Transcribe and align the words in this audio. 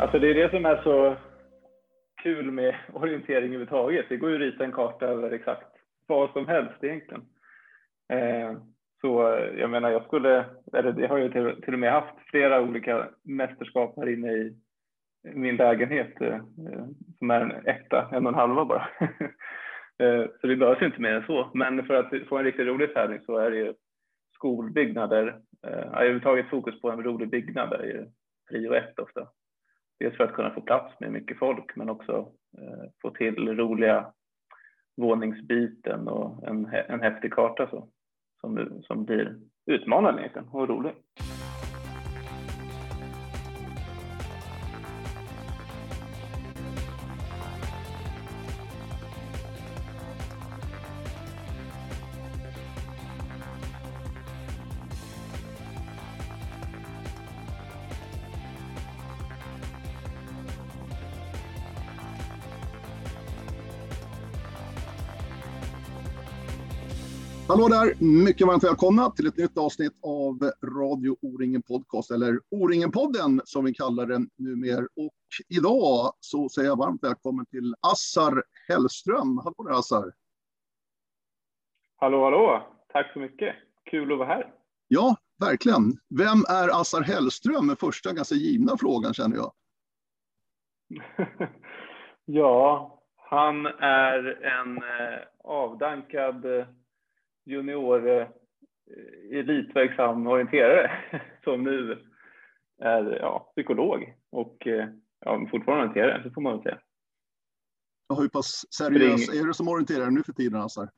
Alltså 0.00 0.18
det 0.18 0.30
är 0.30 0.34
det 0.34 0.50
som 0.50 0.66
är 0.66 0.82
så 0.82 1.16
kul 2.22 2.50
med 2.50 2.74
orientering 2.92 3.44
överhuvudtaget. 3.44 4.06
Det 4.08 4.16
går 4.16 4.30
ju 4.30 4.34
att 4.36 4.40
rita 4.40 4.64
en 4.64 4.72
karta 4.72 5.06
över 5.06 5.30
exakt 5.30 5.66
vad 6.06 6.32
som 6.32 6.46
helst 6.46 6.84
egentligen. 6.84 7.22
Eh, 8.12 8.56
så 9.00 9.38
jag 9.58 9.70
menar, 9.70 9.90
jag 9.90 10.04
skulle, 10.04 10.44
eller 10.72 11.00
jag 11.00 11.08
har 11.08 11.18
ju 11.18 11.32
till, 11.32 11.62
till 11.62 11.72
och 11.72 11.78
med 11.78 11.92
haft 11.92 12.14
flera 12.30 12.62
olika 12.62 13.08
mästerskap 13.22 13.96
här 13.96 14.08
inne 14.08 14.32
i 14.32 14.56
min 15.22 15.56
lägenhet 15.56 16.20
eh, 16.20 16.38
som 17.18 17.30
är 17.30 17.40
en 17.40 17.66
etta, 17.66 18.08
en 18.12 18.26
och 18.26 18.32
en 18.32 18.38
halva 18.38 18.64
bara. 18.64 18.88
eh, 19.98 20.26
så 20.40 20.46
det 20.46 20.56
behövs 20.56 20.82
inte 20.82 21.00
mer 21.00 21.14
än 21.14 21.26
så. 21.26 21.50
Men 21.54 21.86
för 21.86 21.94
att 21.94 22.28
få 22.28 22.38
en 22.38 22.44
riktigt 22.44 22.66
rolig 22.66 22.94
tävling 22.94 23.20
så 23.26 23.36
är 23.36 23.50
det 23.50 23.56
ju 23.56 23.74
skolbyggnader. 24.34 25.40
Eh, 25.66 25.92
överhuvudtaget 25.92 26.50
fokus 26.50 26.80
på 26.80 26.90
en 26.90 27.02
rolig 27.02 27.30
byggnad 27.30 27.72
är 27.72 27.84
ju 27.84 28.06
prio 28.50 28.74
ett 28.74 28.98
ofta. 28.98 29.28
Dels 30.00 30.16
för 30.16 30.24
att 30.24 30.34
kunna 30.34 30.50
få 30.50 30.60
plats 30.60 31.00
med 31.00 31.12
mycket 31.12 31.38
folk 31.38 31.76
men 31.76 31.90
också 31.90 32.12
eh, 32.58 32.90
få 33.02 33.10
till 33.10 33.56
roliga 33.56 34.12
våningsbyten 34.96 36.08
och 36.08 36.48
en, 36.48 36.66
en 36.88 37.00
häftig 37.00 37.32
karta 37.32 37.68
så, 37.70 37.88
som, 38.40 38.82
som 38.82 39.04
blir 39.04 39.36
utmanande 39.66 40.20
egentligen 40.20 40.48
och 40.48 40.68
rolig. 40.68 40.92
Hallå 67.60 67.74
där! 67.74 68.04
Mycket 68.24 68.46
varmt 68.46 68.64
välkomna 68.64 69.10
till 69.10 69.26
ett 69.26 69.36
nytt 69.36 69.58
avsnitt 69.58 69.92
av 70.02 70.50
Radio 70.64 71.16
O-ringen 71.22 71.62
Podcast, 71.62 72.10
eller 72.10 72.40
O-ringen-podden 72.50 73.40
som 73.44 73.64
vi 73.64 73.74
kallar 73.74 74.06
den 74.06 74.30
numera. 74.38 74.80
Och 74.96 75.14
idag 75.48 76.12
så 76.20 76.48
säger 76.48 76.68
jag 76.68 76.78
varmt 76.78 77.04
välkommen 77.04 77.46
till 77.46 77.74
Assar 77.80 78.42
Hellström. 78.68 79.38
Hallå 79.38 79.54
där 79.68 79.78
Assar! 79.78 80.12
Hallå, 81.96 82.24
hallå! 82.24 82.62
Tack 82.92 83.12
så 83.12 83.18
mycket! 83.18 83.56
Kul 83.90 84.12
att 84.12 84.18
vara 84.18 84.28
här. 84.28 84.54
Ja, 84.88 85.16
verkligen. 85.40 85.82
Vem 86.18 86.44
är 86.48 86.80
Assar 86.80 87.02
Hellström? 87.02 87.70
Är 87.70 87.74
första 87.74 88.12
ganska 88.12 88.34
givna 88.34 88.76
frågan 88.76 89.14
känner 89.14 89.36
jag. 89.36 89.52
ja, 92.24 93.02
han 93.16 93.66
är 93.66 94.44
en 94.44 94.76
eh, 94.76 95.20
avdankad 95.44 96.44
junior 97.44 98.08
eh, 98.08 98.28
elitverksam 99.38 100.26
orienterare 100.26 100.90
som 101.44 101.64
nu 101.64 101.98
är 102.82 103.18
ja, 103.20 103.52
psykolog 103.56 104.14
och 104.30 104.66
eh, 104.66 104.88
ja, 105.20 105.46
fortfarande 105.50 105.82
orienterare, 105.82 106.22
så 106.22 106.30
får 106.30 106.40
man 106.40 106.52
väl 106.52 106.62
säga. 106.62 106.78
Hur 108.18 108.28
pass 108.28 108.74
seriös 108.74 109.28
är 109.28 109.46
du 109.46 109.54
som 109.54 109.68
orienterare 109.68 110.10
nu 110.10 110.22
för 110.22 110.32
tiden, 110.32 110.60
Assar? 110.60 110.88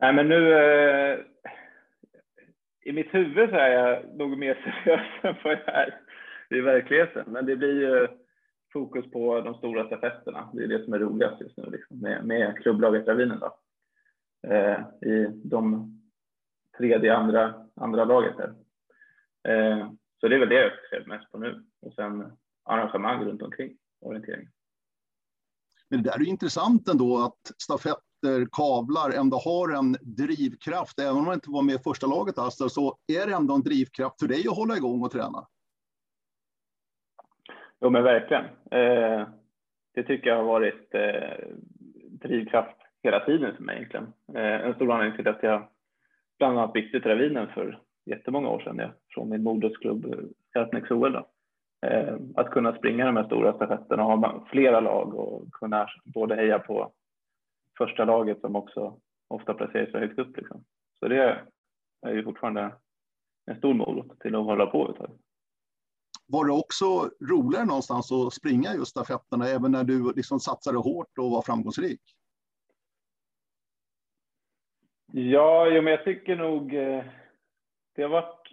Nej, 0.00 0.12
men 0.12 0.28
nu 0.28 0.52
eh, 0.52 1.18
i 2.84 2.92
mitt 2.92 3.14
huvud 3.14 3.50
så 3.50 3.56
är 3.56 3.68
jag 3.68 4.16
nog 4.16 4.38
mer 4.38 4.54
seriös 4.84 5.06
än 5.22 5.34
vad 5.44 5.52
jag 5.52 5.68
är 5.68 6.00
i 6.50 6.60
verkligheten. 6.60 7.24
Men 7.26 7.46
det 7.46 7.56
blir 7.56 7.80
ju 7.80 8.08
fokus 8.72 9.10
på 9.10 9.40
de 9.40 9.54
stora 9.54 9.86
stafetterna. 9.86 10.50
Det 10.52 10.62
är 10.62 10.68
det 10.68 10.84
som 10.84 10.92
är 10.92 10.98
roligast 10.98 11.40
just 11.40 11.56
nu 11.56 11.70
liksom, 11.70 12.00
med, 12.00 12.24
med 12.24 12.58
klubblaget 12.62 13.08
Ravinen. 13.08 13.38
Då 13.38 13.56
eh, 14.50 15.08
i 15.10 15.40
de 15.44 15.90
tredje 16.78 17.16
andra, 17.16 17.54
andra 17.74 18.04
laget 18.04 18.36
där. 18.36 18.54
Eh, 19.48 19.90
så 20.20 20.28
det 20.28 20.34
är 20.34 20.40
väl 20.40 20.48
det 20.48 20.62
jag 20.62 20.72
ser 20.90 21.08
mest 21.08 21.30
på 21.30 21.38
nu 21.38 21.64
och 21.82 21.94
sen 21.94 22.32
arrangemang 22.64 23.24
runt 23.24 23.42
omkring 23.42 23.76
orienteringen. 24.00 24.50
Men 25.88 26.02
det 26.02 26.10
där 26.10 26.20
är 26.20 26.28
intressant 26.28 26.88
ändå 26.88 27.18
att 27.18 27.62
stafetter, 27.62 28.48
kavlar 28.52 29.10
ändå 29.10 29.36
har 29.36 29.78
en 29.78 29.92
drivkraft. 29.92 31.00
Även 31.00 31.16
om 31.16 31.24
man 31.24 31.34
inte 31.34 31.50
var 31.50 31.62
med 31.62 31.74
i 31.74 31.78
första 31.78 32.06
laget 32.06 32.38
Asta, 32.38 32.68
så 32.68 32.98
är 33.06 33.26
det 33.26 33.34
ändå 33.34 33.54
en 33.54 33.62
drivkraft 33.62 34.20
för 34.20 34.28
dig 34.28 34.48
att 34.48 34.56
hålla 34.56 34.76
igång 34.76 35.02
och 35.02 35.10
träna. 35.10 35.46
Jo 37.80 37.90
men 37.90 38.02
verkligen. 38.02 38.44
Eh, 38.70 39.28
det 39.94 40.02
tycker 40.02 40.30
jag 40.30 40.36
har 40.36 40.44
varit 40.44 40.94
eh, 40.94 41.48
drivkraft 42.10 42.76
hela 43.04 43.20
tiden 43.20 43.56
för 43.56 43.62
mig 43.62 43.76
egentligen. 43.76 44.12
Eh, 44.34 44.66
en 44.66 44.74
stor 44.74 44.92
anledning 44.92 45.16
till 45.16 45.28
att 45.28 45.42
jag 45.42 45.68
bland 46.38 46.58
annat 46.58 46.72
bytte 46.72 47.00
till 47.00 47.10
Ravinen 47.10 47.48
för 47.54 47.80
jättemånga 48.06 48.48
år 48.48 48.60
sedan, 48.60 48.78
ja, 48.78 48.92
från 49.08 49.28
min 49.28 49.42
modersklubb 49.42 50.04
eh, 50.04 50.18
Skarpnäcks 50.48 50.90
OL. 50.90 51.14
Eh, 51.86 52.16
att 52.34 52.50
kunna 52.50 52.76
springa 52.76 53.06
de 53.06 53.16
här 53.16 53.24
stora 53.24 53.52
stafetterna 53.52 54.04
och 54.04 54.18
ha 54.18 54.46
flera 54.50 54.80
lag 54.80 55.14
och 55.14 55.52
kunna 55.52 55.88
både 56.04 56.36
heja 56.36 56.58
på 56.58 56.92
första 57.78 58.04
laget 58.04 58.40
som 58.40 58.56
också 58.56 59.00
ofta 59.28 59.54
placerar 59.54 59.86
sig 59.86 60.00
högt 60.00 60.18
upp. 60.18 60.36
Liksom. 60.36 60.64
Så 60.98 61.08
det 61.08 61.44
är 62.06 62.12
ju 62.12 62.24
fortfarande 62.24 62.74
en 63.46 63.56
stor 63.56 63.74
morot 63.74 64.20
till 64.20 64.34
att 64.34 64.44
hålla 64.44 64.66
på 64.66 64.90
ett 64.90 65.10
Var 66.26 66.44
det 66.44 66.52
också 66.52 67.10
roligare 67.30 67.64
någonstans 67.64 68.12
att 68.12 68.32
springa 68.32 68.74
just 68.74 68.90
stafetterna 68.90 69.48
även 69.48 69.72
när 69.72 69.84
du 69.84 70.12
liksom 70.12 70.40
satsade 70.40 70.78
hårt 70.78 71.18
och 71.18 71.30
var 71.30 71.42
framgångsrik? 71.42 72.00
Ja, 75.16 75.68
jo, 75.70 75.82
men 75.82 75.92
jag 75.92 76.04
tycker 76.04 76.36
nog 76.36 76.74
eh, 76.74 77.04
det 77.94 78.02
har 78.02 78.08
varit, 78.08 78.48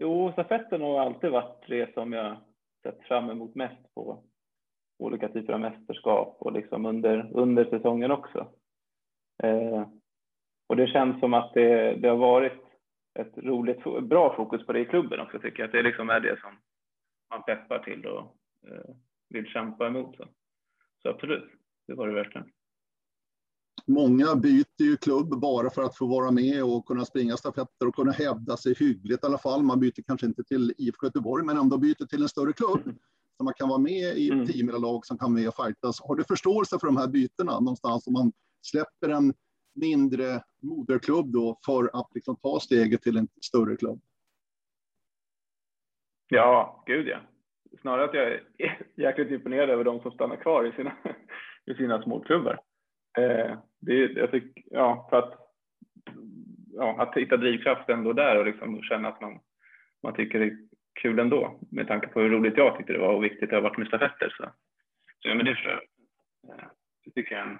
jo, 0.00 0.32
stafetten 0.32 0.80
har 0.80 1.00
alltid 1.00 1.30
varit 1.30 1.64
det 1.68 1.94
som 1.94 2.12
jag 2.12 2.36
sett 2.82 3.02
fram 3.02 3.30
emot 3.30 3.54
mest 3.54 3.94
på 3.94 4.24
olika 4.98 5.28
typer 5.28 5.52
av 5.52 5.60
mästerskap 5.60 6.36
och 6.40 6.52
liksom 6.52 6.86
under, 6.86 7.30
under 7.32 7.64
säsongen 7.64 8.10
också. 8.10 8.48
Eh, 9.42 9.86
och 10.66 10.76
det 10.76 10.86
känns 10.86 11.20
som 11.20 11.34
att 11.34 11.54
det, 11.54 11.94
det 11.94 12.08
har 12.08 12.16
varit 12.16 12.62
ett 13.18 13.38
roligt, 13.38 13.84
bra 14.02 14.36
fokus 14.36 14.66
på 14.66 14.72
det 14.72 14.80
i 14.80 14.84
klubben 14.84 15.20
också 15.20 15.38
tycker 15.38 15.58
jag. 15.58 15.66
Att 15.66 15.72
det 15.72 15.82
liksom 15.82 16.10
är 16.10 16.20
det 16.20 16.40
som 16.40 16.58
man 17.30 17.42
peppar 17.42 17.78
till 17.78 18.06
och 18.06 18.36
eh, 18.68 18.94
vill 19.28 19.46
kämpa 19.46 19.86
emot. 19.86 20.16
Så. 20.16 20.28
så 21.02 21.08
absolut, 21.08 21.50
det 21.86 21.94
var 21.94 22.08
det 22.08 22.14
verkligen. 22.14 22.52
Många 23.86 24.36
byter 24.36 24.82
ju 24.82 24.96
klubb 24.96 25.40
bara 25.40 25.70
för 25.70 25.82
att 25.82 25.96
få 25.96 26.06
vara 26.06 26.30
med 26.30 26.64
och 26.64 26.86
kunna 26.86 27.04
springa 27.04 27.36
stafetter 27.36 27.86
och 27.88 27.94
kunna 27.94 28.12
hävda 28.12 28.56
sig 28.56 28.74
hyggligt 28.74 29.24
i 29.24 29.26
alla 29.26 29.38
fall. 29.38 29.62
Man 29.62 29.80
byter 29.80 30.02
kanske 30.06 30.26
inte 30.26 30.44
till 30.44 30.74
IFK 30.78 31.06
Göteborg, 31.06 31.44
men 31.44 31.56
ändå 31.56 31.78
byter 31.78 32.06
till 32.06 32.22
en 32.22 32.28
större 32.28 32.52
klubb. 32.52 32.94
Så 33.36 33.44
man 33.44 33.54
kan 33.54 33.68
vara 33.68 33.78
med 33.78 34.16
i 34.16 34.28
ett 34.28 34.52
team 34.52 34.68
eller 34.68 34.78
lag 34.78 35.06
som 35.06 35.18
kan 35.18 35.32
med 35.32 35.48
och 35.48 35.54
fightas. 35.56 36.00
Har 36.00 36.16
du 36.16 36.24
förståelse 36.24 36.78
för 36.78 36.86
de 36.86 36.96
här 36.96 37.08
bytena 37.08 37.60
någonstans 37.60 38.06
om 38.06 38.12
man 38.12 38.32
släpper 38.62 39.08
en 39.08 39.34
mindre 39.74 40.42
moderklubb 40.62 41.32
då 41.32 41.58
för 41.66 41.90
att 41.92 42.08
liksom 42.14 42.36
ta 42.36 42.60
steget 42.60 43.02
till 43.02 43.16
en 43.16 43.28
större 43.42 43.76
klubb? 43.76 44.00
Ja, 46.28 46.82
gud 46.86 47.08
ja. 47.08 47.18
Snarare 47.80 48.04
att 48.04 48.14
jag 48.14 48.26
är 48.26 48.42
jäkligt 48.96 49.30
imponerad 49.30 49.70
över 49.70 49.84
de 49.84 50.00
som 50.00 50.10
stannar 50.10 50.36
kvar 50.36 50.64
i 50.64 50.72
sina, 50.72 50.96
i 51.66 51.74
sina 51.74 52.02
småklubbar. 52.02 52.60
Eh, 53.18 53.58
det, 53.82 53.94
jag 53.94 54.30
tycker, 54.30 54.62
ja, 54.70 55.06
för 55.10 55.16
att, 55.16 55.34
ja, 56.72 57.02
att 57.02 57.16
hitta 57.16 57.36
drivkraft 57.36 57.88
ändå 57.88 58.12
där 58.12 58.38
och 58.38 58.46
liksom 58.46 58.82
känna 58.82 59.08
att 59.08 59.20
man, 59.20 59.40
man 60.02 60.14
tycker 60.14 60.38
det 60.38 60.44
är 60.44 60.58
kul 61.00 61.18
ändå 61.18 61.60
med 61.70 61.88
tanke 61.88 62.06
på 62.06 62.20
hur 62.20 62.30
roligt 62.30 62.56
jag 62.56 62.76
tyckte 62.76 62.92
det 62.92 62.98
var 62.98 63.14
och 63.14 63.24
viktigt 63.24 63.50
det 63.50 63.56
har 63.56 63.62
varit 63.62 63.78
med 63.78 63.86
stafetter. 63.86 64.34
Så, 64.36 64.44
så 65.22 65.28
ja, 65.28 65.34
men 65.34 65.46
det, 65.46 65.54
för, 65.54 65.72
eh, 66.48 66.66
det 67.04 67.10
tycker 67.10 67.34
jag 67.34 67.46
är 67.46 67.50
en, 67.50 67.58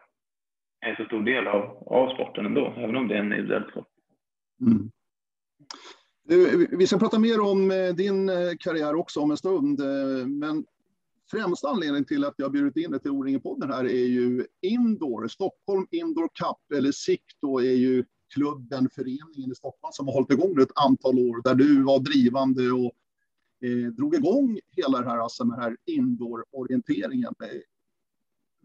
en 0.87 0.97
så 0.97 1.05
stor 1.05 1.23
del 1.23 1.47
av, 1.47 1.63
av 1.87 2.15
sporten 2.15 2.47
ändå, 2.47 2.75
även 2.77 2.97
om 2.97 3.09
det 3.09 3.15
är 3.15 3.19
en 3.19 3.33
individuell 3.33 3.71
sport. 3.71 3.89
Mm. 4.61 4.91
Vi 6.71 6.87
ska 6.87 6.99
prata 6.99 7.19
mer 7.19 7.41
om 7.41 7.71
eh, 7.71 7.95
din 7.95 8.29
eh, 8.29 8.53
karriär 8.61 8.95
också 8.95 9.21
om 9.21 9.31
en 9.31 9.37
stund, 9.37 9.81
men 10.41 10.65
främsta 11.33 11.69
anledningen 11.69 12.05
till 12.05 12.25
att 12.25 12.35
jag 12.37 12.53
bjudit 12.53 12.77
in 12.77 12.91
dig 12.91 13.01
till 13.01 13.11
O-ringen-podden 13.11 13.71
här 13.73 13.85
är 13.85 14.07
ju 14.07 14.47
Indoor. 14.63 15.29
Stockholm 15.29 15.87
Indoor 15.91 16.29
Cup, 16.29 16.79
eller 16.79 16.93
SIK 16.93 17.25
då, 17.41 17.61
är 17.61 17.75
ju 17.75 18.05
klubben, 18.35 18.89
föreningen 18.95 19.53
i 19.53 19.55
Stockholm 19.55 19.93
som 19.93 20.07
har 20.07 20.15
hållit 20.15 20.31
igång 20.31 20.63
ett 20.63 20.73
antal 20.75 21.19
år, 21.19 21.43
där 21.43 21.55
du 21.55 21.83
var 21.83 21.99
drivande 21.99 22.71
och 22.71 22.93
eh, 23.69 23.93
drog 23.93 24.15
igång 24.15 24.61
hela 24.77 25.01
det 25.01 25.09
här, 25.09 25.19
alltså 25.19 25.45
med 25.45 25.59
här 25.59 25.77
indoor-orienteringen. 25.87 27.35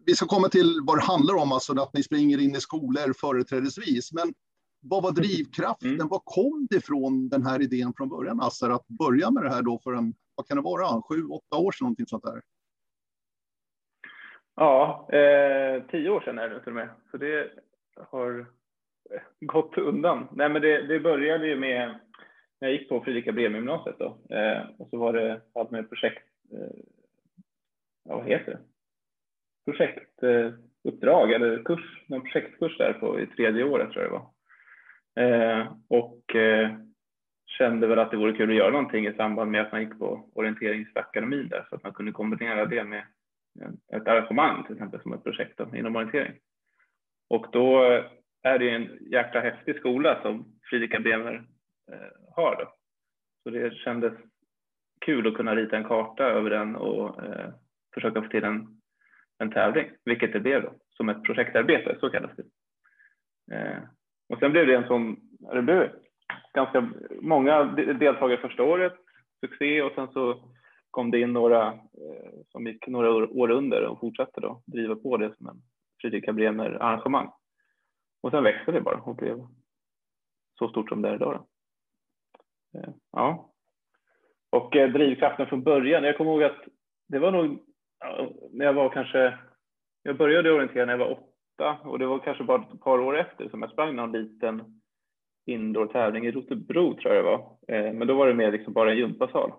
Vi 0.06 0.14
ska 0.14 0.26
komma 0.26 0.48
till 0.48 0.80
vad 0.82 0.98
det 0.98 1.02
handlar 1.02 1.34
om, 1.34 1.52
alltså 1.52 1.80
att 1.80 1.94
ni 1.94 2.02
springer 2.02 2.38
in 2.38 2.56
i 2.56 2.60
skolor 2.60 3.12
företrädesvis. 3.12 4.12
Men 4.12 4.34
vad 4.80 5.02
var 5.02 5.12
drivkraften? 5.12 5.94
Mm. 5.94 6.08
Var 6.08 6.22
kom 6.24 6.66
det 6.70 6.76
ifrån 6.76 7.28
den 7.28 7.42
här 7.42 7.62
idén 7.62 7.92
från 7.96 8.08
början, 8.08 8.40
Assar, 8.40 8.70
att 8.70 8.88
börja 8.88 9.30
med 9.30 9.42
det 9.42 9.50
här 9.50 9.62
då 9.62 9.80
för 9.84 9.92
en 9.92 10.14
vad 10.38 10.46
kan 10.46 10.56
det 10.56 10.62
vara, 10.62 11.02
sju, 11.02 11.24
åtta 11.24 11.56
år 11.56 11.72
sedan 11.72 11.84
någonting 11.84 12.06
sånt 12.06 12.24
där? 12.24 12.42
Ja, 14.60 15.08
eh, 15.12 15.82
tio 15.90 16.10
år 16.10 16.20
sedan 16.20 16.38
är 16.38 16.48
det 16.48 16.60
till 16.60 16.68
och 16.68 16.74
med. 16.74 16.88
Så 17.10 17.16
det 17.16 17.50
har 17.96 18.38
eh, 19.10 19.20
gått 19.40 19.78
undan. 19.78 20.28
Nej, 20.32 20.48
men 20.48 20.62
det, 20.62 20.86
det 20.86 21.00
började 21.00 21.46
ju 21.46 21.56
med 21.56 21.88
när 22.60 22.68
jag 22.68 22.72
gick 22.72 22.88
på 22.88 23.00
Fredrika 23.00 23.32
Bremer-gymnasiet 23.32 23.98
då. 23.98 24.36
Eh, 24.36 24.62
och 24.78 24.88
så 24.90 24.98
var 24.98 25.12
det 25.12 25.40
allt 25.54 25.70
med 25.70 25.88
projekt, 25.88 26.24
eh, 26.52 26.80
ja, 28.04 28.16
vad 28.16 28.26
heter 28.26 28.52
det? 28.52 28.58
Projektuppdrag 29.72 31.32
eller 31.32 31.62
kurs, 31.62 32.04
någon 32.06 32.22
projektkurs 32.22 32.78
där 32.78 32.92
på 32.92 33.20
i 33.20 33.26
tredje 33.26 33.64
året 33.64 33.90
tror 33.92 34.04
jag 34.04 34.12
det 34.12 34.18
var. 34.18 34.30
Eh, 35.24 35.72
och 35.88 36.36
eh, 36.36 36.70
kände 37.58 37.86
väl 37.86 37.98
att 37.98 38.10
det 38.10 38.16
vore 38.16 38.36
kul 38.36 38.50
att 38.50 38.56
göra 38.56 38.70
någonting 38.70 39.06
i 39.06 39.14
samband 39.14 39.50
med 39.50 39.60
att 39.60 39.72
man 39.72 39.80
gick 39.80 39.98
på 39.98 40.30
orienteringsakademin 40.34 41.48
där 41.48 41.66
så 41.68 41.76
att 41.76 41.82
man 41.82 41.92
kunde 41.92 42.12
kombinera 42.12 42.66
det 42.66 42.84
med 42.84 43.02
ett 43.92 44.08
arrangemang 44.08 44.64
till 44.64 44.74
exempel 44.74 45.02
som 45.02 45.12
ett 45.12 45.24
projekt 45.24 45.60
inom 45.74 45.96
orientering. 45.96 46.32
Och 47.30 47.46
då 47.52 47.84
eh, 47.84 48.04
är 48.42 48.58
det 48.58 48.70
en 48.70 48.98
jäkla 49.00 49.40
häftig 49.40 49.76
skola 49.76 50.22
som 50.22 50.44
Fridrika 50.70 51.00
Bremer 51.00 51.34
eh, 51.92 52.34
har. 52.36 52.56
Då. 52.56 52.72
Så 53.42 53.50
det 53.50 53.74
kändes 53.74 54.12
kul 55.00 55.26
att 55.26 55.34
kunna 55.34 55.56
rita 55.56 55.76
en 55.76 55.84
karta 55.84 56.24
över 56.24 56.50
den 56.50 56.76
och 56.76 57.24
eh, 57.24 57.50
försöka 57.94 58.22
få 58.22 58.28
till 58.28 58.44
en, 58.44 58.80
en 59.38 59.50
tävling, 59.50 59.90
vilket 60.04 60.32
det 60.32 60.40
blev 60.40 60.62
då, 60.62 60.72
som 60.90 61.08
ett 61.08 61.22
projektarbete, 61.22 61.96
så 62.00 62.10
kallas 62.10 62.30
det. 62.36 62.44
Eh, 63.56 63.78
och 64.28 64.38
sen 64.38 64.52
blev 64.52 64.66
det 64.66 64.76
en 64.76 64.86
sån, 64.86 65.16
det 65.52 65.62
blev 65.62 65.90
ganska 66.54 66.90
många 67.20 67.64
deltagare 67.74 68.40
första 68.40 68.62
året, 68.62 68.94
succé 69.40 69.82
och 69.82 69.92
sen 69.94 70.08
så 70.08 70.52
kom 70.90 71.10
det 71.10 71.20
in 71.20 71.32
några 71.32 71.66
eh, 71.72 72.40
som 72.48 72.66
gick 72.66 72.86
några 72.86 73.10
år, 73.14 73.50
under 73.50 73.86
och 73.86 74.00
fortsatte 74.00 74.40
då 74.40 74.62
driva 74.66 74.96
på 74.96 75.16
det 75.16 75.36
som 75.36 75.48
en 75.48 75.62
Fredrika 76.00 76.32
Bremer 76.32 76.70
arrangemang. 76.70 77.30
Och 78.22 78.30
sen 78.30 78.44
växte 78.44 78.72
det 78.72 78.80
bara 78.80 79.00
och 79.00 79.16
blev 79.16 79.46
så 80.58 80.68
stort 80.68 80.88
som 80.88 81.02
det 81.02 81.08
är 81.08 81.14
idag. 81.14 81.34
Då. 81.34 82.78
Eh, 82.78 82.90
ja. 83.12 83.52
Och 84.50 84.76
eh, 84.76 84.92
drivkraften 84.92 85.46
från 85.46 85.62
början, 85.62 86.04
jag 86.04 86.16
kommer 86.16 86.30
ihåg 86.30 86.42
att 86.42 86.64
det 87.08 87.18
var 87.18 87.32
nog 87.32 87.58
när 88.50 88.64
jag 88.64 88.72
var 88.72 88.88
kanske, 88.88 89.38
jag 90.02 90.16
började 90.16 90.52
orientera 90.52 90.84
när 90.84 90.92
jag 90.92 90.98
var 90.98 91.12
åtta 91.12 91.78
och 91.84 91.98
det 91.98 92.06
var 92.06 92.18
kanske 92.18 92.44
bara 92.44 92.62
ett 92.62 92.80
par 92.80 92.98
år 92.98 93.18
efter 93.18 93.48
som 93.48 93.62
jag 93.62 93.70
sprang 93.70 93.96
någon 93.96 94.12
liten 94.12 94.82
indoor-tävling 95.46 96.26
i 96.26 96.30
Rotebro 96.30 96.94
tror 96.94 97.14
jag 97.14 97.24
det 97.24 97.30
var. 97.30 97.56
Men 97.92 98.08
då 98.08 98.14
var 98.14 98.26
det 98.26 98.34
mer 98.34 98.52
liksom 98.52 98.72
bara 98.72 98.90
en 98.90 98.98
gympasal. 98.98 99.52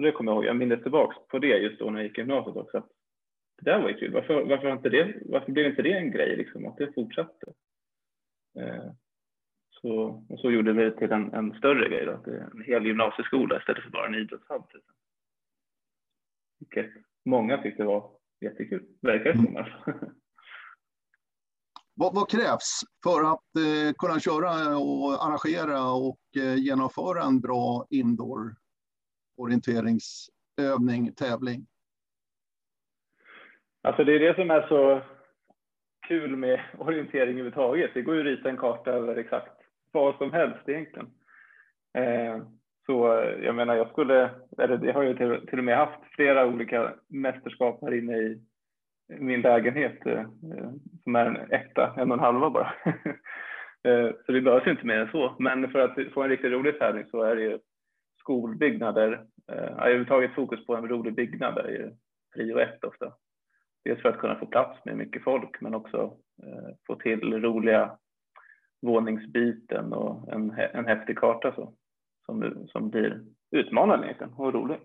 Så 0.00 0.04
det 0.04 0.12
kommer 0.12 0.32
jag 0.32 0.36
ihåg, 0.36 0.44
jag 0.44 0.56
minns 0.56 0.82
tillbaks 0.82 1.16
på 1.28 1.38
det 1.38 1.58
just 1.58 1.78
då 1.78 1.90
när 1.90 1.98
jag 1.98 2.08
gick 2.08 2.18
i 2.18 2.20
gymnasiet 2.20 2.56
också. 2.56 2.86
Det 3.58 3.70
där 3.70 3.82
var 3.82 3.88
ju 3.88 3.94
kul, 3.94 4.12
varför, 4.12 4.44
varför, 4.44 4.72
inte 4.72 4.88
det, 4.88 5.22
varför 5.24 5.52
blev 5.52 5.66
inte 5.66 5.82
det 5.82 5.92
en 5.92 6.10
grej 6.10 6.36
liksom, 6.36 6.66
att 6.66 6.76
det 6.76 6.92
fortsatte? 6.94 7.46
Eh, 8.58 8.92
så, 9.70 10.24
och 10.28 10.40
så 10.40 10.50
gjorde 10.50 10.72
vi 10.72 10.84
det 10.84 10.98
till 10.98 11.12
en, 11.12 11.34
en 11.34 11.54
större 11.54 11.88
grej, 11.88 12.06
då, 12.06 12.32
en 12.32 12.62
hel 12.66 12.86
gymnasieskola 12.86 13.58
istället 13.58 13.82
för 13.82 13.90
bara 13.90 14.06
en 14.06 14.14
idrottshall. 14.14 14.62
Vilket 16.58 16.90
många 17.24 17.62
tyckte 17.62 17.84
var 17.84 18.10
jättekul, 18.40 18.86
verkar 19.02 19.32
det 19.32 19.36
som. 19.36 19.56
Mm. 19.56 19.64
Vad, 21.94 22.14
vad, 22.14 22.30
krävs 22.30 22.80
för 23.04 23.32
att 23.32 23.56
eh, 23.56 23.92
kunna 23.98 24.20
köra 24.20 24.78
och 24.78 25.26
arrangera 25.26 25.92
och 25.92 26.20
eh, 26.36 26.54
genomföra 26.54 27.22
en 27.22 27.40
bra 27.40 27.86
indoor 27.90 28.59
orienteringsövning, 29.40 31.12
tävling? 31.16 31.66
Alltså 33.82 34.04
det 34.04 34.14
är 34.14 34.18
det 34.18 34.34
som 34.34 34.50
är 34.50 34.68
så 34.68 35.02
kul 36.08 36.36
med 36.36 36.60
orientering 36.78 37.30
överhuvudtaget. 37.30 37.90
Det 37.94 38.02
går 38.02 38.14
ju 38.14 38.20
att 38.20 38.26
rita 38.26 38.48
en 38.48 38.56
karta 38.56 38.90
över 38.90 39.16
exakt 39.16 39.52
vad 39.92 40.16
som 40.16 40.32
helst 40.32 40.68
egentligen. 40.68 41.08
Eh, 41.98 42.42
så 42.86 43.24
jag 43.42 43.54
menar, 43.54 43.74
jag 43.74 43.90
skulle, 43.90 44.30
eller 44.58 44.84
jag 44.86 44.94
har 44.94 45.02
ju 45.02 45.16
till, 45.16 45.46
till 45.46 45.58
och 45.58 45.64
med 45.64 45.76
haft 45.76 46.00
flera 46.14 46.46
olika 46.46 46.94
mästerskap 47.08 47.78
här 47.82 47.94
inne 47.94 48.16
i 48.16 48.40
min 49.08 49.40
lägenhet 49.40 50.06
eh, 50.06 50.24
som 51.02 51.16
är 51.16 51.26
en 51.26 51.52
etta, 51.52 51.94
en 51.96 52.10
och 52.10 52.18
en 52.18 52.24
halva 52.24 52.50
bara. 52.50 52.72
eh, 53.84 54.10
så 54.26 54.32
det 54.32 54.40
behövs 54.40 54.66
inte 54.66 54.86
mer 54.86 54.98
än 54.98 55.10
så. 55.10 55.36
Men 55.38 55.70
för 55.70 55.78
att 55.78 56.12
få 56.14 56.22
en 56.22 56.28
riktigt 56.28 56.52
rolig 56.52 56.78
tävling 56.78 57.04
så 57.10 57.22
är 57.22 57.36
det 57.36 57.42
ju 57.42 57.58
skolbyggnader. 58.20 59.12
Eh, 59.52 59.56
jag 59.56 59.76
har 59.76 59.86
överhuvudtaget 59.86 60.34
fokus 60.34 60.66
på 60.66 60.76
en 60.76 60.88
rolig 60.88 61.14
byggnad, 61.14 61.58
är 61.58 61.68
ju 61.68 61.92
prio 62.34 62.58
ett 62.58 62.84
ofta. 62.84 63.12
Dels 63.84 64.02
för 64.02 64.08
att 64.08 64.18
kunna 64.18 64.38
få 64.38 64.46
plats 64.46 64.84
med 64.84 64.96
mycket 64.96 65.24
folk 65.24 65.60
men 65.60 65.74
också 65.74 66.16
eh, 66.42 66.74
få 66.86 66.94
till 66.96 67.42
roliga 67.42 67.98
våningsbyten 68.82 69.92
och 69.92 70.32
en, 70.32 70.50
en 70.50 70.86
häftig 70.86 71.18
karta 71.18 71.54
så, 71.54 71.74
som, 72.26 72.66
som 72.68 72.90
blir 72.90 73.24
utmanande 73.50 74.06
egentligen 74.06 74.32
och 74.32 74.54
rolig. 74.54 74.78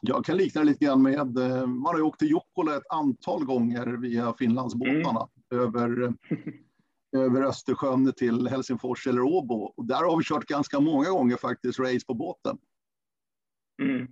Jag 0.00 0.24
kan 0.24 0.36
likna 0.36 0.60
det 0.60 0.66
lite 0.66 0.84
grann 0.84 1.02
med, 1.02 1.38
eh, 1.38 1.66
man 1.66 1.86
har 1.86 1.96
ju 1.96 2.02
åkt 2.02 2.18
till 2.18 2.30
Jokkola 2.30 2.76
ett 2.76 2.92
antal 2.92 3.44
gånger 3.44 3.86
via 3.86 4.34
Finlandsbåtarna 4.38 5.28
mm. 5.52 5.62
över, 5.62 6.14
över 7.16 7.42
Östersjön 7.42 8.12
till 8.12 8.48
Helsingfors 8.48 9.06
eller 9.06 9.22
Åbo. 9.22 9.54
Och 9.76 9.86
där 9.86 10.10
har 10.10 10.18
vi 10.18 10.24
kört 10.24 10.46
ganska 10.46 10.80
många 10.80 11.10
gånger 11.10 11.36
faktiskt 11.36 11.78
race 11.78 12.06
på 12.06 12.14
båten. 12.14 12.58
Mm. 13.82 14.06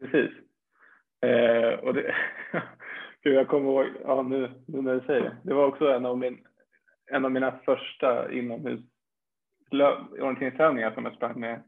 Precis. 0.00 0.30
Eh, 1.26 1.78
och 1.78 1.94
det, 1.94 2.14
Gud, 3.22 3.34
jag 3.34 3.48
kommer 3.48 3.70
ihåg, 3.70 3.86
ja, 4.04 4.22
nu, 4.22 4.52
nu 4.66 4.82
när 4.82 4.94
du 4.94 5.00
säger 5.00 5.20
det, 5.20 5.36
det 5.44 5.54
var 5.54 5.66
också 5.66 5.88
en 5.88 6.06
av 6.06 6.18
min 6.18 6.46
en 7.06 7.24
av 7.24 7.32
mina 7.32 7.58
första 7.64 8.32
inomhus 8.32 8.80
orienteringstävlingar 9.70 10.94
som 10.94 11.04
jag 11.04 11.14
sprang 11.14 11.40
med 11.40 11.62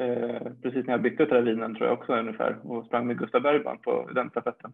eh, 0.00 0.52
precis 0.62 0.86
när 0.86 0.92
jag 0.92 1.02
bytte 1.02 1.26
till 1.26 1.34
Ravinen 1.34 1.74
tror 1.74 1.88
jag 1.88 1.98
också 1.98 2.16
ungefär 2.16 2.70
och 2.70 2.86
sprang 2.86 3.06
med 3.06 3.18
Gustav 3.18 3.42
Bergman 3.42 3.78
på 3.78 4.10
den 4.14 4.30
stafetten. 4.30 4.72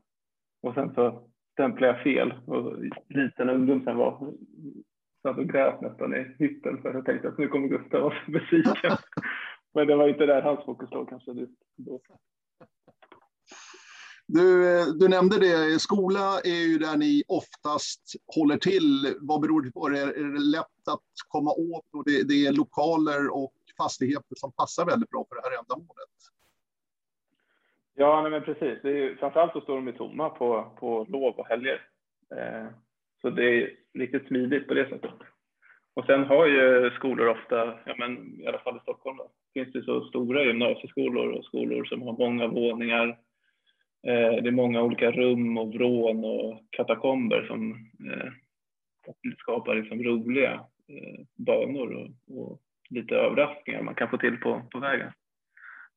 Och 0.62 0.74
sen 0.74 0.94
så 0.94 1.28
stämplade 1.56 1.92
jag 1.92 2.02
fel 2.02 2.34
och 2.46 2.78
liten 3.08 3.50
ungdom 3.50 3.82
sen 3.84 3.96
var 3.96 4.32
satt 5.22 5.38
och 5.38 5.48
grät 5.48 5.80
nästan 5.80 6.14
i 6.14 6.36
hytten 6.38 6.82
för 6.82 6.94
jag 6.94 7.04
tänkte 7.04 7.28
att 7.28 7.38
nu 7.38 7.48
kommer 7.48 7.68
Gustav 7.68 8.02
vara 8.02 8.14
besviken. 8.26 8.96
Men 9.74 9.86
det 9.86 9.96
var 9.96 10.08
inte 10.08 10.26
där 10.26 10.42
hans 10.42 10.64
fokus 10.64 10.90
låg 10.90 11.08
kanske. 11.08 11.32
Då. 11.76 12.00
Du, 14.26 14.78
eh, 14.78 14.86
du 14.86 15.08
nämnde 15.08 15.38
det, 15.38 15.80
skola 15.80 16.40
är 16.44 16.68
ju 16.68 16.78
där 16.78 16.96
ni 16.96 17.22
oftast 17.28 18.02
håller 18.36 18.56
till. 18.56 19.14
Vad 19.20 19.40
beror 19.40 19.62
det 19.62 19.72
på? 19.72 19.86
Är 19.86 20.32
det 20.32 20.38
lätt 20.38 20.88
att 20.90 21.08
komma 21.28 21.50
åt 21.50 21.94
och 21.94 22.04
det, 22.04 22.28
det 22.28 22.46
är 22.46 22.52
lokaler 22.52 23.34
och 23.34 23.52
fastigheter 23.78 24.34
som 24.36 24.52
passar 24.52 24.86
väldigt 24.86 25.10
bra 25.10 25.26
för 25.28 25.36
det 25.36 25.42
här 25.42 25.58
ändamålet? 25.58 26.16
Ja, 27.96 28.22
nej, 28.22 28.30
men 28.30 28.42
precis. 28.42 28.78
Det 28.82 28.90
är, 28.90 29.14
framförallt 29.14 29.52
så 29.52 29.60
står 29.60 29.80
de 29.80 29.92
tomma 29.92 30.30
på, 30.30 30.72
på 30.80 31.06
lov 31.08 31.34
och 31.34 31.46
helger. 31.46 31.80
Eh, 32.36 32.66
så 33.20 33.30
det 33.30 33.44
är 33.44 33.70
riktigt 33.98 34.26
smidigt 34.26 34.68
på 34.68 34.74
det 34.74 34.88
sättet. 34.88 35.14
Och 35.94 36.04
sen 36.04 36.24
har 36.24 36.46
ju 36.46 36.90
skolor 36.90 37.28
ofta, 37.28 37.78
ja 37.86 37.94
men 37.98 38.40
i 38.40 38.46
alla 38.46 38.58
fall 38.58 38.76
i 38.76 38.80
Stockholm, 38.80 39.16
då, 39.16 39.30
finns 39.54 39.72
det 39.72 39.82
så 39.82 40.04
stora 40.04 40.44
gymnasieskolor 40.44 41.30
och 41.30 41.44
skolor 41.44 41.84
som 41.84 42.02
har 42.02 42.12
många 42.12 42.46
våningar 42.46 43.18
Eh, 44.06 44.42
det 44.42 44.48
är 44.48 44.52
många 44.52 44.82
olika 44.82 45.10
rum 45.10 45.58
och 45.58 45.74
vrån 45.74 46.24
och 46.24 46.60
katakomber 46.70 47.46
som 47.46 47.70
eh, 48.10 48.32
skapar 49.38 49.74
liksom 49.74 50.02
roliga 50.02 50.52
eh, 50.88 51.24
banor 51.34 51.94
och, 51.94 52.38
och, 52.38 52.60
lite 52.90 53.14
överraskningar 53.14 53.82
man 53.82 53.94
kan 53.94 54.10
få 54.10 54.18
till 54.18 54.36
på, 54.36 54.62
på 54.72 54.78
vägen. 54.78 55.12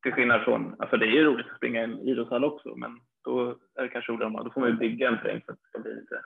Till 0.03 0.11
skillnad 0.11 0.43
från, 0.43 0.75
alltså 0.79 0.97
det 0.97 1.05
är 1.05 1.11
ju 1.11 1.23
roligt 1.23 1.47
att 1.51 1.57
springa 1.57 1.81
i 1.81 1.83
en 1.83 1.99
idrottshall 1.99 2.43
också, 2.43 2.75
men 2.75 2.99
då 3.23 3.49
är 3.75 3.83
det 3.83 3.89
kanske 3.89 4.11
roligare, 4.11 4.43
då 4.43 4.51
får 4.51 4.61
man 4.61 4.69
ju 4.69 4.75
bygga 4.75 5.07
en 5.07 5.17
terräng 5.17 5.41
för 5.45 5.53
att 5.53 5.59
det 5.59 5.67
ska 5.69 5.79
bli 5.79 5.95
lite 5.95 6.21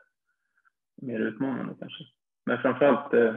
mer 1.01 1.19
utmanande 1.19 1.75
kanske. 1.79 2.03
Men 2.45 2.61
framförallt 2.61 3.13
eh, 3.13 3.35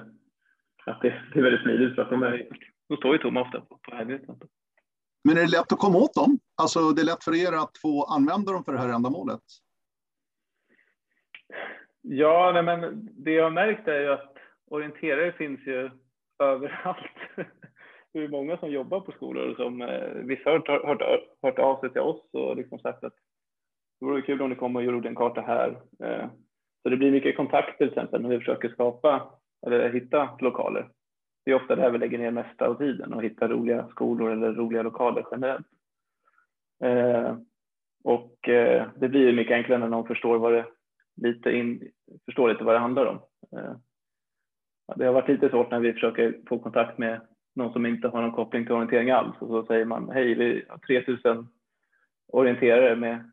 att 0.86 1.00
det, 1.02 1.08
är 1.34 1.42
väldigt 1.42 1.62
smidigt 1.62 1.94
för 1.94 2.02
att 2.02 2.10
de, 2.10 2.22
är, 2.22 2.48
de 2.88 2.96
står 2.96 3.12
ju 3.12 3.18
tomma 3.18 3.40
ofta 3.40 3.60
på, 3.60 3.78
på 3.82 3.96
helgerna. 3.96 4.36
Men 5.24 5.36
är 5.36 5.40
det 5.40 5.50
lätt 5.50 5.72
att 5.72 5.78
komma 5.78 5.98
åt 5.98 6.14
dem? 6.14 6.38
Alltså 6.62 6.80
det 6.80 7.02
är 7.02 7.06
lätt 7.06 7.24
för 7.24 7.34
er 7.34 7.62
att 7.62 7.78
få 7.82 8.04
använda 8.04 8.52
dem 8.52 8.64
för 8.64 8.72
det 8.72 8.78
här 8.78 8.94
ändamålet? 8.94 9.42
Ja, 12.00 12.50
nej, 12.54 12.62
men 12.62 13.08
det 13.24 13.30
jag 13.30 13.44
har 13.44 13.50
märkt 13.50 13.88
är 13.88 14.00
ju 14.00 14.12
att 14.12 14.36
orienterare 14.66 15.32
finns 15.32 15.60
ju 15.60 15.90
överallt 16.38 17.16
hur 18.16 18.28
många 18.28 18.56
som 18.56 18.70
jobbar 18.70 19.00
på 19.00 19.12
skolor 19.12 19.54
som 19.54 19.82
eh, 19.82 20.08
vissa 20.14 20.50
har 20.50 20.58
hört, 20.58 20.84
hört, 21.02 21.20
hört 21.42 21.58
av 21.58 21.80
sig 21.80 21.90
till 21.90 22.00
oss 22.00 22.28
och 22.32 22.56
liksom 22.56 22.78
sagt 22.78 23.04
att 23.04 23.14
det 24.00 24.06
vore 24.06 24.22
kul 24.22 24.42
om 24.42 24.50
ni 24.50 24.56
kom 24.56 24.76
och 24.76 24.82
gjorde 24.82 25.08
en 25.08 25.14
karta 25.14 25.40
här. 25.40 25.68
Eh, 26.04 26.26
så 26.82 26.88
det 26.88 26.96
blir 26.96 27.10
mycket 27.10 27.36
kontakter 27.36 27.76
till 27.76 27.88
exempel 27.88 28.22
när 28.22 28.28
vi 28.28 28.38
försöker 28.38 28.68
skapa 28.68 29.30
eller 29.66 29.92
hitta 29.92 30.38
lokaler. 30.40 30.88
det 31.44 31.50
är 31.50 31.54
ofta 31.54 31.76
där 31.76 31.90
vi 31.90 31.98
lägger 31.98 32.18
ner 32.18 32.30
mesta 32.30 32.66
av 32.66 32.74
tiden 32.74 33.12
och 33.12 33.22
hittar 33.22 33.48
roliga 33.48 33.88
skolor 33.88 34.32
eller 34.32 34.52
roliga 34.52 34.82
lokaler 34.82 35.26
generellt. 35.30 35.66
Eh, 36.84 37.36
och 38.04 38.48
eh, 38.48 38.86
det 38.96 39.08
blir 39.08 39.32
mycket 39.32 39.54
enklare 39.54 39.78
när 39.78 39.88
någon 39.88 40.06
förstår 40.06 40.38
vad 40.38 40.52
det 40.52 40.66
lite 41.16 41.50
in, 41.50 41.90
förstår 42.24 42.48
lite 42.48 42.64
vad 42.64 42.74
det 42.74 42.78
handlar 42.78 43.06
om. 43.06 43.18
Eh, 43.58 43.76
det 44.96 45.04
har 45.04 45.12
varit 45.12 45.28
lite 45.28 45.48
svårt 45.48 45.70
när 45.70 45.80
vi 45.80 45.92
försöker 45.92 46.40
få 46.48 46.58
kontakt 46.58 46.98
med 46.98 47.20
någon 47.56 47.72
som 47.72 47.86
inte 47.86 48.08
har 48.08 48.22
någon 48.22 48.32
koppling 48.32 48.64
till 48.64 48.74
orientering 48.74 49.10
alls 49.10 49.36
och 49.38 49.48
så 49.48 49.66
säger 49.66 49.84
man 49.84 50.10
hej, 50.10 50.34
vi 50.34 50.64
har 50.68 50.78
3000 50.78 51.48
orienterare 52.28 52.96
med 52.96 53.30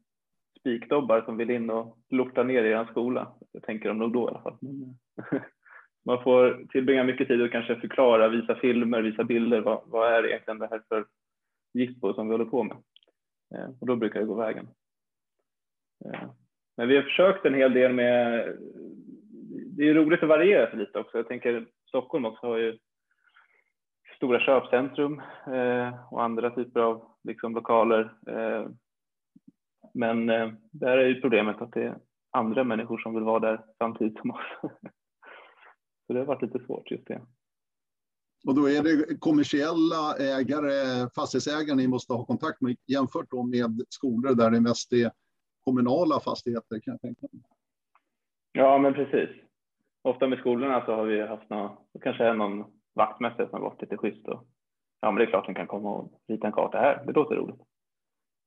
spikdobbar 0.59 1.21
som 1.21 1.37
vill 1.37 1.49
in 1.49 1.69
och 1.69 1.97
lorta 2.09 2.43
ner 2.43 2.63
i 2.63 2.71
er 2.71 2.87
skola. 2.91 3.33
Det 3.53 3.59
tänker 3.59 3.89
de 3.89 3.97
nog 3.97 4.13
då 4.13 4.25
i 4.25 4.27
alla 4.27 4.41
fall. 4.41 4.57
Men, 4.59 4.97
eh, 5.31 5.41
man 6.05 6.23
får 6.23 6.65
tillbringa 6.69 7.03
mycket 7.03 7.27
tid 7.27 7.41
och 7.41 7.51
kanske 7.51 7.79
förklara, 7.79 8.27
visa 8.27 8.55
filmer, 8.55 9.01
visa 9.01 9.23
bilder. 9.23 9.61
Vad, 9.61 9.81
vad 9.85 10.13
är 10.13 10.27
egentligen 10.27 10.59
det 10.59 10.67
här 10.67 10.81
för 10.89 11.05
jippo 11.73 12.13
som 12.13 12.27
vi 12.27 12.33
håller 12.33 12.45
på 12.45 12.63
med? 12.63 12.77
Eh, 13.55 13.69
och 13.81 13.87
då 13.87 13.95
brukar 13.95 14.19
det 14.19 14.25
gå 14.25 14.35
vägen. 14.35 14.67
Eh, 16.05 16.29
men 16.77 16.87
vi 16.87 16.95
har 16.95 17.03
försökt 17.03 17.45
en 17.45 17.53
hel 17.53 17.73
del 17.73 17.93
med, 17.93 18.47
det 19.77 19.89
är 19.89 19.93
roligt 19.93 20.23
att 20.23 20.29
variera 20.29 20.69
sig 20.69 20.79
lite 20.79 20.99
också. 20.99 21.17
Jag 21.17 21.27
tänker 21.27 21.65
Stockholm 21.87 22.25
också 22.25 22.47
har 22.47 22.57
ju 22.57 22.77
stora 24.23 24.39
köpcentrum 24.39 25.21
eh, 25.47 26.13
och 26.13 26.23
andra 26.23 26.49
typer 26.49 26.79
av 26.79 27.05
liksom, 27.23 27.53
lokaler. 27.53 28.13
Men 29.93 30.25
där 30.71 30.97
är 30.97 31.07
ju 31.07 31.21
problemet 31.21 31.61
att 31.61 31.71
det 31.71 31.83
är 31.83 31.97
andra 32.31 32.63
människor 32.63 32.97
som 32.97 33.13
vill 33.13 33.23
vara 33.23 33.39
där 33.39 33.61
samtidigt 33.77 34.19
som 34.19 34.31
oss. 34.31 34.45
Så 36.07 36.13
det 36.13 36.19
har 36.19 36.25
varit 36.25 36.41
lite 36.41 36.65
svårt 36.65 36.91
just 36.91 37.07
det. 37.07 37.21
Och 38.47 38.55
då 38.55 38.69
är 38.69 38.83
det 38.83 39.19
kommersiella 39.19 40.15
ägare, 40.19 41.09
fastighetsägare 41.15 41.75
ni 41.75 41.87
måste 41.87 42.13
ha 42.13 42.25
kontakt 42.25 42.61
med 42.61 42.75
jämfört 42.87 43.31
då 43.31 43.43
med 43.43 43.81
skolor 43.89 44.35
där 44.35 44.51
det 44.51 44.61
mest 44.61 44.93
är 44.93 45.11
kommunala 45.63 46.19
fastigheter 46.19 46.79
kan 46.79 46.91
jag 46.91 47.01
tänka 47.01 47.27
mig. 47.31 47.41
Ja, 48.51 48.77
men 48.77 48.93
precis. 48.93 49.29
Ofta 50.01 50.27
med 50.27 50.39
skolorna 50.39 50.85
så 50.85 50.95
har 50.95 51.05
vi 51.05 51.27
haft 51.27 51.49
någon, 51.49 51.77
kanske 52.01 52.33
någon 52.33 52.65
vaktmästare 52.95 53.49
som 53.49 53.61
har 53.61 53.69
varit 53.69 53.81
lite 53.81 53.97
schysst 53.97 54.27
och 54.27 54.47
ja, 55.01 55.11
men 55.11 55.15
det 55.15 55.23
är 55.23 55.29
klart 55.29 55.45
den 55.45 55.55
kan 55.55 55.67
komma 55.67 55.89
och 55.89 56.11
rita 56.27 56.47
en 56.47 56.53
karta 56.53 56.77
här. 56.77 57.03
Det 57.05 57.11
låter 57.11 57.35
roligt. 57.35 57.61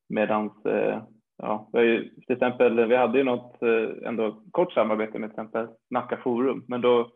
Medans, 0.09 0.67
eh, 0.67 1.03
ja, 1.37 1.71
vi, 1.73 1.81
ju, 1.81 2.11
till 2.11 2.37
exempel, 2.37 2.87
vi 2.87 2.97
hade 2.97 3.19
ju 3.19 3.25
något 3.25 3.63
eh, 3.63 4.09
ändå 4.09 4.43
kort 4.51 4.73
samarbete 4.73 5.19
med 5.19 5.31
till 5.31 5.41
exempel 5.41 5.69
Nacka 5.91 6.17
Forum, 6.17 6.65
men 6.69 6.81
då 6.81 7.13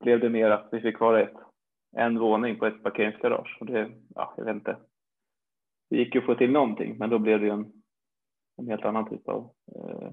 blev 0.00 0.20
det 0.20 0.28
mer 0.28 0.50
att 0.50 0.68
vi 0.72 0.80
fick 0.80 1.00
vara 1.00 1.20
ett, 1.20 1.36
en 1.96 2.18
våning 2.18 2.58
på 2.58 2.66
ett 2.66 2.82
parkeringsgarage. 2.82 3.56
Och 3.60 3.66
det, 3.66 3.90
ja, 4.14 4.34
jag 4.36 4.44
vet 4.44 4.54
inte. 4.54 4.76
Det 5.90 5.96
gick 5.96 6.14
ju 6.14 6.20
att 6.20 6.26
få 6.26 6.34
till 6.34 6.52
någonting, 6.52 6.98
men 6.98 7.10
då 7.10 7.18
blev 7.18 7.40
det 7.40 7.46
ju 7.46 7.52
en, 7.52 7.72
en 8.58 8.68
helt 8.68 8.84
annan 8.84 9.10
typ 9.10 9.28
av 9.28 9.50
eh, 9.76 10.10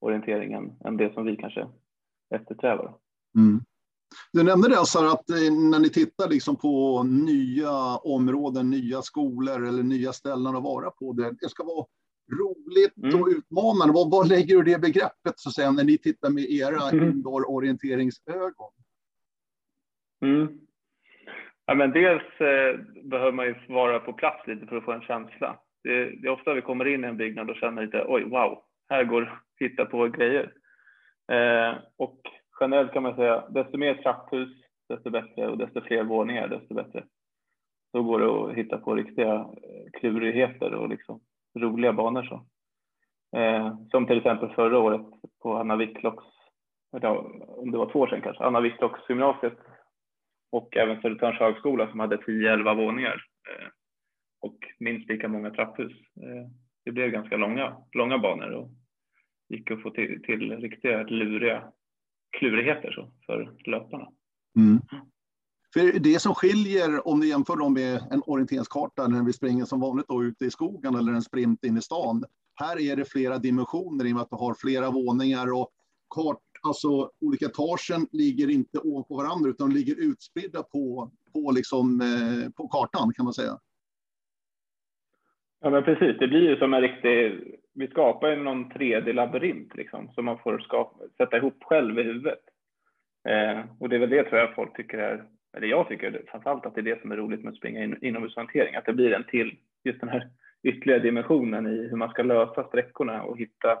orientering 0.00 0.52
än, 0.52 0.72
än, 0.84 0.96
det 0.96 1.14
som 1.14 1.24
vi 1.24 1.36
kanske 1.36 1.68
eftersträvar. 2.34 2.94
Mm. 3.38 3.60
Du 4.32 4.42
nämnde 4.42 4.68
det 4.68 4.80
Assar, 4.80 5.04
att 5.04 5.28
när 5.72 5.78
ni 5.78 5.90
tittar 5.90 6.28
liksom 6.28 6.56
på 6.56 7.02
nya 7.02 7.96
områden, 7.96 8.70
nya 8.70 9.02
skolor 9.02 9.66
eller 9.68 9.82
nya 9.82 10.12
ställen 10.12 10.56
att 10.56 10.62
vara 10.62 10.90
på, 10.90 11.12
det, 11.12 11.48
ska 11.48 11.64
vara 11.64 11.86
roligt 12.40 12.96
mm. 12.96 13.20
och 13.20 13.28
utmanande. 13.28 13.94
Vad, 13.94 14.10
vad 14.10 14.28
lägger 14.28 14.56
du 14.56 14.62
det 14.62 14.80
begreppet 14.80 15.34
så 15.36 15.50
säga, 15.50 15.70
när 15.70 15.84
ni 15.84 15.98
tittar 15.98 16.30
med 16.30 16.44
era 16.44 16.90
mm. 16.90 17.04
indoor-orienteringsögon? 17.04 18.72
Mm. 20.24 20.48
Ja, 21.66 21.74
men 21.74 21.90
dels 21.90 22.40
eh, 22.40 22.80
behöver 23.04 23.32
man 23.32 23.46
ju 23.46 23.54
vara 23.68 24.00
på 24.00 24.12
plats 24.12 24.46
lite 24.46 24.66
för 24.66 24.76
att 24.76 24.84
få 24.84 24.92
en 24.92 25.00
känsla. 25.00 25.58
Det, 25.84 26.20
det 26.20 26.28
är 26.28 26.32
ofta 26.32 26.54
vi 26.54 26.62
kommer 26.62 26.84
in 26.84 27.04
i 27.04 27.06
en 27.06 27.16
byggnad 27.16 27.50
och 27.50 27.56
känner 27.56 27.82
lite 27.82 28.04
oj, 28.08 28.24
wow, 28.24 28.62
här 28.88 29.04
går 29.04 29.22
att 29.22 29.38
hitta 29.60 29.84
på 29.84 30.08
grejer. 30.08 30.52
Eh, 31.32 31.78
och 31.96 32.20
generellt 32.60 32.92
kan 32.92 33.02
man 33.02 33.16
säga, 33.16 33.44
desto 33.48 33.78
mer 33.78 33.94
trapphus, 33.94 34.48
desto 34.88 35.10
bättre 35.10 35.48
och 35.48 35.58
desto 35.58 35.80
fler 35.80 36.04
våningar, 36.04 36.48
desto 36.48 36.74
bättre. 36.74 37.04
Då 37.92 38.02
går 38.02 38.18
det 38.18 38.50
att 38.50 38.56
hitta 38.56 38.78
på 38.78 38.94
riktiga 38.94 39.34
eh, 39.34 40.00
klurigheter 40.00 40.74
och 40.74 40.88
liksom 40.88 41.20
roliga 41.58 41.92
banor. 41.92 42.22
Så. 42.22 42.46
Eh, 43.38 43.76
som 43.90 44.06
till 44.06 44.18
exempel 44.18 44.54
förra 44.54 44.78
året 44.78 45.06
på 45.42 45.56
Anna 45.56 45.76
Wicklocks, 45.76 46.24
om 47.48 47.70
det 47.70 47.78
var 47.78 47.92
två 47.92 47.98
år 47.98 48.06
sedan 48.06 48.22
kanske, 48.22 48.44
Anna 48.44 48.60
Wicklocks 48.60 49.08
gymnasiet 49.08 49.58
och 50.52 50.76
även 50.76 51.00
Södertörns 51.00 51.38
högskola 51.38 51.90
som 51.90 52.00
hade 52.00 52.16
10-11 52.16 52.76
våningar 52.76 53.24
eh, 53.48 53.68
och 54.40 54.58
minst 54.78 55.08
lika 55.08 55.28
många 55.28 55.50
trapphus. 55.50 55.92
Eh, 55.92 56.50
det 56.84 56.92
blev 56.92 57.10
ganska 57.10 57.36
långa, 57.36 57.76
långa 57.92 58.18
banor 58.18 58.50
och 58.50 58.68
gick 59.48 59.70
att 59.70 59.82
få 59.82 59.90
till, 59.90 60.22
till 60.22 60.56
riktiga 60.56 61.02
luriga 61.02 61.72
klurigheter 62.38 62.90
så, 62.90 63.10
för 63.26 63.52
löparna. 63.70 64.08
Mm. 64.56 64.80
För 65.74 65.98
det 65.98 66.18
som 66.18 66.34
skiljer 66.34 67.08
om 67.08 67.20
ni 67.20 67.26
jämför 67.26 67.56
dem 67.56 67.72
med 67.74 68.02
en 68.10 68.22
orienteringskarta 68.26 69.08
när 69.08 69.24
vi 69.24 69.32
springer 69.32 69.64
som 69.64 69.80
vanligt 69.80 70.08
då 70.08 70.24
ute 70.24 70.44
i 70.44 70.50
skogen 70.50 70.94
eller 70.94 71.12
en 71.12 71.22
sprint 71.22 71.64
in 71.64 71.76
i 71.76 71.82
stan. 71.82 72.24
Här 72.54 72.80
är 72.80 72.96
det 72.96 73.04
flera 73.04 73.38
dimensioner 73.38 74.04
i 74.04 74.12
och 74.12 74.14
med 74.14 74.22
att 74.22 74.30
du 74.30 74.36
har 74.36 74.54
flera 74.54 74.90
våningar 74.90 75.52
och 75.52 75.70
kart, 76.14 76.42
alltså 76.62 77.10
olika 77.20 77.46
etagen 77.46 78.06
ligger 78.12 78.50
inte 78.50 78.78
ovanpå 78.78 79.16
varandra 79.16 79.50
utan 79.50 79.74
ligger 79.74 79.96
utspridda 80.10 80.62
på, 80.62 81.10
på, 81.32 81.50
liksom, 81.50 82.00
eh, 82.00 82.50
på 82.50 82.68
kartan 82.68 83.12
kan 83.16 83.24
man 83.24 83.34
säga. 83.34 83.58
Ja, 85.60 85.70
men 85.70 85.84
precis. 85.84 86.18
Det 86.18 86.28
blir 86.28 86.50
ju 86.50 86.56
som 86.56 86.74
en 86.74 86.80
riktig... 86.80 87.54
Vi 87.74 87.88
skapar 87.88 88.30
ju 88.30 88.36
någon 88.36 88.72
3D-labyrint 88.72 89.76
liksom, 89.76 90.12
som 90.12 90.24
man 90.24 90.38
får 90.38 90.58
skapa, 90.58 91.08
sätta 91.16 91.36
ihop 91.36 91.64
själv 91.64 91.98
i 91.98 92.02
huvudet. 92.02 92.40
Eh, 93.28 93.60
och 93.80 93.88
det 93.88 93.96
är 93.96 94.00
väl 94.00 94.10
det 94.10 94.24
tror 94.24 94.40
jag 94.40 94.54
folk 94.54 94.76
tycker 94.76 94.98
är, 94.98 95.24
eller 95.56 95.66
jag 95.66 95.88
tycker 95.88 96.22
framförallt 96.26 96.66
att 96.66 96.74
det 96.74 96.80
är 96.80 96.82
det 96.82 97.00
som 97.00 97.12
är 97.12 97.16
roligt 97.16 97.42
med 97.42 97.50
att 97.50 97.56
springa 97.56 97.84
in, 97.84 97.98
inomhushantering, 98.00 98.74
att 98.74 98.86
det 98.86 98.92
blir 98.92 99.12
en 99.12 99.24
till, 99.24 99.58
just 99.84 100.00
den 100.00 100.08
här 100.08 100.30
ytterligare 100.62 101.00
dimensionen 101.00 101.66
i 101.66 101.88
hur 101.88 101.96
man 101.96 102.10
ska 102.10 102.22
lösa 102.22 102.64
sträckorna 102.64 103.22
och 103.22 103.38
hitta, 103.38 103.78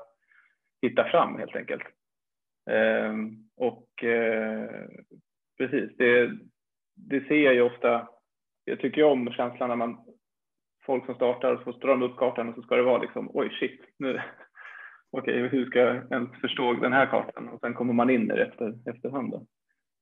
hitta 0.82 1.04
fram 1.04 1.38
helt 1.38 1.56
enkelt. 1.56 1.82
Eh, 2.70 3.14
och 3.56 4.04
eh, 4.04 4.68
precis, 5.58 5.96
det, 5.96 6.30
det 6.96 7.20
ser 7.28 7.44
jag 7.44 7.54
ju 7.54 7.62
ofta. 7.62 8.08
Jag 8.64 8.80
tycker 8.80 8.98
ju 8.98 9.04
om 9.04 9.32
känslan 9.32 9.68
när 9.68 9.76
man 9.76 9.98
folk 10.86 11.06
som 11.06 11.14
startar 11.14 11.52
och 11.52 11.62
så 11.62 11.78
drar 11.78 11.96
de 11.96 12.02
upp 12.02 12.16
kartan 12.16 12.48
och 12.48 12.54
så 12.54 12.62
ska 12.62 12.76
det 12.76 12.82
vara 12.82 13.02
liksom 13.02 13.30
oj 13.34 13.48
shit 13.60 13.80
nu 13.98 14.20
okej 15.10 15.48
hur 15.48 15.66
ska 15.66 15.78
jag 15.78 16.12
ens 16.12 16.40
förstå 16.40 16.72
den 16.72 16.92
här 16.92 17.06
kartan 17.06 17.48
och 17.48 17.60
sen 17.60 17.74
kommer 17.74 17.92
man 17.92 18.10
in 18.10 18.30
i 18.30 18.40
efter 18.40 18.78
efterhand. 18.90 19.30
då. 19.30 19.46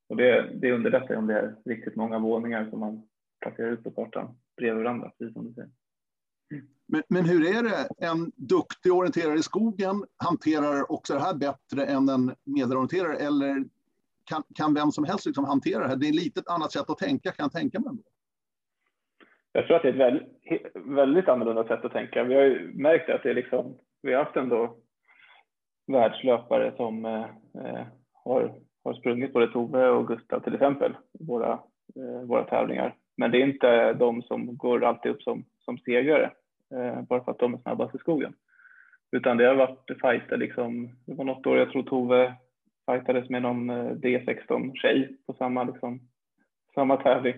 Och 0.09 0.17
det, 0.17 0.51
det 0.55 0.73
underlättar 0.73 1.17
om 1.17 1.27
det 1.27 1.39
är 1.39 1.57
riktigt 1.65 1.97
många 1.97 2.19
våningar 2.19 2.71
som 2.71 2.81
man 2.81 3.09
placerar 3.41 3.71
ut 3.71 3.85
på 3.85 3.91
kartan 3.91 4.39
bredvid 4.57 4.85
varandra, 4.85 5.11
precis 5.19 5.35
som 5.35 5.47
du 5.47 5.55
säger. 5.55 5.71
Men, 6.89 7.03
men, 7.09 7.25
hur 7.25 7.57
är 7.57 7.63
det? 7.63 8.07
En 8.07 8.33
duktig 8.37 8.93
orienterare 8.93 9.39
i 9.39 9.43
skogen 9.43 10.05
hanterar 10.17 10.93
också 10.93 11.15
det 11.15 11.21
här 11.21 11.35
bättre 11.35 11.85
än 11.85 12.09
en 12.09 12.35
medelorienterare 12.45 13.17
eller 13.17 13.65
kan, 14.25 14.43
kan 14.55 14.75
vem 14.75 14.93
som 14.93 15.05
helst 15.05 15.27
liksom 15.27 15.45
hantera 15.45 15.83
det 15.83 15.89
här? 15.89 15.97
Det 15.97 16.09
är 16.09 16.13
lite 16.13 16.41
ett 16.41 16.49
annat 16.49 16.73
sätt 16.73 16.91
att 16.91 16.99
tänka 16.99 17.33
kan 17.33 17.45
jag 17.45 17.53
tänka 17.53 17.81
mig. 17.81 17.89
Ändå. 17.89 18.03
Jag 19.53 19.67
tror 19.67 19.77
att 19.77 19.83
det 19.83 19.89
är 19.89 19.93
ett 19.93 19.99
väldigt, 19.99 20.73
väldigt 20.75 21.29
annorlunda 21.29 21.65
sätt 21.65 21.85
att 21.85 21.93
tänka. 21.93 22.25
Vi 22.25 22.35
har 22.35 22.43
ju 22.43 22.73
märkt 22.75 23.11
att 23.11 23.23
det 23.23 23.31
är 23.31 23.35
liksom, 23.35 23.79
vi 24.03 24.13
har 24.13 24.25
haft 24.25 24.37
ändå 24.37 24.77
världslöpare 25.87 26.73
som 26.77 27.05
eh, 27.05 27.27
eh, 27.65 27.87
har, 28.25 28.55
har 28.85 28.95
sprungit 28.95 29.33
både 29.33 29.53
Tove 29.53 29.89
och 29.89 30.09
Gustav 30.09 30.41
till 30.41 30.55
exempel, 30.55 30.97
våra, 31.21 31.53
eh, 31.97 32.23
våra 32.27 32.45
tävlingar. 32.45 32.95
Men 33.17 33.31
det 33.31 33.39
är 33.39 33.47
inte 33.47 33.93
de 33.93 34.23
som 34.23 34.57
går 34.57 34.85
alltid 34.85 35.13
upp 35.13 35.23
som, 35.23 35.45
som 35.65 35.79
segrare. 35.79 36.31
Eh, 36.75 37.03
bara 37.03 37.25
för 37.25 37.33
att 37.33 37.39
de 37.39 37.55
är 37.55 37.59
snabbast 37.59 37.95
i 37.95 37.99
skogen. 37.99 38.35
Utan 39.13 39.37
det 39.37 39.45
har 39.45 39.55
varit 39.55 39.91
fighter 40.03 40.37
liksom. 40.37 40.97
Det 41.07 41.15
var 41.15 41.25
något 41.25 41.47
år 41.47 41.59
jag 41.59 41.71
tror 41.71 41.83
Tove 41.83 42.35
fightades 42.91 43.31
med 43.31 43.43
någon 43.43 43.71
eh, 43.71 43.91
D16-tjej 43.91 45.17
på 45.27 45.33
samma, 45.33 45.65
liksom, 45.65 46.01
samma 46.75 46.97
tävling. 46.97 47.35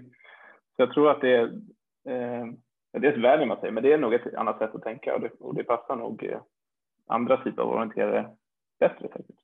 Så 0.76 0.82
jag 0.82 0.92
tror 0.92 1.10
att 1.10 1.20
det 1.20 1.36
är, 1.36 1.52
eh, 2.04 2.46
dels 2.92 3.24
världen 3.24 3.48
man 3.48 3.60
sig, 3.60 3.70
men 3.72 3.82
det 3.82 3.92
är 3.92 3.98
nog 3.98 4.14
ett 4.14 4.34
annat 4.34 4.58
sätt 4.58 4.74
att 4.74 4.82
tänka 4.82 5.14
och 5.14 5.20
det, 5.20 5.30
och 5.40 5.54
det 5.54 5.64
passar 5.64 5.96
nog 5.96 6.24
eh, 6.24 6.40
andra 7.06 7.44
typer 7.44 7.62
av 7.62 7.68
orienterare 7.68 8.30
bättre. 8.80 9.08
säkert. 9.08 9.36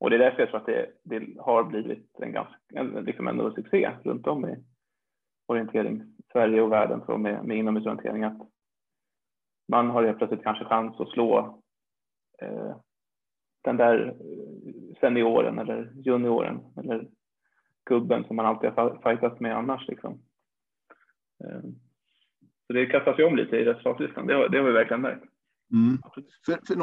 Och 0.00 0.10
det 0.10 0.16
är 0.16 0.20
därför 0.20 0.40
jag 0.40 0.48
tror 0.48 0.60
att 0.60 0.66
det, 0.66 0.90
det 1.02 1.40
har 1.40 1.64
blivit 1.64 2.20
en 2.20 2.32
ganska, 2.32 2.56
en, 2.74 2.90
liksom 2.90 3.28
en 3.28 3.52
succé 3.54 3.90
runt 4.04 4.26
om 4.26 4.48
i 4.48 4.64
orientering 5.46 6.16
Sverige 6.32 6.62
och 6.62 6.72
världen 6.72 7.02
så 7.06 7.18
med, 7.18 7.44
med 7.44 7.56
inomhusorientering 7.56 8.24
att 8.24 8.38
man 9.68 9.90
har 9.90 10.04
helt 10.04 10.18
plötsligt 10.18 10.42
kanske 10.42 10.64
chans 10.64 11.00
att 11.00 11.08
slå 11.08 11.62
eh, 12.38 12.76
den 13.64 13.76
där 13.76 14.06
eh, 14.06 15.00
senioren 15.00 15.58
eller 15.58 15.92
junioren 15.94 16.60
eller 16.76 17.08
gubben 17.84 18.24
som 18.24 18.36
man 18.36 18.46
alltid 18.46 18.70
har 18.70 19.00
fightat 19.02 19.40
med 19.40 19.56
annars. 19.56 19.88
Liksom. 19.88 20.22
Eh, 21.44 21.60
så 22.68 22.72
det 22.72 22.86
kastas 22.86 23.18
ju 23.18 23.24
om 23.24 23.36
lite 23.36 23.56
i 23.56 23.64
resultatlistan, 23.64 24.26
det, 24.26 24.34
har, 24.34 24.48
det 24.48 24.58
har 24.58 24.64
vi 24.64 24.72
verkligen 24.72 25.00
märkt. 25.00 25.24
Mm. 25.72 25.98
För, 26.46 26.60
för 26.66 26.74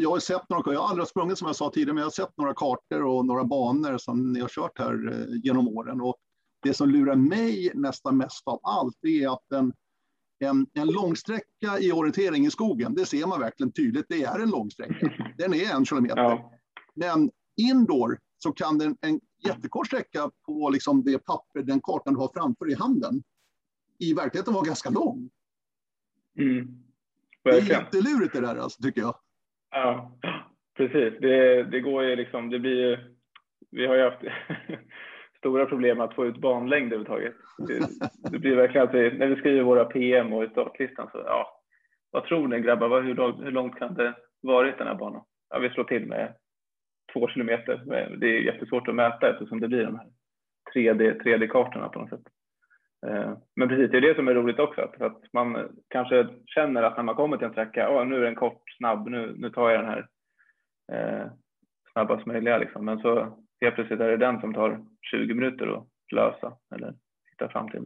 jag 0.00 0.10
har 0.10 0.18
sett 0.18 0.48
några, 0.48 0.72
jag 0.72 0.80
har 0.80 0.88
aldrig 0.88 1.08
sprungit 1.08 1.38
som 1.38 1.46
jag 1.46 1.56
sa 1.56 1.70
tidigare, 1.70 1.94
men 1.94 2.00
jag 2.00 2.06
har 2.06 2.10
sett 2.10 2.36
några 2.36 2.54
kartor 2.54 3.04
och 3.04 3.26
några 3.26 3.44
banor 3.44 3.98
som 3.98 4.32
ni 4.32 4.40
har 4.40 4.48
kört 4.48 4.78
här 4.78 5.12
eh, 5.12 5.36
genom 5.42 5.68
åren. 5.68 6.00
Och 6.00 6.16
det 6.62 6.74
som 6.74 6.90
lurar 6.90 7.16
mig 7.16 7.70
nästan 7.74 8.16
mest 8.16 8.48
av 8.48 8.60
allt 8.62 9.04
är 9.04 9.32
att 9.32 9.52
en, 9.52 9.72
en, 10.44 10.66
en 10.74 10.88
långsträcka 10.88 11.78
i 11.80 11.92
orientering 11.92 12.46
i 12.46 12.50
skogen, 12.50 12.94
det 12.94 13.06
ser 13.06 13.26
man 13.26 13.40
verkligen 13.40 13.72
tydligt, 13.72 14.06
det 14.08 14.22
är 14.22 14.38
en 14.38 14.50
långsträcka. 14.50 15.10
Den 15.38 15.54
är 15.54 15.74
en 15.74 15.84
kilometer. 15.84 16.16
Ja. 16.16 16.52
Men 16.94 17.30
indoor 17.56 18.18
så 18.38 18.52
kan 18.52 18.78
den 18.78 18.96
en 19.00 19.20
jättekort 19.46 19.86
sträcka 19.86 20.30
på 20.46 20.70
liksom 20.70 21.04
det 21.04 21.18
papper, 21.18 21.62
den 21.62 21.80
kartan 21.80 22.14
du 22.14 22.20
har 22.20 22.30
framför 22.34 22.70
i 22.70 22.74
handen, 22.74 23.22
i 24.00 24.14
verkligheten 24.14 24.54
vara 24.54 24.64
ganska 24.64 24.90
lång. 24.90 25.30
Mm. 26.38 26.68
Det 27.44 27.50
är 27.50 27.70
jättelurigt 27.70 28.32
det 28.32 28.40
där 28.40 28.56
alltså, 28.56 28.82
tycker 28.82 29.00
jag. 29.00 29.14
Ja, 29.70 30.12
precis. 30.76 31.20
Det, 31.20 31.62
det 31.62 31.80
går 31.80 32.04
ju 32.04 32.16
liksom, 32.16 32.50
det 32.50 32.58
blir 32.58 32.88
ju, 32.88 32.98
vi 33.70 33.86
har 33.86 33.96
ju 33.96 34.02
haft 34.02 34.22
stora 35.38 35.66
problem 35.66 36.00
att 36.00 36.14
få 36.14 36.26
ut 36.26 36.40
banlängd 36.40 36.92
överhuvudtaget. 36.92 37.34
Det, 37.58 37.88
det 38.30 38.38
blir 38.38 38.56
verkligen 38.56 38.88
att 38.88 38.94
vi, 38.94 39.18
när 39.18 39.26
vi 39.26 39.36
skriver 39.36 39.62
våra 39.62 39.84
PM 39.84 40.32
och 40.32 40.50
startlistan 40.50 41.08
så, 41.12 41.18
ja, 41.18 41.62
vad 42.10 42.24
tror 42.24 42.48
ni 42.48 42.60
grabbar, 42.60 43.02
hur 43.02 43.14
långt, 43.14 43.40
hur 43.40 43.50
långt 43.50 43.78
kan 43.78 43.94
det 43.94 44.14
varit 44.40 44.78
den 44.78 44.86
här 44.86 44.94
banan? 44.94 45.24
Ja, 45.50 45.58
vi 45.58 45.70
slår 45.70 45.84
till 45.84 46.06
med 46.06 46.34
två 47.12 47.28
kilometer. 47.28 47.82
Det 48.16 48.26
är 48.26 48.40
jättesvårt 48.40 48.88
att 48.88 48.94
mäta 48.94 49.30
eftersom 49.30 49.60
det 49.60 49.68
blir 49.68 49.84
de 49.84 49.96
här 49.96 50.08
3D, 50.74 51.22
3D-kartorna 51.22 51.88
på 51.88 51.98
något 51.98 52.10
sätt. 52.10 52.26
Eh, 53.06 53.32
men 53.56 53.68
precis, 53.68 53.90
det 53.90 53.96
är 53.96 54.00
det 54.00 54.14
som 54.14 54.28
är 54.28 54.34
roligt 54.34 54.58
också, 54.58 54.80
att 54.80 55.32
man 55.32 55.68
kanske 55.88 56.28
känner 56.46 56.82
att 56.82 56.96
när 56.96 57.04
man 57.04 57.14
kommer 57.14 57.36
till 57.36 57.46
en 57.46 57.52
sträcka, 57.52 57.90
oh, 57.90 58.06
nu 58.06 58.16
är 58.16 58.20
den 58.20 58.34
kort, 58.34 58.62
snabb, 58.78 59.08
nu, 59.08 59.34
nu 59.38 59.50
tar 59.50 59.70
jag 59.70 59.80
den 59.80 59.90
här 59.90 60.08
eh, 60.92 61.32
snabbast 61.92 62.26
möjliga. 62.26 62.58
Liksom. 62.58 62.84
Men 62.84 62.98
så 62.98 63.38
helt 63.60 63.74
plötsligt 63.74 64.00
är 64.00 64.08
det 64.08 64.16
den 64.16 64.40
som 64.40 64.54
tar 64.54 64.84
20 65.10 65.34
minuter 65.34 65.76
att 65.76 65.86
lösa 66.12 66.52
eller 66.74 66.94
hitta 67.30 67.48
fram 67.48 67.70
till. 67.70 67.84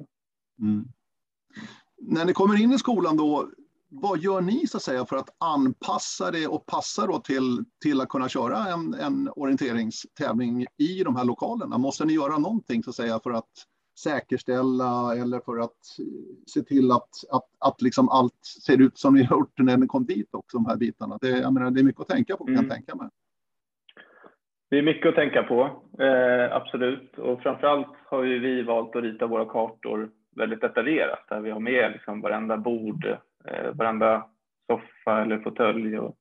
Mm. 0.60 0.84
När 1.96 2.24
ni 2.24 2.32
kommer 2.32 2.62
in 2.62 2.72
i 2.72 2.78
skolan 2.78 3.16
då, 3.16 3.50
vad 3.88 4.18
gör 4.18 4.40
ni 4.40 4.66
så 4.66 4.76
att 4.76 4.82
säga 4.82 5.06
för 5.06 5.16
att 5.16 5.36
anpassa 5.38 6.30
det 6.30 6.46
och 6.46 6.66
passa 6.66 7.06
då 7.06 7.18
till, 7.18 7.64
till 7.82 8.00
att 8.00 8.08
kunna 8.08 8.28
köra 8.28 8.56
en, 8.56 8.94
en 8.94 9.28
orienteringstävling 9.36 10.66
i 10.76 11.02
de 11.04 11.16
här 11.16 11.24
lokalerna? 11.24 11.78
Måste 11.78 12.04
ni 12.04 12.12
göra 12.12 12.38
någonting 12.38 12.82
så 12.82 12.90
att 12.90 12.96
säga 12.96 13.20
för 13.22 13.30
att 13.30 13.50
säkerställa 13.98 15.14
eller 15.16 15.40
för 15.40 15.58
att 15.58 15.82
se 16.46 16.62
till 16.62 16.90
att, 16.90 17.10
att, 17.30 17.48
att 17.58 17.82
liksom 17.82 18.08
allt 18.08 18.44
ser 18.66 18.82
ut 18.82 18.98
som 18.98 19.14
ni 19.14 19.22
har 19.22 19.36
gjort 19.36 19.58
när 19.58 19.76
ni 19.76 19.86
kom 19.86 20.06
dit 20.06 20.34
också, 20.34 20.58
de 20.58 20.66
här 20.66 20.76
bitarna. 20.76 21.18
Det, 21.20 21.28
jag 21.28 21.52
menar, 21.52 21.70
det 21.70 21.80
är 21.80 21.84
mycket 21.84 22.00
att 22.00 22.08
tänka 22.08 22.36
på, 22.36 22.44
kan 22.44 22.54
mm. 22.54 22.68
tänka 22.68 22.94
mig. 22.94 23.08
Det 24.70 24.78
är 24.78 24.82
mycket 24.82 25.08
att 25.08 25.14
tänka 25.14 25.42
på, 25.42 25.82
eh, 26.02 26.56
absolut. 26.56 27.18
Och 27.18 27.42
framförallt 27.42 27.96
har 28.06 28.22
ju 28.22 28.38
vi 28.38 28.62
valt 28.62 28.96
att 28.96 29.02
rita 29.02 29.26
våra 29.26 29.44
kartor 29.44 30.10
väldigt 30.36 30.60
detaljerat, 30.60 31.28
där 31.28 31.40
vi 31.40 31.50
har 31.50 31.60
med 31.60 31.92
liksom 31.92 32.20
varenda 32.20 32.56
bord, 32.56 33.06
eh, 33.44 33.74
varenda 33.74 34.26
soffa 34.66 35.22
eller 35.22 35.38
fåtölj 35.38 35.98
och 35.98 36.16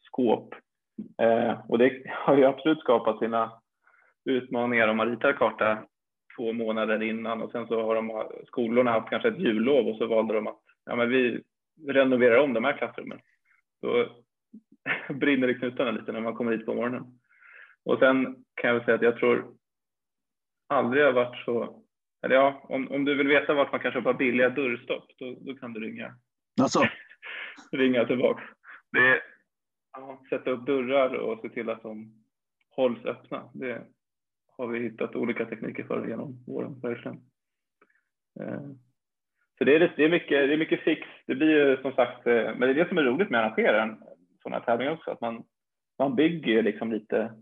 skåp. 0.00 0.54
Eh, 1.22 1.60
och 1.68 1.78
det 1.78 2.02
har 2.10 2.36
ju 2.36 2.44
absolut 2.44 2.80
skapat 2.80 3.18
sina 3.18 3.52
utmaningar 4.24 4.88
om 4.88 4.96
man 4.96 5.10
ritar 5.10 5.32
karta 5.32 5.78
två 6.36 6.52
månader 6.52 7.02
innan 7.02 7.42
och 7.42 7.50
sen 7.50 7.66
så 7.66 7.82
har 7.82 7.94
de, 7.94 8.28
skolorna 8.46 8.90
haft 8.90 9.10
kanske 9.10 9.28
ett 9.28 9.40
jullov 9.40 9.88
och 9.88 9.96
så 9.96 10.06
valde 10.06 10.34
de 10.34 10.46
att 10.46 10.62
ja, 10.84 10.96
men 10.96 11.08
vi 11.08 11.42
renoverar 11.88 12.38
om 12.38 12.52
de 12.52 12.64
här 12.64 12.78
klassrummen. 12.78 13.20
Då 13.82 14.08
brinner 15.14 15.46
det 15.46 15.54
knutarna 15.54 15.90
lite 15.90 16.12
när 16.12 16.20
man 16.20 16.34
kommer 16.34 16.52
hit 16.52 16.66
på 16.66 16.74
morgonen. 16.74 17.18
Och 17.84 17.98
sen 17.98 18.44
kan 18.54 18.68
jag 18.68 18.74
väl 18.74 18.84
säga 18.84 18.94
att 18.94 19.02
jag 19.02 19.16
tror 19.16 19.54
aldrig 20.68 21.04
har 21.04 21.12
varit 21.12 21.44
så, 21.44 21.82
eller 22.22 22.34
ja, 22.34 22.66
om, 22.68 22.90
om 22.90 23.04
du 23.04 23.14
vill 23.14 23.28
veta 23.28 23.54
vart 23.54 23.72
man 23.72 23.80
kan 23.80 23.92
köpa 23.92 24.12
billiga 24.12 24.50
dörrstopp, 24.50 25.04
då, 25.18 25.36
då 25.40 25.54
kan 25.54 25.72
du 25.72 25.80
ringa. 25.80 26.14
Alltså. 26.60 26.80
ringa 27.72 28.04
tillbaka. 28.06 28.42
Det 28.92 29.22
ja, 29.92 30.22
sätta 30.28 30.50
upp 30.50 30.66
dörrar 30.66 31.14
och 31.14 31.40
se 31.42 31.48
till 31.48 31.70
att 31.70 31.82
de 31.82 32.24
hålls 32.70 33.04
öppna. 33.04 33.50
Det, 33.54 33.86
har 34.58 34.66
vi 34.66 34.82
hittat 34.82 35.16
olika 35.16 35.46
tekniker 35.46 35.84
för 35.84 36.08
genom 36.08 36.44
åren, 36.46 36.80
verkligen. 36.80 37.20
Eh, 38.40 38.62
så 39.58 39.64
det 39.64 39.76
är, 39.76 39.92
det 39.96 40.04
är, 40.04 40.10
mycket, 40.10 40.48
det 40.48 40.52
är 40.52 40.58
mycket 40.58 40.80
fix. 40.80 41.08
Det 41.26 41.34
blir 41.34 41.50
ju 41.50 41.82
som 41.82 41.92
sagt, 41.92 42.26
eh, 42.26 42.34
men 42.34 42.60
det 42.60 42.70
är 42.70 42.74
det 42.74 42.88
som 42.88 42.98
är 42.98 43.02
roligt 43.02 43.30
med 43.30 43.40
att 43.40 43.46
arrangera 43.46 43.82
en 43.82 44.02
sån 44.42 44.52
här 44.52 44.60
tävling 44.60 44.88
också, 44.88 45.10
att 45.10 45.20
man, 45.20 45.44
man 45.98 46.14
bygger 46.14 46.62
liksom 46.62 46.92
lite 46.92 47.32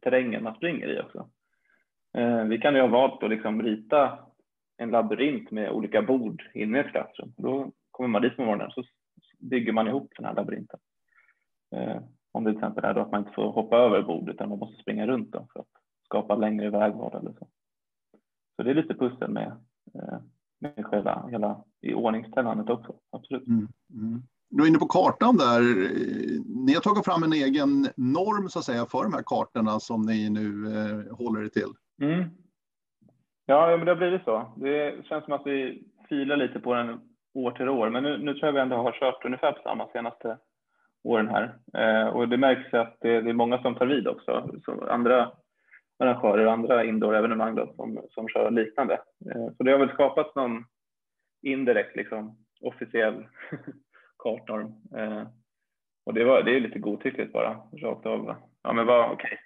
terrängen 0.00 0.42
man 0.42 0.54
springer 0.54 0.88
i 0.88 1.00
också. 1.00 1.30
Eh, 2.16 2.44
vi 2.44 2.58
kan 2.58 2.74
ju 2.74 2.80
ha 2.80 2.88
valt 2.88 3.22
att 3.22 3.30
liksom 3.30 3.62
rita 3.62 4.18
en 4.76 4.90
labyrint 4.90 5.50
med 5.50 5.70
olika 5.70 6.02
bord 6.02 6.42
inne 6.54 6.78
i 6.78 6.80
ett 6.80 6.90
klassrum. 6.90 7.32
Då 7.36 7.72
kommer 7.90 8.08
man 8.08 8.22
dit 8.22 8.36
på 8.36 8.44
morgonen 8.44 8.70
så 8.70 8.82
bygger 9.38 9.72
man 9.72 9.88
ihop 9.88 10.12
den 10.16 10.26
här 10.26 10.34
labyrinten. 10.34 10.80
Om 12.32 12.44
det 12.44 12.50
till 12.50 12.58
exempel 12.58 12.84
är 12.84 12.94
då 12.94 13.00
att 13.00 13.10
man 13.10 13.20
inte 13.20 13.32
får 13.32 13.52
hoppa 13.52 13.76
över 13.76 14.02
bordet 14.02 14.34
utan 14.34 14.48
man 14.48 14.58
måste 14.58 14.82
springa 14.82 15.06
runt 15.06 15.32
dem 15.32 15.46
för 15.52 15.60
att 15.60 15.77
skapa 16.28 16.40
längre 16.40 16.70
vägval 16.70 17.16
eller 17.16 17.32
så. 17.32 17.46
Så 18.56 18.62
det 18.62 18.70
är 18.70 18.74
lite 18.74 18.94
pussel 18.94 19.30
med, 19.30 19.46
eh, 19.94 20.18
med 20.60 20.86
själva 20.86 21.28
hela 21.30 21.64
i 21.80 21.94
ordningställandet 21.94 22.70
också, 22.70 22.94
absolut. 23.12 23.46
Mm, 23.46 23.68
mm. 23.90 24.22
Du 24.50 24.62
är 24.62 24.68
inne 24.68 24.78
på 24.78 24.86
kartan 24.86 25.36
där. 25.36 25.60
Ni 26.66 26.74
har 26.74 26.80
tagit 26.80 27.04
fram 27.04 27.22
en 27.22 27.32
egen 27.32 27.82
norm 27.96 28.48
så 28.48 28.58
att 28.58 28.64
säga 28.64 28.86
för 28.86 29.02
de 29.02 29.12
här 29.12 29.22
kartorna 29.26 29.80
som 29.80 30.02
ni 30.02 30.30
nu 30.30 30.46
eh, 30.76 31.16
håller 31.16 31.44
er 31.44 31.48
till. 31.48 31.72
Mm. 32.02 32.30
Ja, 33.46 33.76
men 33.76 33.86
det 33.86 33.92
har 33.92 33.96
blivit 33.96 34.24
så. 34.24 34.52
Det 34.56 35.06
känns 35.06 35.24
som 35.24 35.32
att 35.32 35.46
vi 35.46 35.84
filar 36.08 36.36
lite 36.36 36.60
på 36.60 36.74
den 36.74 37.00
år 37.34 37.50
till 37.50 37.68
år, 37.68 37.90
men 37.90 38.02
nu, 38.02 38.18
nu 38.18 38.34
tror 38.34 38.46
jag 38.46 38.52
vi 38.52 38.60
ändå 38.60 38.76
har 38.76 38.92
kört 38.92 39.24
ungefär 39.24 39.52
på 39.52 39.62
samma 39.62 39.86
senaste 39.92 40.38
åren 41.04 41.28
här. 41.28 41.44
Eh, 41.74 42.08
och 42.08 42.28
det 42.28 42.36
märks 42.36 42.74
att 42.74 42.96
det, 43.00 43.20
det, 43.20 43.30
är 43.30 43.34
många 43.34 43.62
som 43.62 43.74
tar 43.74 43.86
vid 43.86 44.08
också. 44.08 44.50
Så 44.64 44.88
andra 44.90 45.32
arrangörer 45.98 46.46
och 46.46 46.52
andra 46.52 46.84
indoor-evenemang 46.84 47.54
då, 47.54 47.72
som, 47.76 48.06
som 48.10 48.28
kör 48.28 48.50
liknande. 48.50 48.94
Eh, 49.34 49.48
så 49.56 49.62
det 49.62 49.70
har 49.70 49.78
väl 49.78 49.92
skapats 49.92 50.34
någon 50.34 50.64
indirekt 51.42 51.96
liksom, 51.96 52.38
officiell 52.60 53.26
kartnorm. 54.18 54.74
Eh, 54.96 55.28
och 56.06 56.14
det, 56.14 56.24
var, 56.24 56.42
det 56.42 56.56
är 56.56 56.60
lite 56.60 56.78
godtyckligt 56.78 57.32
bara, 57.32 57.60
rakt 57.72 58.06
av. 58.06 58.36
Ja, 58.62 58.72
men 58.72 58.86
vad, 58.86 59.12
okay. 59.12 59.36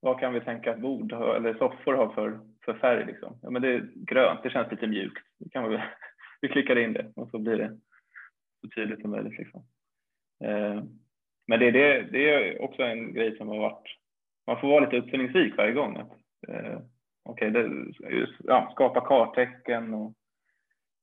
vad 0.00 0.20
kan 0.20 0.34
vi 0.34 0.40
tänka 0.40 0.70
att 0.70 0.80
bord 0.80 1.12
eller 1.12 1.54
soffor 1.54 1.94
har 1.94 2.08
för, 2.08 2.40
för 2.64 2.74
färg? 2.74 3.06
Liksom? 3.06 3.38
Ja, 3.42 3.50
men 3.50 3.62
det 3.62 3.68
är 3.68 3.88
grönt, 3.94 4.42
det 4.42 4.50
känns 4.50 4.70
lite 4.70 4.86
mjukt. 4.86 5.22
Det 5.38 5.50
kan 5.50 5.70
vi, 5.70 5.78
vi 6.40 6.48
klickar 6.48 6.78
in 6.78 6.92
det 6.92 7.12
och 7.16 7.30
så 7.30 7.38
blir 7.38 7.56
det 7.56 7.78
så 8.60 8.68
tydligt 8.68 9.00
som 9.00 9.10
möjligt. 9.10 9.38
Liksom. 9.38 9.64
Eh, 10.44 10.82
men 11.46 11.60
det, 11.60 11.70
det, 11.70 12.02
det 12.02 12.30
är 12.30 12.62
också 12.62 12.82
en 12.82 13.14
grej 13.14 13.36
som 13.36 13.48
har 13.48 13.58
varit 13.58 13.88
man 14.46 14.60
får 14.60 14.68
vara 14.68 14.84
lite 14.84 14.96
uppfinningsrik 14.96 15.56
varje 15.56 15.72
gång. 15.72 15.96
eh, 16.48 16.80
okay, 17.24 17.52
ja, 18.38 18.70
skapa 18.72 19.00
karttecken 19.00 19.94
och 19.94 20.14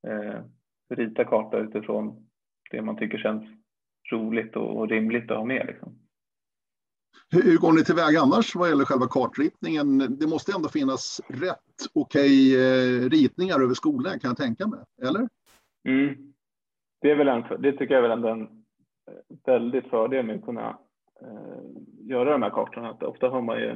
eh, 0.07 0.43
rita 0.89 1.25
karta 1.25 1.57
utifrån 1.57 2.29
det 2.71 2.81
man 2.81 2.97
tycker 2.97 3.17
känns 3.17 3.43
roligt 4.11 4.55
och, 4.55 4.77
och 4.77 4.89
rimligt 4.89 5.31
att 5.31 5.37
ha 5.37 5.45
med. 5.45 5.67
Liksom. 5.67 5.99
Hur, 7.31 7.41
hur 7.41 7.57
går 7.57 7.73
ni 7.73 7.83
tillväga 7.83 8.21
annars 8.21 8.55
vad 8.55 8.69
gäller 8.69 8.85
själva 8.85 9.07
kartritningen? 9.07 10.17
Det 10.19 10.27
måste 10.27 10.51
ändå 10.55 10.69
finnas 10.69 11.21
rätt 11.27 11.79
okej 11.93 12.55
okay, 12.55 12.55
eh, 12.55 13.09
ritningar 13.09 13.59
över 13.59 13.73
skolan 13.73 14.19
kan 14.19 14.29
jag 14.29 14.37
tänka 14.37 14.67
mig, 14.67 14.79
eller? 15.01 15.29
Mm. 15.87 16.33
Det, 17.01 17.11
är 17.11 17.15
väl 17.15 17.27
en, 17.27 17.61
det 17.61 17.71
tycker 17.71 17.93
jag 17.93 18.03
är 18.03 18.09
väl 18.09 18.17
ändå 18.17 18.27
en 18.27 18.41
eh, 18.41 19.37
väldigt 19.45 19.89
fördel 19.89 20.25
med 20.25 20.35
att 20.35 20.45
kunna 20.45 20.79
Eh, 21.21 21.61
göra 22.07 22.31
de 22.31 22.41
här 22.41 22.49
kartorna. 22.49 22.89
Att 22.89 23.03
ofta 23.03 23.29
har 23.29 23.41
man 23.41 23.59
ju 23.59 23.69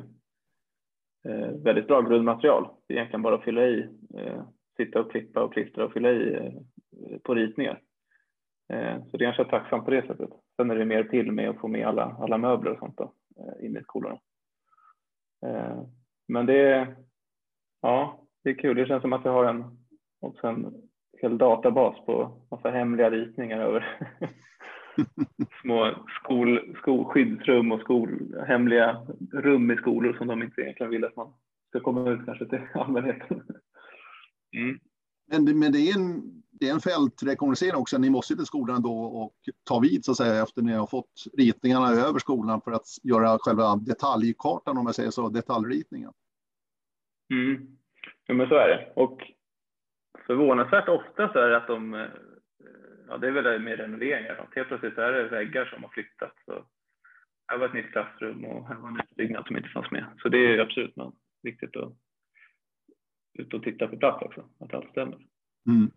eh, 1.29 1.51
väldigt 1.63 1.87
bra 1.87 2.01
grundmaterial. 2.01 2.69
Det 2.87 2.93
är 2.93 2.97
egentligen 2.97 3.21
bara 3.21 3.35
att 3.35 3.43
fylla 3.43 3.65
i, 3.65 3.89
eh, 4.17 4.43
sitta 4.77 4.99
och 4.99 5.11
klippa 5.11 5.43
och 5.43 5.53
klistra 5.53 5.85
och 5.85 5.93
fylla 5.93 6.11
i 6.11 6.35
eh, 6.35 7.17
på 7.23 7.35
ritningar. 7.35 7.81
Eh, 8.73 9.03
så 9.05 9.17
det 9.17 9.23
är 9.23 9.25
ganska 9.25 9.45
tacksamt 9.45 9.85
på 9.85 9.91
det 9.91 10.07
sättet. 10.07 10.29
Sen 10.55 10.71
är 10.71 10.75
det 10.75 10.85
mer 10.85 11.03
till 11.03 11.31
med 11.31 11.49
att 11.49 11.59
få 11.59 11.67
med 11.67 11.87
alla, 11.87 12.17
alla 12.19 12.37
möbler 12.37 12.71
och 12.71 12.79
sånt 12.79 12.97
då, 12.97 13.13
eh, 13.37 13.65
in 13.65 13.77
i 13.77 13.81
skolorna. 13.81 14.19
Eh, 15.45 15.83
men 16.27 16.45
det 16.45 16.59
är, 16.59 16.95
ja, 17.81 18.27
det 18.43 18.49
är 18.49 18.53
kul. 18.53 18.77
Det 18.77 18.85
känns 18.85 19.01
som 19.01 19.13
att 19.13 19.25
jag 19.25 19.31
har 19.31 19.45
en, 19.45 19.63
också 20.21 20.47
en 20.47 20.73
hel 21.21 21.37
databas 21.37 22.05
på 22.05 22.41
massa 22.51 22.69
hemliga 22.69 23.09
ritningar 23.09 23.59
över 23.59 23.99
små 25.61 25.95
skol, 26.19 26.75
skol, 26.77 27.05
skyddsrum 27.05 27.71
och 27.71 27.81
skol, 27.81 28.35
hemliga 28.47 29.07
rum 29.31 29.71
i 29.71 29.77
skolor 29.77 30.13
som 30.17 30.27
de 30.27 30.43
inte 30.43 30.61
egentligen 30.61 30.91
vill 30.91 31.05
att 31.05 31.15
man 31.15 31.33
ska 31.69 31.79
komma 31.79 32.09
ut 32.09 32.25
kanske 32.25 32.45
till 32.45 32.61
allmänheten. 32.73 33.43
Mm. 34.57 34.79
Men, 35.31 35.59
men 35.59 35.71
det 35.71 35.77
är 35.77 35.99
en 35.99 36.43
det 36.59 36.69
är 36.69 36.73
en 36.73 36.79
fältrekognosering 36.79 37.75
också. 37.75 37.97
Ni 37.97 38.09
måste 38.09 38.35
till 38.35 38.45
skolan 38.45 38.81
då 38.81 39.03
och 39.03 39.33
ta 39.63 39.79
vid 39.79 40.05
så 40.05 40.11
att 40.11 40.17
säga 40.17 40.43
efter 40.43 40.61
ni 40.61 40.73
har 40.73 40.87
fått 40.87 41.23
ritningarna 41.37 41.89
över 41.89 42.19
skolan 42.19 42.61
för 42.61 42.71
att 42.71 42.87
göra 43.03 43.37
själva 43.39 43.75
detaljkartan 43.75 44.77
om 44.77 44.85
jag 44.85 44.95
säger 44.95 45.11
så, 45.11 45.29
detaljritningen. 45.29 46.11
Mm. 47.31 47.77
Ja, 48.27 48.33
men 48.33 48.47
så 48.47 48.55
är 48.55 48.67
det. 48.67 48.93
Och 48.95 49.31
förvånansvärt 50.27 50.89
ofta 50.89 51.33
så 51.33 51.39
är 51.39 51.49
det 51.49 51.57
att 51.57 51.67
de, 51.67 52.07
ja 53.13 53.17
det 53.17 53.27
är 53.27 53.31
väl 53.31 53.61
med 53.61 53.77
renoveringar, 53.77 54.49
helt 54.55 54.67
plötsligt 54.67 54.97
är 54.97 55.11
det 55.11 55.29
väggar 55.29 55.65
som 55.65 55.83
har 55.83 55.89
flyttats. 55.89 56.35
Så 56.45 56.65
här 57.47 57.57
var 57.57 57.67
ett 57.67 57.73
nytt 57.73 57.91
klassrum 57.91 58.45
och 58.45 58.67
här 58.67 58.75
var 58.75 58.89
en 58.89 59.01
utbyggnad 59.09 59.47
som 59.47 59.57
inte 59.57 59.69
fanns 59.69 59.91
med. 59.91 60.05
Så 60.21 60.29
det 60.29 60.37
är 60.37 60.59
absolut 60.59 60.95
viktigt 61.43 61.75
att 61.75 61.93
ut 63.33 63.53
och 63.53 63.63
titta 63.63 63.87
på 63.87 63.97
plats 63.97 64.25
också, 64.25 64.43
att 64.59 64.73
allt 64.73 64.89
stämmer. 64.89 65.17
Mm. 65.67 65.91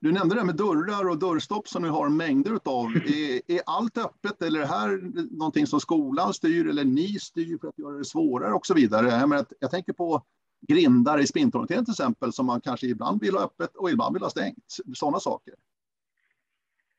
Du 0.00 0.12
nämnde 0.12 0.34
det 0.34 0.40
här 0.40 0.46
med 0.46 0.56
dörrar 0.56 1.10
och 1.10 1.18
dörrstopp 1.18 1.68
som 1.68 1.82
ni 1.82 1.88
har 1.88 2.08
mängder 2.08 2.58
av. 2.64 2.86
Är, 2.96 3.52
är 3.56 3.60
allt 3.66 3.98
öppet 3.98 4.42
eller 4.42 4.60
är 4.60 4.62
det 4.62 4.70
här 4.70 4.90
någonting 5.38 5.66
som 5.66 5.80
skolan 5.80 6.34
styr 6.34 6.68
eller 6.68 6.84
ni 6.84 7.18
styr 7.18 7.58
för 7.60 7.68
att 7.68 7.78
göra 7.78 7.98
det 7.98 8.04
svårare 8.04 8.52
och 8.52 8.66
så 8.66 8.74
vidare? 8.74 9.08
Jag, 9.08 9.28
menar, 9.28 9.44
jag 9.60 9.70
tänker 9.70 9.92
på 9.92 10.22
grindar 10.68 11.18
i 11.18 11.26
sprintorientering 11.26 11.84
till 11.84 11.92
exempel 11.92 12.32
som 12.32 12.46
man 12.46 12.60
kanske 12.60 12.86
ibland 12.86 13.20
vill 13.20 13.34
ha 13.34 13.44
öppet 13.44 13.76
och 13.76 13.90
ibland 13.90 14.14
vill 14.14 14.22
ha 14.22 14.30
stängt. 14.30 14.64
Sådana 14.94 15.20
saker. 15.20 15.54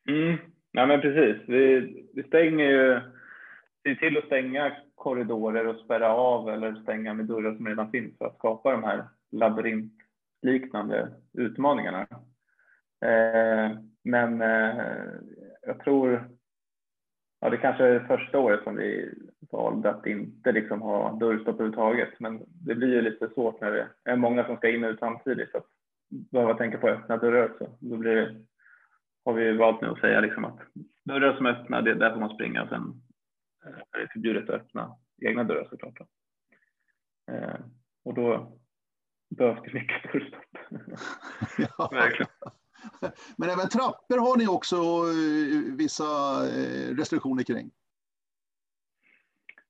Mm. 0.07 0.37
Ja, 0.71 0.85
men 0.85 1.01
precis. 1.01 1.43
Vi, 1.47 1.79
vi 2.13 2.23
stänger 2.23 2.65
ju, 2.65 3.01
ser 3.83 3.95
till 3.95 4.17
att 4.17 4.25
stänga 4.25 4.71
korridorer 4.95 5.67
och 5.67 5.75
spärra 5.75 6.13
av 6.13 6.49
eller 6.49 6.75
stänga 6.75 7.13
med 7.13 7.25
dörrar 7.25 7.55
som 7.55 7.67
redan 7.67 7.91
finns 7.91 8.17
för 8.17 8.25
att 8.25 8.37
skapa 8.37 8.71
de 8.71 8.83
här 8.83 9.03
labyrintliknande 9.31 11.09
utmaningarna. 11.33 12.07
Eh, 13.05 13.77
men 14.03 14.41
eh, 14.41 14.83
jag 15.61 15.79
tror, 15.79 16.29
ja 17.41 17.49
det 17.49 17.57
kanske 17.57 17.85
är 17.85 17.99
första 17.99 18.39
året 18.39 18.63
som 18.63 18.75
vi 18.75 19.13
valde 19.51 19.89
att 19.89 20.05
inte 20.05 20.51
liksom 20.51 20.81
ha 20.81 21.13
dörrstopp 21.13 21.55
överhuvudtaget. 21.55 22.19
Men 22.19 22.43
det 22.47 22.75
blir 22.75 22.93
ju 22.93 23.01
lite 23.01 23.29
svårt 23.29 23.61
när 23.61 23.71
det 23.71 23.87
är 24.03 24.15
många 24.15 24.45
som 24.45 24.57
ska 24.57 24.69
in 24.69 24.83
och 24.83 24.89
ut 24.89 24.99
samtidigt. 24.99 25.55
Att 25.55 25.67
behöva 26.09 26.53
tänka 26.53 26.77
på 26.77 26.87
att 26.87 26.97
öppna 26.97 27.17
dörrar 27.17 27.49
också. 27.51 27.69
Då 27.79 27.97
blir 27.97 28.15
det, 28.15 28.35
har 29.27 29.33
vi 29.33 29.57
valt 29.57 29.81
nu 29.81 29.87
att 29.87 29.99
säga 29.99 30.19
liksom 30.19 30.45
att 30.45 30.59
dörrar 31.03 31.37
som 31.37 31.45
är 31.45 31.49
öppna, 31.49 31.81
det, 31.81 31.93
där 31.93 32.11
får 32.13 32.19
man 32.19 32.33
springa. 32.35 32.67
Sen 32.69 33.01
är 33.91 33.99
det 33.99 34.07
förbjudet 34.13 34.49
att 34.49 34.61
öppna 34.61 34.95
egna 35.21 35.43
dörrar 35.43 35.67
såklart. 35.69 35.99
Eh, 37.31 37.59
och 38.05 38.13
då 38.13 38.57
behövs 39.29 39.59
det 39.63 39.73
mycket 39.73 40.13
dörrstopp. 40.13 40.43
Ja. 41.77 41.89
Verkligen. 41.91 42.31
Men 43.37 43.49
även 43.49 43.69
trappor 43.69 44.17
har 44.17 44.37
ni 44.37 44.47
också 44.47 44.75
eh, 44.75 45.75
vissa 45.77 46.05
eh, 46.47 46.95
restriktioner 46.95 47.43
kring. 47.43 47.71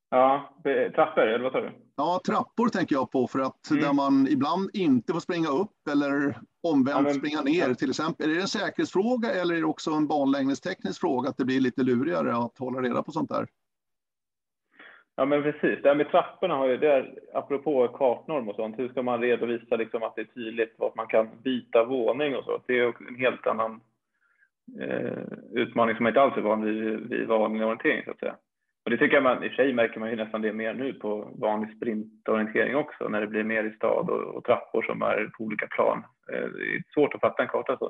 Ja, 0.10 0.50
trappor, 0.96 1.22
eller 1.22 1.44
vad 1.44 1.52
sa 1.52 1.62
du? 1.62 1.72
Ja, 1.96 2.22
trappor 2.26 2.70
tänker 2.70 2.96
jag 2.96 3.12
på 3.12 3.28
för 3.28 3.40
att 3.40 3.72
mm. 3.72 3.84
där 3.84 3.94
man 3.94 4.28
ibland 4.28 4.70
inte 4.74 5.14
får 5.14 5.20
springa 5.20 5.50
upp 5.50 5.88
eller 5.92 6.40
omvänt 6.64 6.98
ja, 6.98 7.02
men, 7.02 7.14
springa 7.14 7.42
ner 7.42 7.74
till 7.74 7.90
exempel. 7.90 8.30
Är 8.30 8.36
det 8.36 8.42
en 8.42 8.48
säkerhetsfråga 8.48 9.34
eller 9.34 9.56
är 9.56 9.60
det 9.60 9.66
också 9.66 9.92
en 9.92 10.08
banläggningsteknisk 10.08 11.00
fråga 11.00 11.30
att 11.30 11.38
det 11.38 11.46
blir 11.46 11.62
lite 11.62 11.84
lurigare 11.84 12.36
att 12.38 12.58
hålla 12.58 12.82
reda 12.82 13.04
på 13.04 13.12
sånt 13.12 13.30
där? 13.30 13.48
Ja, 15.16 15.26
men 15.26 15.44
precis. 15.44 15.80
Det 15.84 15.90
här 15.90 15.96
med 15.96 16.12
trapporna 16.12 16.56
har 16.56 16.68
ju, 16.68 16.78
det 16.78 16.92
är, 16.92 17.20
apropå 17.34 17.88
kartnorm 17.88 18.50
och 18.50 18.56
sånt, 18.56 18.80
hur 18.80 18.90
ska 18.90 19.02
man 19.02 19.22
redovisa 19.22 19.76
liksom 19.76 20.04
att 20.04 20.16
det 20.16 20.22
är 20.22 20.26
tydligt 20.26 20.76
vart 20.78 20.96
man 20.96 21.08
kan 21.08 21.30
byta 21.44 21.84
våning 21.84 22.36
och 22.36 22.44
så? 22.44 22.62
Det 22.66 22.80
är 22.80 22.94
en 23.10 23.16
helt 23.16 23.48
annan 23.48 23.82
eh, 24.82 25.24
utmaning 25.52 25.96
som 25.96 26.04
man 26.04 26.12
inte 26.12 26.22
alls 26.22 26.38
är 26.38 26.42
van 26.42 26.66
vid 26.66 27.10
vid 27.10 27.28
vanlig 27.28 27.64
orientering 27.64 28.04
så 28.06 28.12
att 28.12 28.20
säga. 28.20 28.36
Och 28.88 28.92
det 28.92 28.98
tycker 28.98 29.16
jag 29.16 29.24
man, 29.24 29.44
i 29.44 29.48
och 29.48 29.52
för 29.52 29.64
sig 29.64 29.74
märker 29.74 30.00
man 30.00 30.10
ju 30.10 30.16
nästan 30.16 30.42
det 30.42 30.54
mer 30.54 30.74
nu 30.74 30.94
på 30.94 31.32
vanlig 31.42 31.76
sprintorientering 31.78 32.76
också, 32.76 33.08
när 33.10 33.22
det 33.22 33.28
blir 33.28 33.44
mer 33.44 33.64
i 33.64 33.76
stad 33.76 34.10
och, 34.10 34.36
och 34.36 34.44
trappor 34.44 34.82
som 34.84 35.02
är 35.02 35.32
på 35.38 35.44
olika 35.44 35.68
plan. 35.68 36.04
Eh, 36.32 36.46
det 36.50 36.76
är 36.76 36.84
svårt 36.94 37.14
att 37.14 37.22
fatta 37.22 37.44
en 37.44 37.50
karta 37.50 37.78
så. 37.78 37.86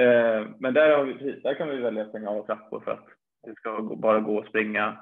Eh, 0.00 0.46
men 0.58 0.74
där, 0.74 0.96
har 0.96 1.04
vi, 1.04 1.12
precis, 1.12 1.42
där 1.42 1.54
kan 1.54 1.68
vi 1.68 1.76
välja 1.76 2.02
att 2.02 2.08
stänga 2.08 2.30
av 2.30 2.46
trappor 2.46 2.80
för 2.80 2.90
att 2.90 3.06
det 3.46 3.54
ska 3.54 3.82
bara 3.82 4.20
gå 4.20 4.40
att 4.40 4.48
springa 4.48 4.96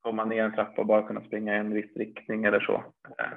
komma 0.00 0.24
ner 0.24 0.44
en 0.44 0.54
trappa 0.54 0.80
och 0.80 0.86
bara 0.86 1.06
kunna 1.06 1.24
springa 1.24 1.54
i 1.56 1.58
en 1.58 1.74
viss 1.74 1.96
riktning 1.96 2.44
eller 2.44 2.60
så. 2.60 2.74
Eh, 3.18 3.32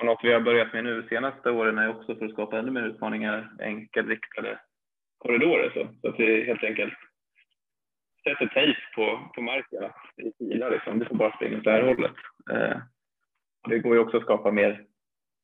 och 0.00 0.06
något 0.06 0.20
vi 0.22 0.32
har 0.32 0.40
börjat 0.40 0.72
med 0.72 0.84
nu 0.84 1.00
de 1.00 1.08
senaste 1.08 1.50
åren 1.50 1.78
är 1.78 1.88
också 1.88 2.14
för 2.14 2.26
att 2.26 2.32
skapa 2.32 2.58
ännu 2.58 2.70
mer 2.70 2.86
utmaningar 2.86 3.50
enkelriktade 3.60 4.60
korridorer 5.18 5.70
så, 5.74 5.88
så 6.00 6.08
att 6.08 6.20
vi 6.20 6.44
helt 6.44 6.64
enkelt 6.64 6.94
sätter 8.24 8.46
tejp 8.46 8.80
på, 8.94 9.30
på 9.34 9.42
marken 9.42 9.84
i 10.16 10.32
filer 10.38 10.70
liksom. 10.70 10.98
Du 10.98 11.04
får 11.04 11.14
bara 11.14 11.36
springa 11.36 11.58
åt 11.58 11.64
det 11.64 11.70
här 11.70 11.82
hållet. 11.82 12.16
Eh, 12.50 12.78
det 13.68 13.78
går 13.78 13.94
ju 13.94 14.00
också 14.00 14.16
att 14.16 14.22
skapa 14.22 14.50
mer 14.52 14.86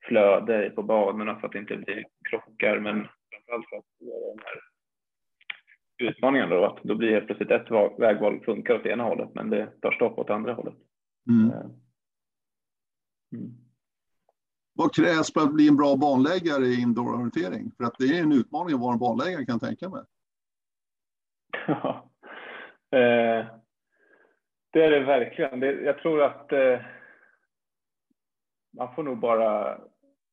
flöde 0.09 0.71
på 0.71 0.83
banorna 0.83 1.41
för 1.41 1.47
att 1.47 1.53
det 1.53 1.59
inte 1.59 1.77
blir 1.77 2.05
krockar 2.31 2.79
men 2.79 3.09
framförallt 3.31 3.69
för 3.69 3.77
att 3.77 3.85
göra 4.01 4.35
de 4.35 4.43
här 4.45 4.61
utmaningen 5.99 6.51
då, 6.51 6.65
att 6.65 6.83
då 6.83 6.95
blir 6.95 7.11
helt 7.11 7.27
plötsligt 7.27 7.51
ett 7.51 7.71
vägval 7.99 8.45
funkar 8.45 8.75
åt 8.75 8.87
ena 8.87 9.05
hållet 9.05 9.35
men 9.35 9.51
det 9.51 9.67
tar 9.81 9.93
stopp 9.93 10.19
åt 10.19 10.31
andra 10.31 10.55
hållet. 10.55 10.75
Mm. 11.29 11.51
Eh, 11.51 11.67
mm. 13.33 13.51
Vad 14.73 14.95
krävs 14.95 15.33
för 15.33 15.41
att 15.41 15.55
bli 15.55 15.69
en 15.69 15.77
bra 15.77 15.97
banläggare 15.97 16.65
i 16.65 16.81
indoororientering? 16.81 17.73
För 17.77 17.85
att 17.85 17.95
det 17.99 18.05
är 18.05 18.23
en 18.23 18.33
utmaning 18.33 18.75
att 18.75 18.81
vara 18.81 18.93
en 18.93 18.99
banläggare 18.99 19.45
kan 19.45 19.59
jag 19.61 19.69
tänka 19.69 19.89
mig. 19.89 20.03
Eh, 22.91 23.47
det 24.73 24.85
är 24.85 24.91
det 24.91 25.01
verkligen. 25.01 25.61
Det, 25.61 25.73
jag 25.73 25.99
tror 25.99 26.23
att 26.23 26.53
eh, 26.53 26.81
man 28.77 28.95
får 28.95 29.03
nog 29.03 29.19
bara 29.19 29.79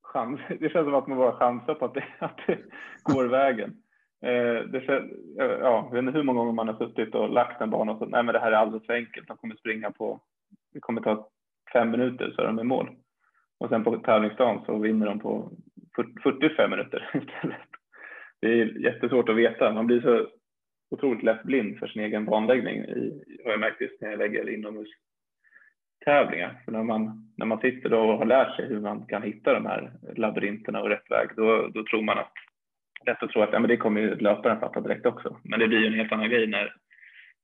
chans. 0.02 0.40
Det 0.60 0.70
känns 0.70 0.86
som 0.86 0.96
att 0.96 1.08
man 1.08 1.18
bara 1.18 1.38
chansar 1.38 1.76
på 1.76 1.86
att 1.86 1.94
det, 1.94 2.06
att 2.20 2.40
det 2.48 2.60
går 3.04 3.26
vägen. 3.26 3.70
Eh, 4.22 4.64
det, 4.68 4.90
eh, 4.90 5.04
ja, 5.38 5.88
jag 5.90 5.92
vet 5.92 6.00
inte 6.00 6.18
hur 6.18 6.24
många 6.24 6.40
gånger 6.40 6.54
man 6.54 6.68
har 6.68 6.76
suttit 6.76 7.16
och 7.16 7.30
lagt 7.30 7.62
en 7.62 7.70
bana 7.70 7.92
och 7.92 8.00
sagt 8.00 8.12
nej 8.12 8.24
men 8.24 8.34
det 8.34 8.40
här 8.40 8.52
är 8.52 8.56
alldeles 8.56 8.86
för 8.86 8.94
enkelt, 8.94 9.28
de 9.28 9.38
kommer 9.38 9.56
springa 9.56 9.92
på, 9.92 10.22
det 10.74 10.80
kommer 10.80 11.02
ta 11.02 11.30
fem 11.74 11.92
minuter 11.92 12.32
så 12.36 12.42
är 12.42 12.46
de 12.46 12.60
i 12.60 12.64
mål. 12.64 12.90
Och 13.60 13.70
sen 13.70 13.84
på 13.84 13.98
tävlingsdagen 13.98 14.66
så 14.66 14.78
vinner 14.78 15.06
de 15.06 15.20
på 15.20 15.52
45 16.24 16.70
minuter 16.70 17.10
istället. 17.14 17.70
Det 18.42 18.48
är 18.48 18.66
jättesvårt 18.66 19.30
att 19.30 19.36
veta, 19.36 19.74
man 19.74 19.88
blir 19.88 20.02
så 20.02 20.28
otroligt 20.94 21.24
lätt 21.24 21.44
blind 21.44 21.80
för 21.80 21.88
sin 21.88 22.04
egen 22.04 22.26
banläggning, 22.26 22.76
i, 22.76 23.24
har 23.44 23.52
jag 23.52 23.60
märkt 23.60 23.82
just 23.82 24.02
när 24.02 24.10
jag 24.10 24.20
lägger 24.20 24.50
inomhus 24.50 24.90
tävlingar. 26.06 26.62
För 26.66 26.72
när 26.72 26.84
man, 26.84 27.34
när 27.38 27.46
man 27.46 27.60
sitter 27.60 27.90
då 27.90 28.00
och 28.00 28.18
har 28.18 28.26
lärt 28.26 28.56
sig 28.56 28.68
hur 28.68 28.80
man 28.80 29.06
kan 29.06 29.24
hitta 29.24 29.54
de 29.54 29.66
här 29.66 29.92
labyrinterna 30.16 30.82
och 30.82 30.90
rätt 30.90 31.12
väg, 31.12 31.30
då, 31.36 31.68
då 31.68 31.84
tror 31.84 32.02
man 32.02 32.18
att 32.18 32.34
lätt 33.06 33.24
att 33.24 33.30
tro 33.30 33.42
att 33.42 33.54
ja, 33.54 33.60
men 33.60 33.70
det 33.70 33.78
kommer 33.78 34.02
ju 34.02 34.16
löparen 34.16 34.60
fatta 34.60 34.82
direkt 34.82 35.06
också. 35.06 35.38
Men 35.44 35.60
det 35.60 35.68
blir 35.68 35.80
ju 35.80 35.88
en 35.88 35.94
helt 35.94 36.12
annan 36.12 36.30
grej 36.30 36.48
när 36.48 36.76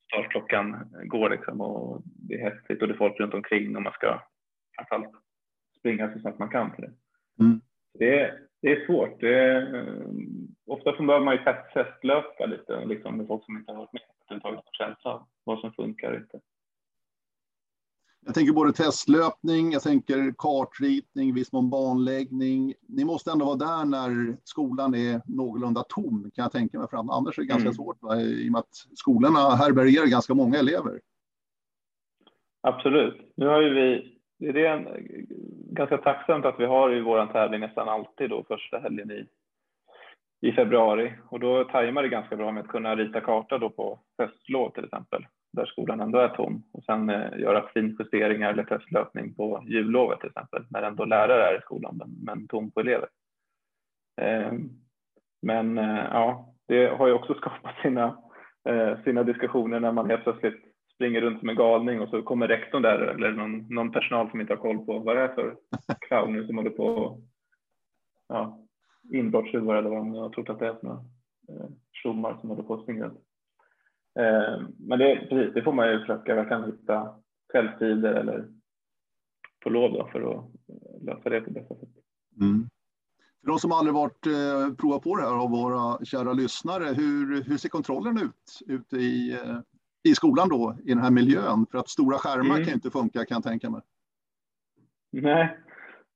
startklockan 0.08 0.92
går 1.04 1.30
liksom 1.30 1.62
och 1.62 2.02
det 2.06 2.36
är 2.36 2.44
häftigt 2.44 2.82
och 2.82 2.88
det 2.88 2.94
är 2.94 2.98
folk 2.98 3.20
runt 3.20 3.34
omkring 3.34 3.76
och 3.76 3.82
man 3.82 3.94
ska 3.94 4.22
framförallt 4.76 5.16
springa 5.80 6.14
så 6.14 6.20
snabbt 6.20 6.40
man 6.40 6.50
kan 6.50 6.76
till 6.76 6.84
det. 6.84 6.94
Mm. 7.44 7.62
Det, 8.00 8.34
det 8.62 8.72
är 8.72 8.86
svårt. 8.86 9.20
Det 9.20 9.40
är, 9.40 9.88
ofta 10.68 10.96
så 10.96 11.04
behöver 11.04 11.26
man 11.26 11.36
ju 11.36 11.44
testlöpa 11.74 12.46
lite 12.46 12.86
liksom, 12.86 13.18
med 13.18 13.28
folk 13.28 13.46
som 13.46 13.58
inte 13.58 13.72
har 13.72 13.78
varit 13.78 13.94
med 13.94 14.02
och 14.36 14.42
tagit 14.42 14.60
känsla 14.72 15.12
av 15.12 15.28
vad 15.44 15.60
som 15.60 15.74
funkar 15.74 16.12
och 16.12 16.18
inte. 16.18 16.40
Jag 18.26 18.36
tänker 18.36 18.54
både 18.54 18.74
testlöpning, 18.74 19.72
jag 19.72 19.82
tänker 19.82 20.34
kartritning, 20.38 21.34
viss 21.34 21.52
mån 21.52 21.70
banläggning. 21.70 22.74
Ni 22.88 23.06
måste 23.06 23.32
ändå 23.32 23.46
vara 23.46 23.56
där 23.56 23.86
när 23.86 24.38
skolan 24.44 24.96
är 24.96 25.22
någorlunda 25.26 25.84
tom 25.90 26.32
kan 26.36 26.44
jag 26.44 26.52
tänka 26.52 26.80
mig. 26.80 26.88
För 26.90 26.98
annars 26.98 27.38
är 27.38 27.42
det 27.42 27.48
ganska 27.48 27.68
mm. 27.68 27.74
svårt 27.74 27.98
va? 28.02 28.22
i 28.22 28.48
och 28.48 28.52
med 28.52 28.60
att 28.60 28.74
skolorna 28.96 29.40
härbärgerar 29.40 30.06
ganska 30.06 30.34
många 30.34 30.58
elever. 30.60 31.00
Absolut. 32.62 33.32
Nu 33.36 33.48
har 33.48 33.62
ju 33.62 33.74
vi, 33.74 34.19
det 34.40 34.66
är 34.66 34.78
en, 34.78 34.88
ganska 35.72 35.98
tacksamt 35.98 36.46
att 36.46 36.60
vi 36.60 36.66
har 36.66 36.94
i 36.94 37.02
vår 37.02 37.26
tävling 37.26 37.60
nästan 37.60 37.90
alltid 37.90 38.30
då 38.30 38.44
första 38.44 38.80
helgen 38.80 39.12
i, 39.12 39.28
i 40.42 40.52
februari 40.52 41.14
och 41.30 41.40
då 41.40 41.64
tajmar 41.64 42.04
det 42.04 42.10
ganska 42.10 42.36
bra 42.36 42.52
med 42.52 42.64
att 42.64 42.70
kunna 42.70 42.96
rita 42.96 43.22
karta 43.22 43.58
då 43.58 43.70
på 43.70 44.00
höstlov 44.18 44.70
till 44.70 44.86
exempel 44.86 45.26
där 45.54 45.66
skolan 45.66 46.00
ändå 46.00 46.20
är 46.20 46.28
tom 46.30 46.64
och 46.74 46.84
sen 46.84 47.10
eh, 47.10 47.40
göra 47.40 47.70
finjusteringar 47.74 48.52
eller 48.52 48.64
testlöpning 48.64 49.34
på 49.34 49.64
jullovet 49.68 50.20
till 50.20 50.30
exempel 50.30 50.66
när 50.70 50.82
ändå 50.82 51.06
lärare 51.06 51.44
är 51.44 51.58
i 51.58 51.62
skolan 51.62 51.98
men, 51.98 52.10
men 52.24 52.48
tom 52.48 52.72
på 52.72 52.80
elever. 52.80 53.10
Eh, 54.22 54.54
men 55.42 55.78
eh, 55.78 56.06
ja, 56.12 56.54
det 56.68 56.88
har 56.88 57.08
ju 57.08 57.14
också 57.14 57.34
skapat 57.38 57.76
sina, 57.82 58.18
eh, 58.70 59.04
sina 59.04 59.24
diskussioner 59.24 59.80
när 59.80 59.92
man 59.92 60.10
helt 60.10 60.24
plötsligt 60.24 60.69
springer 61.00 61.22
runt 61.22 61.40
som 61.40 61.50
en 61.50 61.56
galning 61.56 62.02
och 62.02 62.10
så 62.10 62.22
kommer 62.22 62.48
rektorn 62.48 62.82
där 62.82 63.00
eller 63.00 63.32
någon, 63.32 63.68
någon 63.70 63.92
personal 63.92 64.30
som 64.30 64.42
inte 64.42 64.54
har 64.54 64.62
koll 64.62 64.86
på 64.86 65.00
vad 65.00 65.16
det 65.16 65.22
är 65.22 65.28
för 65.28 65.58
clowner 66.00 66.44
som 66.44 66.58
håller 66.58 66.70
på 66.70 67.20
ja, 68.28 68.60
inbrottstjuvar 69.14 69.76
eller 69.76 69.90
vad 69.90 70.00
de 70.00 70.14
har 70.14 70.30
trott 70.30 70.50
att 70.50 70.60
det 70.60 70.68
är 70.68 70.74
för 70.74 70.88
några 70.88 71.04
eh, 71.50 71.70
tjommar 71.92 72.38
som 72.40 72.50
håller 72.50 72.64
på 72.64 72.74
att 72.74 72.84
springa 72.84 73.06
runt. 73.06 73.20
Eh, 74.20 74.68
men 74.80 75.00
det, 75.00 75.28
precis, 75.30 75.54
det 75.54 75.64
får 75.64 75.74
man 75.74 75.92
ju 75.92 76.00
försöka 76.00 76.36
verkligen 76.36 76.66
hitta 76.66 77.16
kvällstider 77.52 78.14
eller 78.14 78.48
på 79.64 79.70
lov 79.70 79.92
då 79.92 80.10
för 80.12 80.22
att 80.22 80.46
lösa 81.02 81.30
det 81.30 81.42
på 81.42 81.52
bästa 81.52 81.76
sätt. 81.76 81.90
Mm. 82.42 82.70
För 83.42 83.48
de 83.48 83.60
som 83.60 83.72
aldrig 83.72 83.94
varit 83.94 84.26
eh, 84.26 84.76
provat 84.78 85.04
på 85.04 85.16
det 85.16 85.22
här 85.22 85.44
av 85.44 85.50
våra 85.50 86.06
kära 86.06 86.34
lyssnare, 86.34 86.86
hur, 86.86 87.44
hur 87.44 87.58
ser 87.58 87.70
kontrollen 87.70 88.18
ut 88.18 88.60
ute 88.68 88.98
i, 88.98 89.34
eh, 89.34 89.60
i 90.04 90.16
skolan 90.16 90.50
då, 90.50 90.76
i 90.86 90.90
den 90.90 91.04
här 91.04 91.12
miljön? 91.12 91.66
För 91.72 91.78
att 91.78 91.90
stora 91.90 92.18
skärmar 92.18 92.56
mm. 92.56 92.66
kan 92.66 92.74
inte 92.74 92.92
funka 92.92 93.26
kan 93.26 93.36
jag 93.36 93.44
tänka 93.44 93.70
mig. 93.70 93.82
Nej, 95.12 95.58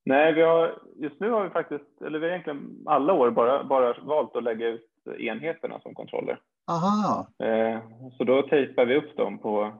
Nej 0.04 0.32
vi 0.32 0.42
har, 0.42 0.82
just 0.96 1.20
nu 1.20 1.30
har 1.30 1.44
vi 1.44 1.50
faktiskt, 1.50 2.02
eller 2.02 2.18
vi 2.18 2.26
har 2.26 2.32
egentligen 2.32 2.82
alla 2.86 3.12
år 3.12 3.30
bara, 3.30 3.64
bara 3.64 4.02
valt 4.02 4.36
att 4.36 4.44
lägga 4.44 4.68
ut 4.68 4.90
enheterna 5.18 5.80
som 5.80 5.94
kontroller. 5.94 6.40
Aha. 6.70 7.28
Eh, 7.38 7.80
så 8.18 8.24
då 8.24 8.42
tejpar 8.42 8.86
vi 8.86 8.96
upp 8.96 9.16
dem 9.16 9.38
på, 9.38 9.72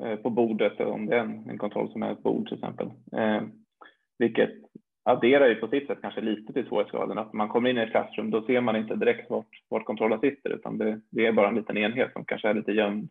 eh, 0.00 0.16
på 0.16 0.30
bordet 0.30 0.80
om 0.80 1.06
det 1.06 1.16
är 1.16 1.20
en, 1.20 1.50
en 1.50 1.58
kontroll 1.58 1.92
som 1.92 2.02
är 2.02 2.12
ett 2.12 2.22
bord 2.22 2.48
till 2.48 2.56
exempel. 2.56 2.86
Eh, 3.12 3.42
vilket 4.18 4.54
adderar 5.04 5.48
ju 5.48 5.54
på 5.54 5.68
sitt 5.68 5.86
sätt 5.86 5.98
kanske 6.02 6.20
lite 6.20 6.52
till 6.52 6.66
svårighetsgraden. 6.66 7.18
Att 7.18 7.32
man 7.32 7.48
kommer 7.48 7.70
in 7.70 7.78
i 7.78 7.80
ett 7.80 7.90
klassrum, 7.90 8.30
då 8.30 8.42
ser 8.42 8.60
man 8.60 8.76
inte 8.76 8.94
direkt 8.94 9.30
vart, 9.30 9.62
vart 9.68 9.84
kontrollen 9.84 10.20
sitter, 10.20 10.50
utan 10.50 10.78
det, 10.78 11.00
det, 11.10 11.26
är 11.26 11.32
bara 11.32 11.48
en 11.48 11.54
liten 11.54 11.76
enhet 11.76 12.12
som 12.12 12.24
kanske 12.24 12.48
är 12.48 12.54
lite 12.54 12.72
gömd 12.72 13.10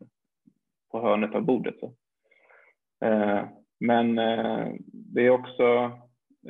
på 0.92 1.02
hörnet 1.02 1.36
av 1.36 1.42
bordet. 1.42 1.76
Så. 1.80 1.94
Eh, 3.06 3.44
men 3.80 4.20
eh, 4.20 4.68
det 4.92 5.26
är 5.26 5.30
också 5.30 5.92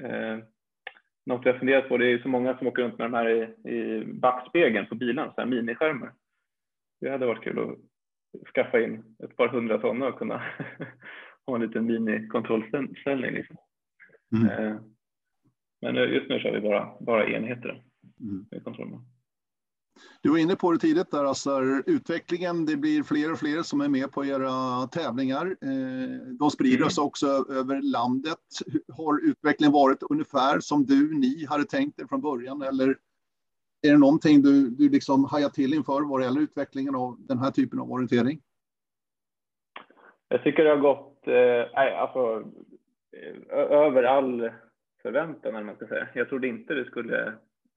eh, 0.01 0.37
något 1.25 1.45
jag 1.45 1.59
funderat 1.59 1.89
på. 1.89 1.97
Det 1.97 2.11
är 2.11 2.19
så 2.19 2.27
många 2.27 2.57
som 2.57 2.67
åker 2.67 2.83
runt 2.83 2.97
med 2.97 3.11
de 3.11 3.13
här 3.13 3.29
i, 3.29 3.69
i 3.69 4.05
backspegeln 4.05 4.87
på 4.87 4.95
bilen, 4.95 5.31
så 5.35 5.41
här 5.41 5.47
miniskärmar. 5.47 6.13
Det 7.01 7.09
hade 7.09 7.25
varit 7.25 7.43
kul 7.43 7.59
att 7.59 7.77
skaffa 8.53 8.79
in 8.81 9.15
ett 9.23 9.35
par 9.35 9.47
hundra 9.47 9.81
sådana 9.81 10.07
och 10.07 10.19
kunna 10.19 10.43
ha 11.45 11.55
en 11.55 11.61
liten 11.61 11.85
minikontrollställning. 11.85 13.31
Liksom. 13.31 13.57
Mm. 14.31 14.88
Eh, 15.81 15.93
men 15.93 15.95
just 15.95 16.29
nu 16.29 16.39
kör 16.39 16.51
vi 16.51 16.61
bara, 16.61 16.89
bara 16.99 17.29
enheter 17.29 17.83
mm. 18.19 18.45
i 18.51 18.59
kontrollen. 18.59 18.99
Du 20.21 20.29
var 20.29 20.37
inne 20.37 20.55
på 20.55 20.71
det 20.71 20.79
tidigt 20.79 21.11
där, 21.11 21.25
alltså 21.25 21.61
utvecklingen, 21.85 22.65
det 22.65 22.77
blir 22.77 23.03
fler 23.03 23.31
och 23.31 23.39
fler 23.39 23.63
som 23.63 23.81
är 23.81 23.89
med 23.89 24.11
på 24.11 24.25
era 24.25 24.87
tävlingar. 24.87 25.45
Eh, 25.45 26.35
de 26.39 26.51
sprider 26.51 26.89
sig 26.89 27.01
mm. 27.01 27.07
också 27.07 27.27
över 27.49 27.81
landet. 27.81 28.37
Har 28.97 29.29
utvecklingen 29.29 29.73
varit 29.73 30.03
ungefär 30.09 30.59
som 30.59 30.85
du, 30.85 31.17
ni 31.19 31.45
hade 31.49 31.63
tänkt 31.63 31.99
er 31.99 32.05
från 32.05 32.21
början 32.21 32.61
eller 32.61 32.95
är 33.81 33.91
det 33.91 33.97
någonting 33.97 34.41
du, 34.41 34.69
du 34.69 34.89
liksom 34.89 35.25
hajar 35.25 35.49
till 35.49 35.73
inför 35.73 36.01
vad 36.01 36.19
det 36.19 36.25
gäller 36.25 36.41
utvecklingen 36.41 36.95
av 36.95 37.15
den 37.19 37.39
här 37.39 37.51
typen 37.51 37.79
av 37.79 37.91
orientering? 37.91 38.41
Jag 40.27 40.43
tycker 40.43 40.63
det 40.63 40.69
har 40.69 40.77
gått 40.77 41.27
eh, 41.27 42.01
alltså, 42.01 42.43
över 43.53 44.03
all 44.03 44.51
förväntan, 45.01 45.55
eller 45.55 45.65
man 45.65 45.75
ska 45.75 45.87
säga. 45.87 46.07
Jag 46.13 46.29
trodde 46.29 46.47
inte 46.47 46.73
det 46.73 46.85
skulle 46.85 47.27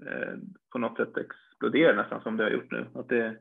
eh, 0.07 0.35
på 0.73 0.79
något 0.79 0.97
sätt 0.97 1.17
explodera 1.17 2.03
nästan 2.03 2.23
som 2.23 2.37
det 2.37 2.45
har 2.45 2.51
gjort 2.51 2.71
nu. 2.71 2.87
Att 2.95 3.09
det 3.09 3.37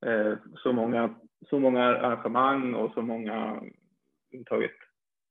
är 0.00 0.30
eh, 0.30 0.36
så, 0.56 0.72
många, 0.72 1.14
så 1.50 1.58
många 1.58 1.84
arrangemang 1.84 2.74
och 2.74 2.92
så 2.92 3.02
många 3.02 3.62
taget, 4.46 4.76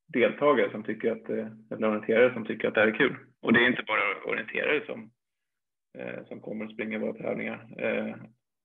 deltagare 0.08 0.72
som 0.72 0.84
tycker 0.84 1.12
att, 1.12 1.30
eh, 1.30 1.48
eller 1.72 1.88
orienterare 1.88 2.34
som 2.34 2.46
tycker 2.46 2.68
att 2.68 2.74
det 2.74 2.82
här 2.82 2.88
är 2.88 2.98
kul. 2.98 3.16
Och 3.42 3.54
det 3.54 3.60
är 3.60 3.68
inte 3.68 3.84
bara 3.88 4.32
orienterare 4.32 4.86
som, 4.86 5.12
eh, 5.98 6.26
som 6.28 6.42
kommer 6.42 6.66
och 6.66 6.72
springer 6.72 7.00
våra 7.00 7.14
tävlingar. 7.14 7.68
Eh, 7.78 8.16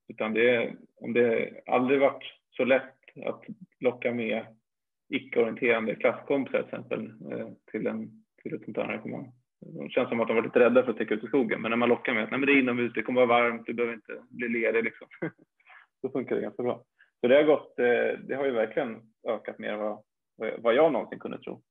utan 0.08 0.34
det 0.34 0.54
är, 0.54 0.76
om 0.96 1.12
det 1.12 1.50
aldrig 1.66 2.00
varit 2.00 2.24
så 2.50 2.64
lätt 2.64 2.94
att 3.26 3.44
locka 3.80 4.14
med 4.14 4.46
icke-orienterande 5.08 5.94
klasskompisar 5.94 6.62
till 6.62 6.68
exempel 6.68 7.12
eh, 7.32 7.48
till 7.70 7.87
en 7.87 8.24
till 8.42 8.55
ett 8.55 8.64
sånt 8.64 8.77
här 8.77 8.85
arrangemang. 8.85 9.33
Det 9.61 9.90
känns 9.90 10.09
som 10.09 10.20
att 10.20 10.29
de 10.29 10.37
var 10.37 10.42
lite 10.42 10.61
rädda 10.61 10.83
för 10.83 10.90
att 10.90 10.96
sticka 10.96 11.14
ut 11.14 11.24
i 11.24 11.27
skogen, 11.27 11.62
men 11.62 11.70
när 11.70 11.77
man 11.77 11.88
lockar 11.88 12.14
med 12.14 12.24
att 12.24 12.31
Nej, 12.31 12.40
men 12.40 12.46
det 12.46 12.53
är 12.53 12.59
inomhus, 12.59 12.92
det 12.92 13.03
kommer 13.03 13.27
vara 13.27 13.42
varmt, 13.42 13.66
du 13.66 13.74
behöver 13.74 13.94
inte 13.94 14.22
bli 14.29 14.48
ledig, 14.48 14.85
liksom. 14.85 15.09
så 16.01 16.11
funkar 16.11 16.37
det 16.37 16.42
ganska 16.42 16.62
bra. 16.62 16.85
Så 17.20 17.29
det 17.29 17.35
har 17.35 17.42
gått, 17.42 17.79
eh, 17.79 18.18
det 18.29 18.35
har 18.35 18.44
ju 18.44 18.51
verkligen 18.51 19.03
ökat 19.29 19.59
mer 19.59 19.72
än 19.72 19.79
vad, 19.79 20.03
vad 20.59 20.74
jag 20.74 20.92
någonsin 20.92 21.18
kunde 21.18 21.38
tro. 21.38 21.62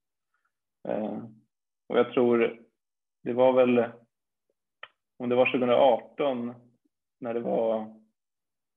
Eh, 0.88 1.24
och 1.90 2.00
jag 2.00 2.12
tror 2.12 2.60
det 3.24 3.34
var 3.34 3.54
väl, 3.54 3.86
om 5.18 5.30
det 5.30 5.36
var 5.36 5.46
2018 5.46 6.54
när 7.20 7.34
det 7.34 7.40
var, 7.40 7.96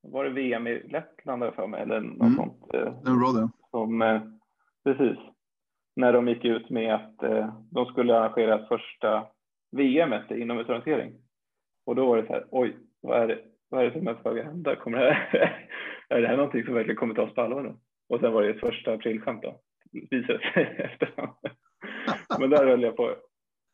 var 0.02 0.24
det 0.24 0.30
VM 0.30 0.66
i 0.66 0.88
Lettland 0.88 1.54
för 1.54 1.66
mig 1.66 1.82
eller 1.82 2.00
något 2.00 2.20
mm. 2.20 2.34
sånt. 2.34 2.74
Eh, 2.74 3.02
det 3.02 3.10
var 3.10 3.32
bra 3.32 3.40
det. 3.40 3.50
Som, 3.70 4.20
precis, 4.84 5.18
när 6.00 6.12
de 6.12 6.28
gick 6.28 6.44
ut 6.44 6.70
med 6.70 6.94
att 6.94 7.22
eh, 7.22 7.54
de 7.70 7.86
skulle 7.86 8.18
arrangera 8.18 8.66
första 8.66 9.26
VM 9.76 10.12
inom 10.12 10.42
inomhusorientering. 10.42 11.12
Och 11.86 11.96
då 11.96 12.06
var 12.06 12.16
det 12.16 12.26
så 12.26 12.32
här, 12.32 12.46
oj, 12.50 12.76
vad 13.00 13.22
är 13.22 13.28
det, 13.28 13.38
vad 13.68 13.80
är 13.80 13.90
det 13.90 13.98
som 13.98 14.08
är 14.08 14.14
på 14.14 14.30
väg 14.30 14.40
att 14.40 14.46
hända? 14.46 14.76
Kommer 14.76 14.98
det 14.98 15.12
här, 15.12 15.68
är 16.08 16.20
det 16.20 16.28
här 16.28 16.36
någonting 16.36 16.64
som 16.64 16.74
verkligen 16.74 16.96
kommer 16.96 17.14
tas 17.14 17.34
på 17.34 17.40
allvar 17.40 17.62
nu? 17.62 17.74
Och 18.08 18.20
sen 18.20 18.32
var 18.32 18.42
det 18.42 18.50
ett 18.50 18.60
första 18.60 18.92
aprilskämt 18.92 19.42
då, 19.42 19.60
visade 20.10 20.38
sig 20.38 20.64
efterhand. 20.78 21.32
Men 22.38 22.50
där 22.50 22.66
höll 22.66 22.82
jag 22.82 22.96
på. 22.96 23.14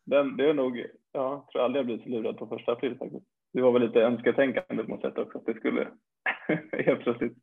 Den, 0.06 0.36
det 0.36 0.48
är 0.48 0.54
nog, 0.54 0.78
ja, 0.78 0.86
jag 1.12 1.48
tror 1.48 1.62
aldrig 1.62 1.80
jag 1.80 1.86
blivit 1.86 2.02
så 2.02 2.08
lurad 2.08 2.38
på 2.38 2.46
första 2.46 2.72
april 2.72 2.98
faktiskt. 2.98 3.26
Det 3.52 3.62
var 3.62 3.72
väl 3.72 3.82
lite 3.82 4.02
önsketänkande 4.02 4.84
på 4.84 4.90
något 4.90 5.00
sätt 5.00 5.18
också, 5.18 5.38
att 5.38 5.46
det 5.46 5.54
skulle 5.54 5.88
helt 6.72 7.00
plötsligt 7.00 7.36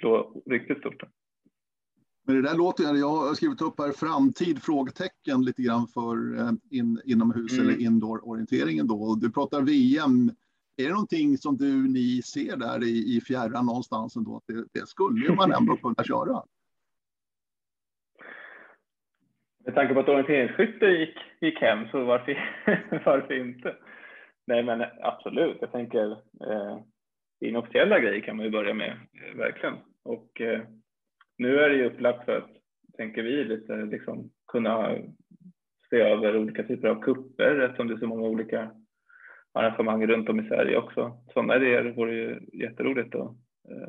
slå 0.00 0.42
riktigt 0.50 0.78
stort. 0.78 1.02
Men 2.30 2.42
det 2.42 2.48
där 2.48 2.56
låter, 2.56 2.84
jag 2.84 3.08
har 3.08 3.34
skrivit 3.34 3.62
upp 3.62 3.78
här 3.78 3.92
framtid 3.92 4.62
frågetecken 4.62 5.42
lite 5.44 5.62
grann 5.62 5.86
för 5.86 6.38
eh, 6.38 6.52
in, 6.70 7.00
inomhus 7.04 7.58
mm. 7.58 7.68
eller 7.68 7.80
indoor-orienteringen 7.80 8.86
då. 8.86 9.14
Du 9.14 9.32
pratar 9.32 9.60
VM. 9.60 10.30
Är 10.76 10.84
det 10.84 10.90
någonting 10.90 11.38
som 11.38 11.56
du, 11.56 11.88
ni 11.88 12.22
ser 12.22 12.56
där 12.56 12.84
i, 12.84 13.16
i 13.16 13.20
fjärran 13.20 13.66
någonstans 13.66 14.16
ändå? 14.16 14.36
Att 14.36 14.46
det, 14.46 14.64
det 14.80 14.86
skulle 14.88 15.34
man 15.34 15.52
ändå 15.52 15.76
kunna 15.76 16.04
köra? 16.04 16.42
Med 19.64 19.74
tanke 19.74 19.94
på 19.94 20.00
att 20.00 20.08
orienteringsskytte 20.08 20.86
gick, 20.86 21.16
gick 21.40 21.60
hem 21.60 21.88
så 21.88 22.04
varför, 22.04 22.32
varför 23.04 23.34
inte? 23.34 23.76
Nej 24.46 24.62
men 24.62 24.84
absolut, 25.02 25.56
jag 25.60 25.72
tänker 25.72 26.10
eh, 26.50 26.78
inofficiella 27.40 28.00
grejer 28.00 28.20
kan 28.20 28.36
man 28.36 28.44
ju 28.46 28.50
börja 28.50 28.74
med, 28.74 28.90
eh, 28.90 29.36
verkligen. 29.36 29.74
Och 30.02 30.40
eh, 30.40 30.60
nu 31.40 31.58
är 31.58 31.68
det 31.68 31.76
ju 31.76 31.84
upplagt 31.84 32.24
för 32.24 32.36
att, 32.36 32.50
tänker 32.96 33.22
vi, 33.22 33.44
lite 33.44 33.76
liksom 33.76 34.30
kunna 34.48 34.96
se 35.90 36.00
över 36.00 36.36
olika 36.36 36.62
typer 36.62 36.88
av 36.88 37.02
kupper 37.02 37.60
eftersom 37.60 37.88
det 37.88 37.94
är 37.94 37.98
så 37.98 38.06
många 38.06 38.28
olika 38.28 38.70
arrangemang 39.52 40.06
runt 40.06 40.28
om 40.28 40.40
i 40.40 40.48
Sverige 40.48 40.76
också. 40.76 41.22
Sådana 41.32 41.56
idéer 41.56 41.84
vore 41.84 42.14
ju 42.14 42.40
jätteroligt 42.52 43.14
att 43.14 43.30
eh, 43.70 43.88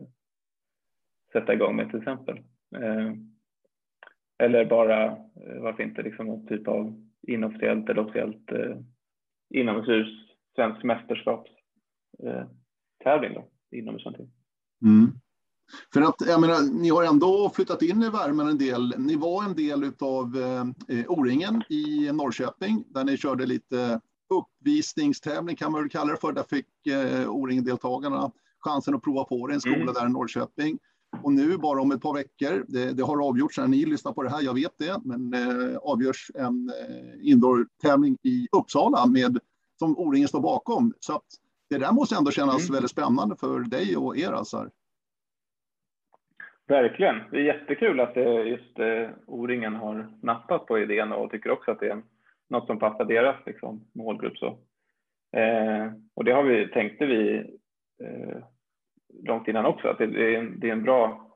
sätta 1.34 1.54
igång 1.54 1.76
med 1.76 1.90
till 1.90 2.00
exempel. 2.00 2.38
Eh, 2.76 3.14
eller 4.44 4.66
bara, 4.66 5.06
eh, 5.06 5.62
varför 5.62 5.84
inte, 5.84 6.02
liksom 6.02 6.28
någon 6.28 6.48
typ 6.48 6.68
av 6.68 7.10
inofficiellt 7.28 7.90
eller 7.90 8.02
officiellt 8.02 8.52
eh, 8.52 8.78
inomhus 9.50 10.08
svensk 10.56 10.84
mästerskapstävling 10.84 13.36
eh, 13.72 13.84
någonting. 13.84 14.32
Mm. 14.82 15.12
För 15.94 16.02
att 16.02 16.16
jag 16.28 16.42
menar, 16.42 16.62
ni 16.62 16.90
har 16.90 17.04
ändå 17.04 17.52
flyttat 17.56 17.82
in 17.82 18.04
i 18.04 18.10
värmen 18.10 18.48
en 18.48 18.58
del. 18.58 18.94
Ni 18.98 19.16
var 19.16 19.44
en 19.44 19.56
del 19.56 19.92
av 20.00 20.38
eh, 20.88 21.06
O-ringen 21.08 21.64
i 21.70 22.12
Norrköping 22.12 22.84
där 22.90 23.04
ni 23.04 23.18
körde 23.18 23.46
lite 23.46 24.00
uppvisningstävling 24.32 25.56
kan 25.56 25.72
man 25.72 25.82
väl 25.82 25.90
kalla 25.90 26.12
det 26.12 26.18
för. 26.18 26.32
Där 26.32 26.44
fick 26.44 26.88
eh, 26.88 27.30
O-ringen-deltagarna 27.30 28.32
chansen 28.60 28.96
att 28.96 29.02
prova 29.02 29.24
på 29.24 29.48
det 29.48 29.54
i 29.54 29.56
en 29.56 29.62
skola 29.62 29.76
mm. 29.76 29.94
där 29.94 30.06
i 30.06 30.10
Norrköping. 30.10 30.80
Och 31.24 31.34
nu 31.34 31.58
bara 31.58 31.82
om 31.82 31.92
ett 31.92 32.02
par 32.02 32.14
veckor, 32.14 32.66
det, 32.68 32.92
det, 32.92 33.04
har 33.04 33.28
avgjorts 33.28 33.58
när 33.58 33.68
ni 33.68 33.86
lyssnar 33.86 34.14
på 34.14 34.24
det 34.24 34.30
här, 34.30 34.42
jag 34.42 34.54
vet 34.54 34.78
det, 34.78 35.02
men 35.04 35.34
eh, 35.34 35.78
avgörs 35.78 36.32
en 36.36 36.70
eh, 36.70 37.30
indoor-tävling 37.32 38.18
i 38.24 38.48
Uppsala 38.52 39.06
med, 39.06 39.40
som 39.80 39.98
O-ringen 39.98 40.28
står 40.28 40.42
bakom. 40.42 40.94
Så 41.00 41.14
att 41.14 41.26
det 41.70 41.78
där 41.78 41.92
måste 41.92 42.16
ändå 42.16 42.32
kännas 42.32 42.62
mm. 42.62 42.74
väldigt 42.74 42.92
spännande 42.92 43.36
för 43.36 43.60
dig 43.60 43.98
och 43.98 44.18
er. 44.18 44.32
Alltså. 44.32 44.70
Verkligen. 46.72 47.16
Det 47.32 47.38
är 47.38 47.42
jättekul 47.42 48.00
att 48.00 48.18
eh, 48.18 48.48
just 48.48 48.80
eh, 48.80 49.10
O-ringen 49.28 49.76
har 49.76 50.08
nappat 50.22 50.66
på 50.66 50.80
idén 50.80 51.12
och 51.12 51.32
tycker 51.32 51.52
också 51.52 51.72
att 51.72 51.80
det 51.80 51.90
är 51.90 52.02
något 52.50 52.68
som 52.68 52.80
passar 52.80 53.06
deras 53.06 53.36
liksom, 53.46 53.86
målgrupp. 53.94 54.38
Så. 54.38 54.48
Eh, 55.38 55.92
och 56.16 56.24
det 56.24 56.32
har 56.32 56.44
vi, 56.44 56.68
tänkte 56.68 57.06
vi 57.06 57.38
eh, 58.04 58.38
långt 59.24 59.48
innan 59.48 59.66
också, 59.66 59.88
att 59.88 59.98
det, 59.98 60.04
är 60.04 60.40
en, 60.40 60.60
det 60.60 60.68
är 60.68 60.72
en 60.72 60.84
bra, 60.84 61.32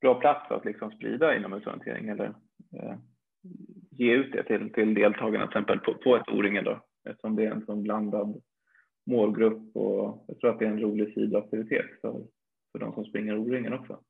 bra 0.00 0.14
plats 0.14 0.50
att 0.50 0.64
liksom 0.64 0.90
sprida 0.90 1.36
inomhusorientering 1.36 2.08
eller 2.08 2.34
eh, 2.76 2.94
ge 3.90 4.12
ut 4.12 4.32
det 4.32 4.42
till, 4.42 4.72
till 4.72 4.94
deltagarna 4.94 5.46
till 5.46 5.56
exempel 5.56 5.78
på, 5.78 5.94
på 5.94 6.16
ett 6.16 6.28
O-ringen 6.28 6.64
då 6.64 6.80
eftersom 7.08 7.36
det 7.36 7.46
är 7.46 7.50
en 7.50 7.66
sån 7.66 7.82
blandad 7.82 8.42
målgrupp 9.06 9.76
och 9.76 10.24
jag 10.26 10.38
tror 10.38 10.50
att 10.50 10.58
det 10.58 10.64
är 10.64 10.70
en 10.70 10.80
rolig 10.80 11.14
sidoaktivitet 11.14 12.00
för, 12.00 12.22
för 12.72 12.78
de 12.78 12.92
som 12.92 13.04
springer 13.04 13.38
O-ringen 13.38 13.72
också. 13.72 14.00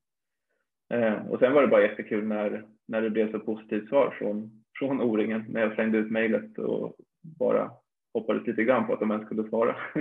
Eh, 0.94 1.26
och 1.26 1.38
sen 1.38 1.52
var 1.52 1.62
det 1.62 1.68
bara 1.68 1.82
jättekul 1.82 2.26
när, 2.26 2.64
när 2.88 3.02
det 3.02 3.10
blev 3.10 3.30
så 3.32 3.38
positivt 3.40 3.88
svar 3.88 4.16
från, 4.18 4.64
från 4.78 5.00
O-ringen 5.00 5.44
när 5.48 5.60
jag 5.60 5.74
slängde 5.74 5.98
ut 5.98 6.10
mejlet 6.10 6.58
och 6.58 6.96
bara 7.38 7.70
hoppades 8.14 8.46
lite 8.46 8.64
grann 8.64 8.86
på 8.86 8.92
att 8.92 9.00
de 9.00 9.10
ens 9.10 9.26
skulle 9.26 9.48
svara. 9.48 9.76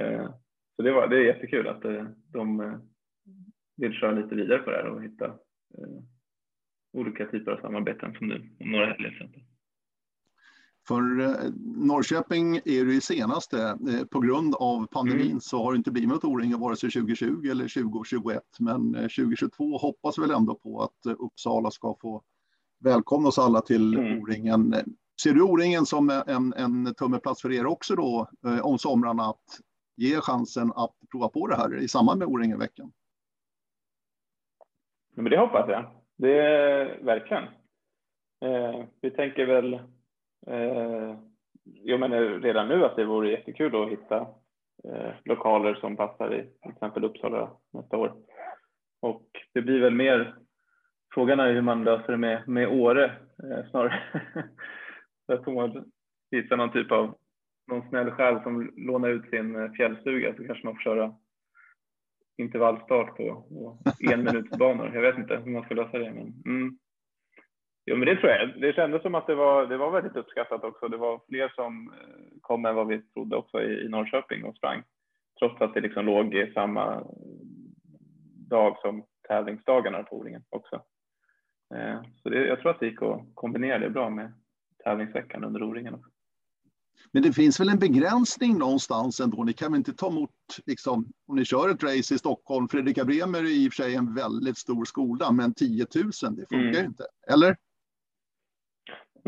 eh, 0.00 0.30
så 0.76 0.82
det, 0.82 0.92
var, 0.92 1.08
det 1.08 1.16
är 1.16 1.24
jättekul 1.24 1.68
att 1.68 1.84
eh, 1.84 2.06
de 2.32 2.60
eh, 2.60 2.74
vill 3.76 3.92
köra 3.92 4.10
lite 4.10 4.34
vidare 4.34 4.58
på 4.58 4.70
det 4.70 4.76
här 4.76 4.86
och 4.86 5.02
hitta 5.02 5.26
eh, 5.78 6.02
olika 6.92 7.26
typer 7.26 7.52
av 7.52 7.60
samarbeten 7.60 8.14
som 8.18 8.26
nu 8.26 8.34
om 8.60 8.70
några 8.72 8.86
helger 8.86 9.10
till 9.10 9.14
exempel. 9.14 9.42
För 10.88 11.20
eh, 11.20 11.50
Norrköping 11.76 12.56
är 12.56 12.84
det 12.84 13.00
senaste. 13.00 13.58
Eh, 13.62 14.04
på 14.10 14.20
grund 14.20 14.54
av 14.54 14.86
pandemin 14.86 15.26
mm. 15.26 15.40
så 15.40 15.64
har 15.64 15.72
det 15.72 15.76
inte 15.76 15.90
blivit 15.90 16.10
något 16.10 16.24
O-ring 16.24 16.58
vare 16.58 16.76
sig 16.76 16.90
2020 16.90 17.50
eller 17.50 17.82
2021. 17.82 18.42
Men 18.58 18.92
2022 18.92 19.74
eh, 19.74 19.80
hoppas 19.80 20.18
väl 20.18 20.30
ändå 20.30 20.54
på 20.54 20.82
att 20.82 21.16
Uppsala 21.18 21.70
ska 21.70 21.96
få 22.00 22.22
välkomna 22.84 23.28
oss 23.28 23.38
alla 23.38 23.60
till 23.60 23.94
mm. 23.94 24.18
O-ringen. 24.18 24.74
Ser 25.22 25.34
du 25.34 25.42
O-ringen 25.42 25.86
som 25.86 26.10
en, 26.10 26.52
en 26.52 26.94
tummeplats 26.94 27.42
för 27.42 27.52
er 27.52 27.66
också 27.66 27.96
då 27.96 28.28
om 28.62 28.78
somrarna 28.78 29.22
att 29.22 29.44
ge 29.96 30.20
chansen 30.20 30.72
att 30.76 30.94
prova 31.10 31.28
på 31.28 31.46
det 31.46 31.56
här 31.56 31.76
i 31.76 31.88
samband 31.88 32.18
med 32.18 32.28
O-ringen-veckan? 32.28 32.92
Men 35.14 35.24
det 35.24 35.38
hoppas 35.38 35.68
jag. 35.68 35.90
Det 36.16 36.38
är 36.38 37.04
verkligen. 37.04 37.44
Eh, 38.40 38.84
vi 39.00 39.10
tänker 39.10 39.46
väl, 39.46 39.80
Eh, 40.46 41.18
jag 41.64 42.00
menar 42.00 42.20
redan 42.40 42.68
nu 42.68 42.84
att 42.84 42.96
det 42.96 43.04
vore 43.04 43.30
jättekul 43.30 43.82
att 43.82 43.90
hitta 43.90 44.16
eh, 44.84 45.10
lokaler 45.24 45.74
som 45.74 45.96
passar 45.96 46.34
i 46.34 46.42
till 46.62 46.70
exempel 46.70 47.04
Uppsala 47.04 47.50
nästa 47.72 47.96
år. 47.96 48.14
Och 49.00 49.26
det 49.54 49.62
blir 49.62 49.80
väl 49.80 49.94
mer, 49.94 50.34
frågan 51.14 51.40
är 51.40 51.52
hur 51.52 51.62
man 51.62 51.84
löser 51.84 52.12
det 52.12 52.18
med, 52.18 52.48
med 52.48 52.68
Åre 52.68 53.04
eh, 53.42 53.70
snarare. 53.70 54.02
Där 55.28 55.42
får 55.44 55.52
man 55.52 55.90
hitta 56.30 56.56
någon 56.56 56.72
typ 56.72 56.92
av, 56.92 57.14
någon 57.70 57.88
snäll 57.88 58.10
själ 58.10 58.42
som 58.42 58.72
lånar 58.76 59.08
ut 59.08 59.30
sin 59.30 59.56
eh, 59.56 59.70
fjällstuga 59.70 60.34
så 60.36 60.44
kanske 60.44 60.66
man 60.66 60.74
får 60.74 60.82
köra 60.82 61.14
intervallstart 62.38 63.16
på 63.16 63.44
enminutsbanor. 64.12 64.90
Jag 64.94 65.02
vet 65.02 65.18
inte 65.18 65.36
hur 65.36 65.52
man 65.52 65.64
ska 65.64 65.74
lösa 65.74 65.98
det. 65.98 66.12
Men, 66.12 66.42
mm. 66.46 66.78
Jo, 67.88 67.96
men 67.96 68.06
det 68.06 68.16
tror 68.16 68.32
jag. 68.32 68.60
Det 68.60 68.72
kändes 68.72 69.02
som 69.02 69.14
att 69.14 69.26
det 69.26 69.34
var, 69.34 69.66
det 69.66 69.76
var 69.76 69.90
väldigt 69.90 70.16
uppskattat 70.16 70.64
också. 70.64 70.88
Det 70.88 70.96
var 70.96 71.20
fler 71.28 71.52
som 71.54 71.92
eh, 71.92 72.40
kom 72.40 72.64
än 72.64 72.74
vad 72.74 72.86
vi 72.86 73.02
trodde 73.02 73.36
också 73.36 73.62
i, 73.62 73.84
i 73.84 73.88
Norrköping 73.88 74.44
och 74.44 74.56
sprang. 74.56 74.82
Trots 75.38 75.60
att 75.60 75.74
det 75.74 75.80
liksom 75.80 76.06
låg 76.06 76.34
i 76.34 76.52
samma 76.54 77.04
dag 78.50 78.76
som 78.82 79.04
tävlingsdagarna 79.28 80.02
på 80.02 80.16
O-ringen 80.16 80.42
också. 80.48 80.74
Eh, 81.74 82.02
så 82.22 82.28
det, 82.28 82.46
jag 82.46 82.60
tror 82.60 82.70
att 82.70 82.80
det 82.80 82.86
gick 82.86 83.02
att 83.02 83.20
kombinera 83.34 83.78
det 83.78 83.90
bra 83.90 84.10
med 84.10 84.32
tävlingsveckan 84.84 85.44
under 85.44 85.62
O-ringen 85.62 85.94
också. 85.94 86.10
Men 87.12 87.22
det 87.22 87.32
finns 87.32 87.60
väl 87.60 87.68
en 87.68 87.78
begränsning 87.78 88.58
någonstans 88.58 89.20
ändå. 89.20 89.44
Ni 89.44 89.52
kan 89.52 89.72
väl 89.72 89.78
inte 89.78 89.92
ta 89.92 90.08
emot, 90.08 90.30
liksom, 90.66 91.12
om 91.26 91.36
ni 91.36 91.44
kör 91.44 91.68
ett 91.70 91.82
race 91.82 92.14
i 92.14 92.18
Stockholm, 92.18 92.68
Fredrika 92.68 93.04
Bremer 93.04 93.38
är 93.38 93.64
i 93.64 93.68
och 93.68 93.72
för 93.72 93.82
sig 93.82 93.94
en 93.94 94.14
väldigt 94.14 94.58
stor 94.58 94.84
skola, 94.84 95.32
men 95.32 95.54
10 95.54 95.86
000, 95.94 96.04
det 96.36 96.46
funkar 96.48 96.80
mm. 96.80 96.86
inte. 96.86 97.04
Eller? 97.32 97.56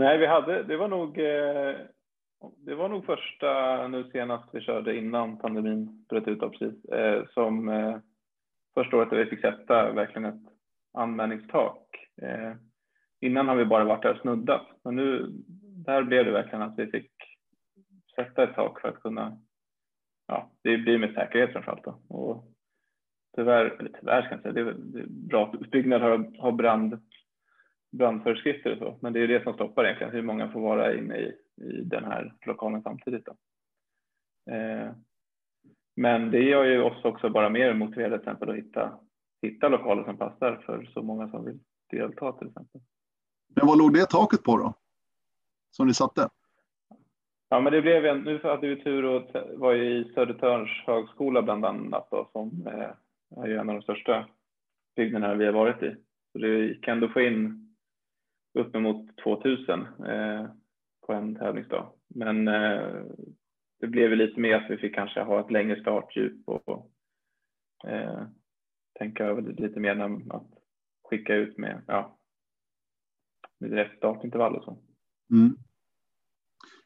Nej, 0.01 0.19
vi 0.19 0.27
hade, 0.27 0.63
det 0.63 0.77
var 0.77 0.89
nog, 0.89 1.19
eh, 1.19 1.77
det 2.57 2.75
var 2.75 2.89
nog 2.89 3.07
första 3.07 3.89
nu 3.89 4.05
senast 4.05 4.49
vi 4.53 4.61
körde 4.61 4.97
innan 4.97 5.39
pandemin 5.39 6.07
bröt 6.09 6.29
ut 6.29 6.41
precis, 6.41 6.85
eh, 6.85 7.27
som 7.27 7.69
eh, 7.69 7.99
första 8.75 8.97
året 8.97 9.11
där 9.11 9.17
vi 9.17 9.31
fick 9.31 9.41
sätta 9.41 9.93
verkligen 9.93 10.25
ett 10.25 10.43
anmälningstak. 10.95 11.87
Innan 13.21 13.49
har 13.49 13.57
vi 13.57 13.65
bara 13.65 13.85
varit 13.85 14.03
där 14.03 14.15
och 14.15 14.21
snuddat, 14.21 14.67
men 14.85 14.97
nu 14.97 15.27
där 15.87 16.03
blev 16.03 16.25
det 16.25 16.31
verkligen 16.31 16.63
att 16.63 16.79
vi 16.79 16.87
fick 16.87 17.13
sätta 18.15 18.43
ett 18.43 18.55
tak 18.55 18.81
för 18.81 18.89
att 18.89 19.03
kunna, 19.03 19.39
ja, 20.27 20.51
det 20.63 20.79
blir 20.79 20.99
med 20.99 21.15
säkerhet 21.15 21.53
framförallt 21.53 21.85
då. 21.85 22.01
Och 22.09 22.45
tyvärr, 23.37 23.65
eller 23.65 23.91
tyvärr 24.01 24.23
ska 24.23 24.35
jag 24.35 24.43
säga, 24.43 24.53
det 24.53 24.61
är, 24.61 24.75
det 24.79 25.01
är 25.01 25.07
bra 25.07 25.47
att 25.47 25.71
byggnader 25.71 26.11
har, 26.11 26.43
har 26.43 26.53
brand, 26.53 27.01
brandföreskrifter 27.91 28.73
och 28.73 28.79
så, 28.79 28.99
men 29.01 29.13
det 29.13 29.21
är 29.21 29.29
det 29.29 29.43
som 29.43 29.55
stoppar 29.55 29.85
egentligen 29.85 30.13
hur 30.13 30.23
många 30.23 30.53
får 30.53 30.61
vara 30.61 30.95
inne 30.95 31.17
i, 31.17 31.35
i 31.63 31.83
den 31.83 32.05
här 32.05 32.35
lokalen 32.47 32.83
samtidigt. 32.83 33.27
Då. 33.27 33.33
Eh, 34.53 34.93
men 35.97 36.31
det 36.31 36.43
gör 36.43 36.65
ju 36.65 36.83
oss 36.83 37.05
också 37.05 37.31
bara 37.31 37.49
mer 37.49 37.75
motiverade 37.75 38.19
till 38.19 38.29
exempel 38.29 38.51
att 38.51 38.57
hitta, 38.57 38.99
hitta 39.43 39.69
lokaler 39.69 40.05
som 40.05 40.17
passar 40.17 40.63
för 40.67 40.91
så 40.95 41.03
många 41.03 41.31
som 41.31 41.45
vill 41.45 41.59
delta 41.91 42.33
till 42.33 42.49
exempel. 42.49 42.81
Men 43.57 43.67
vad 43.67 43.79
låg 43.79 43.95
det 43.95 44.07
taket 44.07 44.43
på 44.43 44.57
då? 44.57 44.75
Som 45.71 45.87
ni 45.87 45.95
satte? 45.95 46.29
Ja, 47.49 47.61
men 47.61 47.73
det 47.73 47.83
blev 47.83 48.07
en, 48.07 48.21
nu 48.21 48.41
hade 48.43 48.69
vi 48.69 48.83
tur 48.83 49.05
och 49.05 49.23
var 49.57 49.75
i 49.75 50.13
Södertörns 50.15 50.71
högskola 50.87 51.43
bland 51.43 51.65
annat 51.65 52.09
då, 52.11 52.29
som 52.33 52.67
eh, 52.67 53.45
är 53.45 53.49
en 53.49 53.69
av 53.71 53.75
de 53.75 53.83
största 53.83 54.29
byggnaderna 54.97 55.35
vi 55.35 55.47
har 55.47 55.53
varit 55.53 55.83
i. 55.83 55.97
Så 56.33 56.39
det 56.39 56.83
kan 56.83 56.95
ändå 56.95 57.09
få 57.09 57.21
in 57.21 57.70
uppemot 58.55 59.17
2000 59.25 59.81
eh, 59.81 60.47
på 61.07 61.13
en 61.13 61.37
tävlingsdag. 61.37 61.93
Men 62.09 62.49
eh, 62.49 63.05
det 63.81 63.87
blev 63.87 64.17
lite 64.17 64.41
mer 64.41 64.55
att 64.55 64.71
vi 64.71 64.77
fick 64.77 64.95
kanske 64.95 65.21
ha 65.21 65.41
ett 65.41 65.51
längre 65.51 65.81
startdjup 65.81 66.49
och 66.49 66.93
eh, 67.87 68.23
tänka 68.99 69.25
över 69.25 69.43
lite 69.43 69.81
mer 69.81 70.01
än 70.01 70.33
att 70.33 70.51
skicka 71.05 71.35
ut 71.35 71.59
med, 71.59 71.83
ja, 71.87 72.19
med 73.59 73.73
rätt 73.73 73.97
startintervall 73.97 74.57
och 74.57 74.65
så. 74.65 74.79
Mm. 75.33 75.57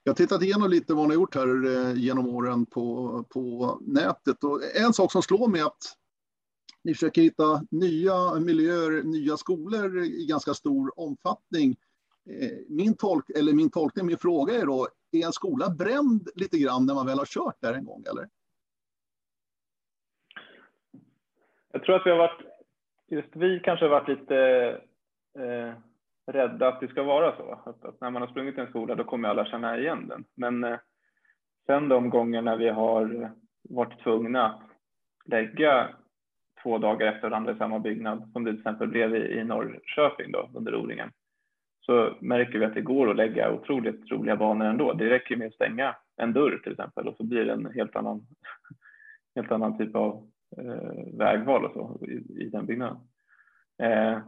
Jag 0.02 0.10
har 0.12 0.16
tittat 0.16 0.42
igenom 0.42 0.70
lite 0.70 0.94
vad 0.94 1.08
ni 1.08 1.14
har 1.14 1.20
gjort 1.20 1.34
här 1.34 1.66
eh, 1.66 1.94
genom 1.94 2.28
åren 2.28 2.66
på, 2.66 3.24
på 3.34 3.78
nätet 3.82 4.44
och 4.44 4.60
en 4.84 4.92
sak 4.92 5.12
som 5.12 5.22
slår 5.22 5.48
mig 5.48 5.60
är 5.60 5.66
att 5.66 5.96
ni 6.84 6.94
försöker 6.94 7.22
hitta 7.22 7.62
nya 7.70 8.40
miljöer, 8.40 9.02
nya 9.02 9.36
skolor 9.36 10.04
i 10.04 10.26
ganska 10.28 10.54
stor 10.54 11.00
omfattning. 11.00 11.76
Eh, 12.30 12.58
min, 12.68 12.96
tolk, 12.96 13.30
eller 13.30 13.52
min 13.52 13.70
tolkning, 13.70 14.06
min 14.06 14.18
fråga 14.18 14.54
är 14.54 14.66
då, 14.66 14.88
är 15.12 15.26
en 15.26 15.32
skola 15.32 15.70
bränd 15.70 16.28
lite 16.34 16.58
grann 16.58 16.86
när 16.86 16.94
man 16.94 17.06
väl 17.06 17.18
har 17.18 17.26
kört 17.26 17.60
där 17.60 17.74
en 17.74 17.84
gång 17.84 18.04
eller? 18.10 18.28
Jag 21.72 21.82
tror 21.84 21.96
att 21.96 22.06
vi 22.06 22.10
har 22.10 22.18
varit, 22.18 22.40
just 23.06 23.28
vi 23.32 23.60
kanske 23.64 23.84
har 23.84 23.90
varit 23.90 24.08
lite 24.08 24.36
eh 25.38 25.74
rädda 26.26 26.68
att 26.68 26.80
det 26.80 26.88
ska 26.88 27.02
vara 27.02 27.36
så. 27.36 27.60
Att, 27.64 27.84
att, 27.84 28.00
när 28.00 28.10
man 28.10 28.22
har 28.22 28.28
sprungit 28.28 28.58
en 28.58 28.66
skola 28.66 28.94
då 28.94 29.04
kommer 29.04 29.28
alla 29.28 29.44
känna 29.44 29.78
igen 29.78 30.08
den. 30.08 30.24
Men 30.34 30.64
eh, 30.64 30.78
sen 31.66 31.88
de 31.88 32.10
gångerna 32.10 32.56
vi 32.56 32.68
har 32.68 33.32
varit 33.62 34.02
tvungna 34.02 34.46
att 34.46 34.62
lägga 35.24 35.94
två 36.64 36.78
dagar 36.78 37.06
efter 37.06 37.28
varandra 37.28 37.52
i 37.52 37.56
samma 37.56 37.78
byggnad, 37.78 38.30
som 38.32 38.44
det 38.44 38.50
till 38.50 38.60
exempel 38.60 38.88
blev 38.88 39.16
i, 39.16 39.38
i 39.38 39.44
Norrköping 39.44 40.32
då, 40.32 40.50
under 40.54 40.74
O-ringen, 40.74 41.10
så 41.86 42.16
märker 42.20 42.58
vi 42.58 42.64
att 42.64 42.74
det 42.74 42.80
går 42.80 43.10
att 43.10 43.16
lägga 43.16 43.52
otroligt 43.52 44.10
roliga 44.10 44.36
banor 44.36 44.66
ändå. 44.66 44.92
Det 44.92 45.10
räcker 45.10 45.36
med 45.36 45.46
att 45.46 45.54
stänga 45.54 45.96
en 46.16 46.32
dörr 46.32 46.60
till 46.62 46.72
exempel 46.72 47.08
och 47.08 47.16
så 47.16 47.24
blir 47.24 47.44
det 47.44 47.52
en 47.52 47.66
helt 47.74 47.96
annan, 47.96 48.26
helt 49.36 49.52
annan 49.52 49.78
typ 49.78 49.96
av 49.96 50.30
eh, 50.58 51.18
vägval 51.18 51.64
och 51.64 51.72
så 51.72 52.06
i, 52.06 52.44
i 52.44 52.48
den 52.48 52.66
byggnaden. 52.66 52.96
Eh, 53.82 54.18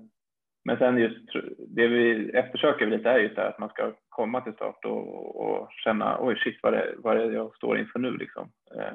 men 0.65 0.79
sen 0.79 0.99
just 0.99 1.33
det 1.69 1.89
vi 1.89 2.31
eftersöker 2.31 2.87
lite 2.87 3.11
är 3.11 3.19
just 3.19 3.37
det 3.37 3.43
här 3.43 3.49
att 3.49 3.59
man 3.59 3.69
ska 3.69 3.93
komma 4.09 4.41
till 4.41 4.53
start 4.53 4.85
och, 4.85 5.41
och 5.41 5.69
känna 5.85 6.19
oj 6.21 6.37
shit 6.37 6.59
vad 6.63 6.73
det, 6.73 6.95
vad 6.99 7.17
det 7.17 7.25
jag 7.33 7.57
står 7.57 7.79
inför 7.79 7.99
nu 7.99 8.11
liksom. 8.11 8.51
Eh, 8.75 8.93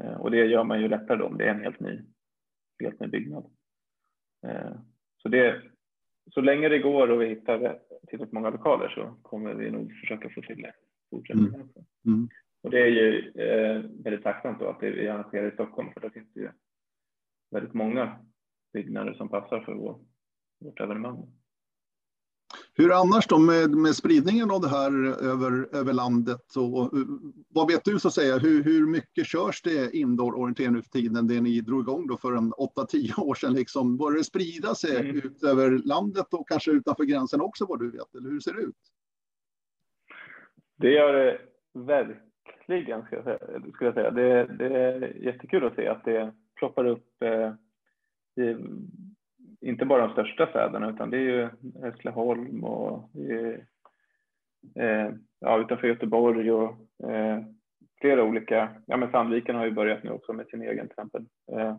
eh, 0.00 0.20
och 0.20 0.30
det 0.30 0.46
gör 0.46 0.64
man 0.64 0.80
ju 0.80 0.88
lättare 0.88 1.18
då 1.18 1.26
om 1.26 1.38
det 1.38 1.44
är 1.44 1.50
en 1.50 1.62
helt 1.62 1.80
ny, 1.80 2.00
helt 2.82 3.00
ny 3.00 3.06
byggnad. 3.06 3.44
Eh, 4.46 4.72
så, 5.22 5.28
det, 5.28 5.62
så 6.30 6.40
länge 6.40 6.68
det 6.68 6.78
går 6.78 7.10
och 7.10 7.22
vi 7.22 7.28
hittar 7.28 7.78
tillräckligt 8.08 8.32
många 8.32 8.50
lokaler 8.50 8.88
så 8.88 9.16
kommer 9.22 9.54
vi 9.54 9.70
nog 9.70 9.92
försöka 10.00 10.30
få 10.30 10.42
till 10.42 10.62
det. 10.62 10.74
Mm. 11.32 11.54
Mm. 12.06 12.28
Och 12.62 12.70
det 12.70 12.80
är 12.80 12.86
ju 12.86 13.32
eh, 13.34 13.82
väldigt 14.04 14.22
tacksamt 14.22 14.60
då 14.60 14.68
att 14.68 14.80
det 14.80 14.90
vi 14.90 15.08
arrangerar 15.08 15.48
i 15.48 15.54
Stockholm 15.54 15.92
för 15.92 16.00
det 16.00 16.10
finns 16.10 16.32
det 16.34 16.40
ju 16.40 16.50
väldigt 17.50 17.74
många 17.74 18.18
byggnader 18.72 19.14
som 19.14 19.28
passar 19.28 19.60
för 19.60 19.74
vår 19.74 20.00
vårt 20.60 20.80
evenemang. 20.80 21.41
Hur 22.74 22.92
annars 22.92 23.26
då 23.26 23.38
med, 23.38 23.70
med 23.70 23.94
spridningen 23.94 24.50
av 24.50 24.60
det 24.60 24.68
här 24.68 25.04
över, 25.24 25.76
över 25.76 25.92
landet? 25.92 26.56
Och, 26.56 26.92
vad 27.48 27.70
vet 27.70 27.84
du 27.84 27.98
så 27.98 28.08
att 28.08 28.14
säga? 28.14 28.38
Hur, 28.38 28.64
hur 28.64 28.86
mycket 28.86 29.26
körs 29.26 29.62
det 29.62 29.96
indoor-orientering 29.96 30.72
nu 30.72 30.82
för 30.82 30.90
tiden? 30.90 31.26
Det 31.26 31.40
ni 31.40 31.60
drog 31.60 31.80
igång 31.80 32.06
då 32.06 32.16
för 32.16 32.32
en 32.32 32.52
8-10 32.52 33.20
år 33.20 33.34
sedan. 33.34 33.54
Liksom. 33.54 33.96
Börjar 33.96 34.18
det 34.18 34.24
sprida 34.24 34.74
sig 34.74 34.96
mm. 34.96 35.16
ut 35.16 35.42
över 35.42 35.70
landet 35.70 36.34
och 36.34 36.48
kanske 36.48 36.70
utanför 36.70 37.04
gränsen 37.04 37.40
också 37.40 37.66
vad 37.66 37.78
du 37.78 37.90
vet? 37.90 38.14
Eller 38.14 38.30
hur 38.30 38.40
ser 38.40 38.54
det 38.54 38.62
ut? 38.62 38.76
Det 40.76 40.90
gör 40.90 41.12
det 41.12 41.40
verkligen, 41.74 43.02
ska 43.02 43.16
jag 43.16 43.24
säga. 43.24 43.38
Ska 43.74 43.84
jag 43.84 43.94
säga. 43.94 44.10
Det, 44.10 44.56
det 44.58 44.66
är 44.66 45.16
jättekul 45.24 45.64
att 45.64 45.74
se 45.74 45.88
att 45.88 46.04
det 46.04 46.34
ploppar 46.54 46.84
upp 46.84 47.22
eh, 47.22 47.52
i 48.44 48.56
inte 49.62 49.84
bara 49.84 50.06
de 50.06 50.12
största 50.12 50.46
städerna 50.46 50.90
utan 50.90 51.10
det 51.10 51.16
är 51.16 51.20
ju 51.20 51.48
Hässleholm 51.82 52.64
och 52.64 53.10
eh, 54.76 55.10
ja, 55.40 55.60
utanför 55.60 55.88
Göteborg 55.88 56.52
och 56.52 56.70
eh, 57.10 57.40
flera 58.00 58.24
olika, 58.24 58.68
ja 58.86 58.96
men 58.96 59.10
Sandviken 59.10 59.56
har 59.56 59.64
ju 59.64 59.70
börjat 59.70 60.02
nu 60.02 60.10
också 60.10 60.32
med 60.32 60.46
sin 60.46 60.62
egen 60.62 60.88
till 60.88 60.92
exempel. 60.92 61.24
Eh, 61.52 61.76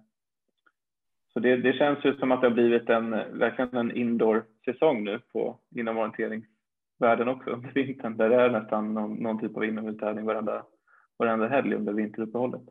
så 1.34 1.39
det, 1.39 1.57
det, 1.57 1.73
känns 1.73 2.05
ju 2.05 2.13
som 2.13 2.31
att 2.31 2.41
det 2.41 2.47
har 2.47 2.53
blivit 2.53 2.89
en, 2.89 3.09
verkligen 3.11 3.77
en 3.77 3.97
indoor-säsong 3.97 5.03
nu 5.03 5.19
på, 5.34 5.59
inom 5.75 5.97
orienteringsvärlden 5.97 7.27
också 7.27 7.49
under 7.49 7.71
vintern 7.73 8.17
där 8.17 8.29
det 8.29 8.36
är 8.36 8.49
nästan 8.49 8.93
någon, 8.93 9.13
någon 9.13 9.39
typ 9.39 9.57
av 9.57 9.65
inomhustävling 9.65 10.25
varenda, 10.25 10.65
varenda 11.17 11.47
helg 11.47 11.75
under 11.75 11.93
vinteruppehållet. 11.93 12.61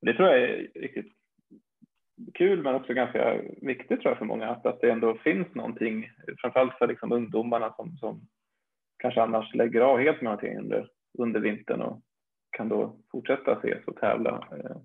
Det 0.00 0.14
tror 0.14 0.28
jag 0.28 0.42
är 0.42 0.68
riktigt 0.74 1.12
kul 2.34 2.62
men 2.62 2.74
också 2.74 2.94
ganska 2.94 3.40
viktigt 3.62 4.00
tror 4.00 4.10
jag 4.10 4.18
för 4.18 4.24
många 4.24 4.48
att, 4.48 4.66
att 4.66 4.80
det 4.80 4.90
ändå 4.90 5.14
finns 5.14 5.54
någonting, 5.54 6.10
framförallt 6.38 6.74
för 6.78 6.86
liksom 6.86 7.12
ungdomarna 7.12 7.72
som, 7.72 7.96
som 7.96 8.20
kanske 8.98 9.22
annars 9.22 9.54
lägger 9.54 9.80
av 9.80 9.98
helt 9.98 10.16
med 10.16 10.24
någonting 10.24 10.58
under, 10.58 10.90
under 11.18 11.40
vintern 11.40 11.80
och 11.80 12.02
kan 12.50 12.68
då 12.68 12.96
fortsätta 13.10 13.58
ses 13.58 13.84
och 13.84 13.96
tävla 13.96 14.48
eh, 14.52 14.76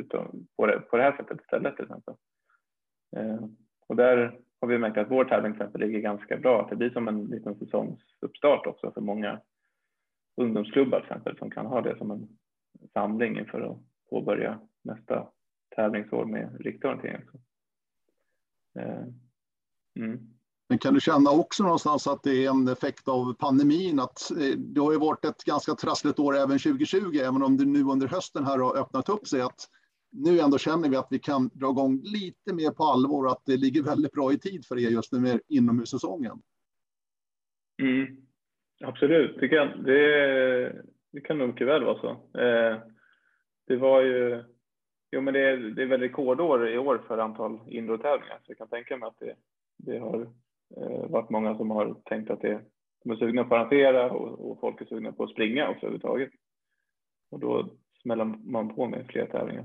utom, 0.00 0.46
på, 0.56 0.66
det, 0.66 0.80
på 0.80 0.96
det 0.96 1.02
här 1.02 1.16
sättet 1.16 1.40
istället 1.40 1.76
till 1.76 1.84
exempel. 1.84 2.14
Eh, 3.16 3.44
och 3.86 3.96
där 3.96 4.38
har 4.60 4.68
vi 4.68 4.78
märkt 4.78 4.98
att 4.98 5.10
vår 5.10 5.24
tävling 5.24 5.52
till 5.52 5.62
exempel 5.62 5.80
ligger 5.80 6.00
ganska 6.00 6.36
bra, 6.36 6.62
att 6.62 6.70
det 6.70 6.76
blir 6.76 6.90
som 6.90 7.08
en 7.08 7.24
liten 7.24 7.58
säsongsuppstart 7.58 8.66
också 8.66 8.92
för 8.92 9.00
många 9.00 9.40
ungdomsklubbar 10.36 11.00
till 11.00 11.10
exempel 11.10 11.38
som 11.38 11.50
kan 11.50 11.66
ha 11.66 11.80
det 11.80 11.98
som 11.98 12.10
en 12.10 12.28
samling 12.92 13.38
inför 13.38 13.60
att 13.60 13.78
påbörja 14.10 14.60
nästa 14.84 15.28
tävlingsår 15.78 16.24
med 16.24 16.60
riktig 16.60 16.88
orientering. 16.90 17.22
Eh, 18.78 19.06
mm. 19.98 20.18
Men 20.68 20.78
kan 20.78 20.94
du 20.94 21.00
känna 21.00 21.30
också 21.30 21.62
någonstans 21.62 22.06
att 22.06 22.22
det 22.22 22.44
är 22.44 22.50
en 22.50 22.68
effekt 22.68 23.08
av 23.08 23.34
pandemin? 23.34 24.00
Att 24.00 24.30
eh, 24.30 24.58
det 24.58 24.80
har 24.80 24.92
ju 24.92 24.98
varit 24.98 25.24
ett 25.24 25.44
ganska 25.44 25.74
trassligt 25.74 26.18
år 26.18 26.36
även 26.36 26.58
2020, 26.58 27.18
även 27.22 27.42
om 27.42 27.56
det 27.56 27.64
nu 27.64 27.82
under 27.82 28.08
hösten 28.08 28.44
här 28.44 28.58
har 28.58 28.76
öppnat 28.76 29.08
upp 29.08 29.26
sig. 29.26 29.40
Att 29.40 29.60
nu 30.10 30.40
ändå 30.40 30.58
känner 30.58 30.88
vi 30.88 30.96
att 30.96 31.08
vi 31.10 31.18
kan 31.18 31.50
dra 31.52 31.70
igång 31.70 32.00
lite 32.02 32.54
mer 32.54 32.70
på 32.70 32.84
allvar 32.84 33.24
och 33.24 33.32
att 33.32 33.42
det 33.46 33.56
ligger 33.56 33.82
väldigt 33.82 34.12
bra 34.12 34.32
i 34.32 34.38
tid 34.38 34.66
för 34.66 34.78
er 34.78 34.90
just 34.90 35.12
nu 35.12 35.20
med 35.20 35.40
inomhussäsongen. 35.48 36.36
Mm. 37.82 38.16
Absolut, 38.84 39.40
det 39.40 39.48
kan, 39.48 39.82
det, 39.82 40.82
det 41.12 41.20
kan 41.20 41.38
nog 41.38 41.48
mycket 41.48 41.66
väl 41.66 41.84
vara 41.84 42.00
så. 42.00 42.10
Eh, 42.40 42.78
det 43.66 43.76
var 43.76 44.02
ju 44.02 44.44
Jo, 45.10 45.20
men 45.20 45.34
det 45.34 45.40
är, 45.40 45.56
det 45.56 45.82
är 45.82 45.86
väl 45.86 46.00
rekordår 46.00 46.68
i 46.68 46.78
år 46.78 46.98
för 47.08 47.18
antal 47.18 47.60
indoor-tävlingar, 47.66 48.38
så 48.38 48.50
jag 48.50 48.58
kan 48.58 48.68
tänka 48.68 48.96
mig 48.96 49.06
att 49.06 49.18
det, 49.18 49.36
det 49.76 49.98
har 49.98 50.20
eh, 50.76 51.10
varit 51.10 51.30
många 51.30 51.56
som 51.56 51.70
har 51.70 51.94
tänkt 52.04 52.30
att 52.30 52.40
det, 52.40 52.60
de 53.04 53.10
är 53.10 53.16
sugna 53.16 53.44
på 53.44 53.54
att 53.54 53.60
arrangera 53.60 54.10
och, 54.10 54.50
och 54.50 54.60
folk 54.60 54.80
är 54.80 54.84
sugna 54.84 55.12
på 55.12 55.24
att 55.24 55.30
springa 55.30 55.68
också 55.68 55.86
överhuvudtaget. 55.86 56.30
Och 57.30 57.40
då 57.40 57.68
smäller 58.02 58.24
man 58.24 58.74
på 58.74 58.86
med 58.86 59.06
fler 59.06 59.26
tävlingar. 59.26 59.64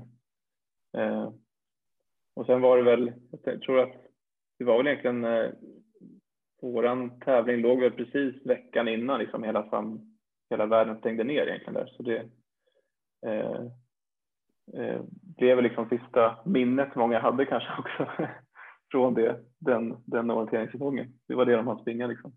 Eh, 0.96 1.32
och 2.34 2.46
sen 2.46 2.60
var 2.60 2.76
det 2.76 2.82
väl, 2.82 3.12
jag 3.42 3.62
tror 3.62 3.80
att 3.80 3.94
det 4.58 4.64
var 4.64 4.76
väl 4.76 4.86
egentligen 4.86 5.24
eh, 5.24 5.50
våran 6.62 7.20
tävling 7.20 7.60
låg 7.60 7.80
väl 7.80 7.92
precis 7.92 8.46
veckan 8.46 8.88
innan 8.88 9.20
liksom 9.20 9.42
hela, 9.42 9.92
hela 10.50 10.66
världen 10.66 10.98
stängde 10.98 11.24
ner 11.24 11.46
egentligen 11.46 11.74
där. 11.74 11.86
Så 11.96 12.02
det, 12.02 12.30
eh, 13.26 13.66
eh, 14.72 15.02
blev 15.36 15.62
liksom 15.62 15.88
sista 15.88 16.38
minnet 16.44 16.94
många 16.94 17.20
hade 17.20 17.46
kanske 17.46 17.68
också 17.78 18.28
från 18.90 19.14
det, 19.14 19.40
den, 19.58 19.96
den 20.04 20.30
orienteringssäsongen. 20.30 21.12
Det 21.28 21.34
var 21.34 21.46
det 21.46 21.56
de 21.56 21.66
hade 21.66 21.80
springa 21.80 22.06
liksom. 22.06 22.36